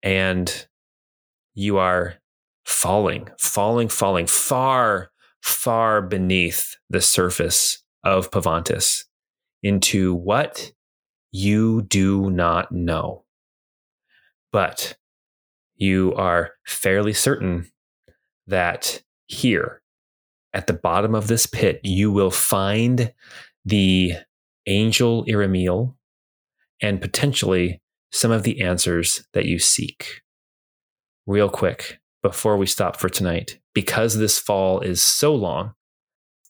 [0.04, 0.68] And
[1.54, 2.16] you are
[2.72, 5.12] falling, falling, falling far,
[5.42, 9.04] far beneath the surface of Pavantis
[9.62, 10.72] into what
[11.32, 13.26] you do not know.
[14.52, 14.98] But
[15.76, 17.72] you are fairly certain
[18.48, 19.82] that here
[20.54, 23.14] at the bottom of this pit, you will find
[23.64, 24.14] the
[24.68, 25.96] angel Iramiel
[26.82, 27.82] and potentially
[28.12, 30.22] some of the answers that you seek.
[31.26, 35.74] Real quick, before we stop for tonight, because this fall is so long,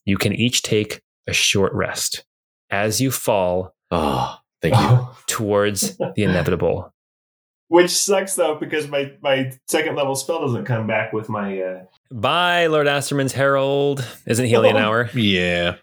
[0.04, 2.24] you can each take a short rest
[2.70, 3.74] as you fall.
[3.90, 5.08] Oh, thank you.
[5.26, 6.92] Towards the inevitable.
[7.68, 11.58] Which sucks though, because my my second level spell doesn't come back with my.
[11.58, 14.06] uh Bye, Lord Asterman's Herald.
[14.26, 15.08] Isn't he only an hour?
[15.14, 15.76] Yeah.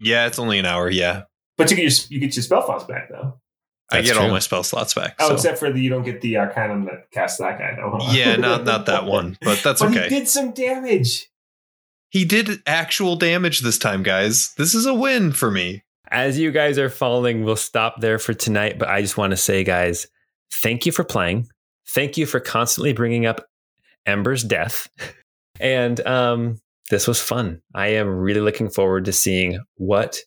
[0.00, 0.90] Yeah, it's only an hour.
[0.90, 1.22] Yeah.
[1.56, 3.40] But you get your you get your spell slots back though.
[3.90, 5.16] I That's get all my spell slots back.
[5.18, 7.98] Oh, so- except for the you don't get the Arcanum that casts that guy though.
[8.00, 8.12] huh?
[8.14, 10.04] yeah, not not that one, but that's but okay.
[10.04, 11.28] he did some damage.
[12.10, 14.54] He did actual damage this time, guys.
[14.54, 15.84] This is a win for me.
[16.10, 18.78] As you guys are falling, we'll stop there for tonight.
[18.78, 20.06] But I just want to say, guys,
[20.50, 21.48] thank you for playing.
[21.86, 23.46] Thank you for constantly bringing up
[24.06, 24.88] Ember's death.
[25.60, 27.62] And um, this was fun.
[27.74, 30.18] I am really looking forward to seeing what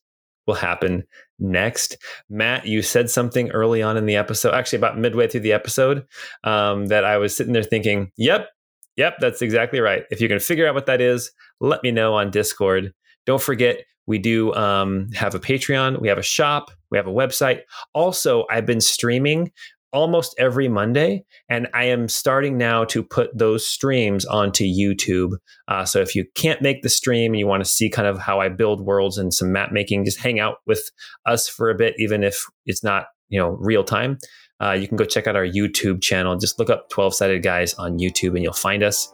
[0.45, 1.05] will happen
[1.41, 1.97] next.
[2.29, 6.05] Matt, you said something early on in the episode, actually about midway through the episode,
[6.43, 8.49] um, that I was sitting there thinking, yep,
[8.95, 10.03] yep, that's exactly right.
[10.11, 12.93] If you can figure out what that is, let me know on Discord.
[13.25, 17.11] Don't forget, we do um, have a Patreon, we have a shop, we have a
[17.11, 17.61] website.
[17.93, 19.51] Also, I've been streaming
[19.93, 25.33] almost every Monday, and I am starting now to put those streams onto YouTube.
[25.67, 28.19] Uh, so if you can't make the stream and you want to see kind of
[28.19, 30.89] how I build worlds and some map making, just hang out with
[31.25, 34.17] us for a bit, even if it's not you know real time.
[34.61, 36.37] Uh, you can go check out our YouTube channel.
[36.37, 39.11] Just look up 12 Sided Guys on YouTube and you'll find us.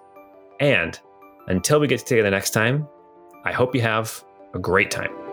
[0.59, 0.99] And
[1.47, 2.85] until we get together next time,
[3.45, 4.23] I hope you have
[4.53, 5.26] a great time.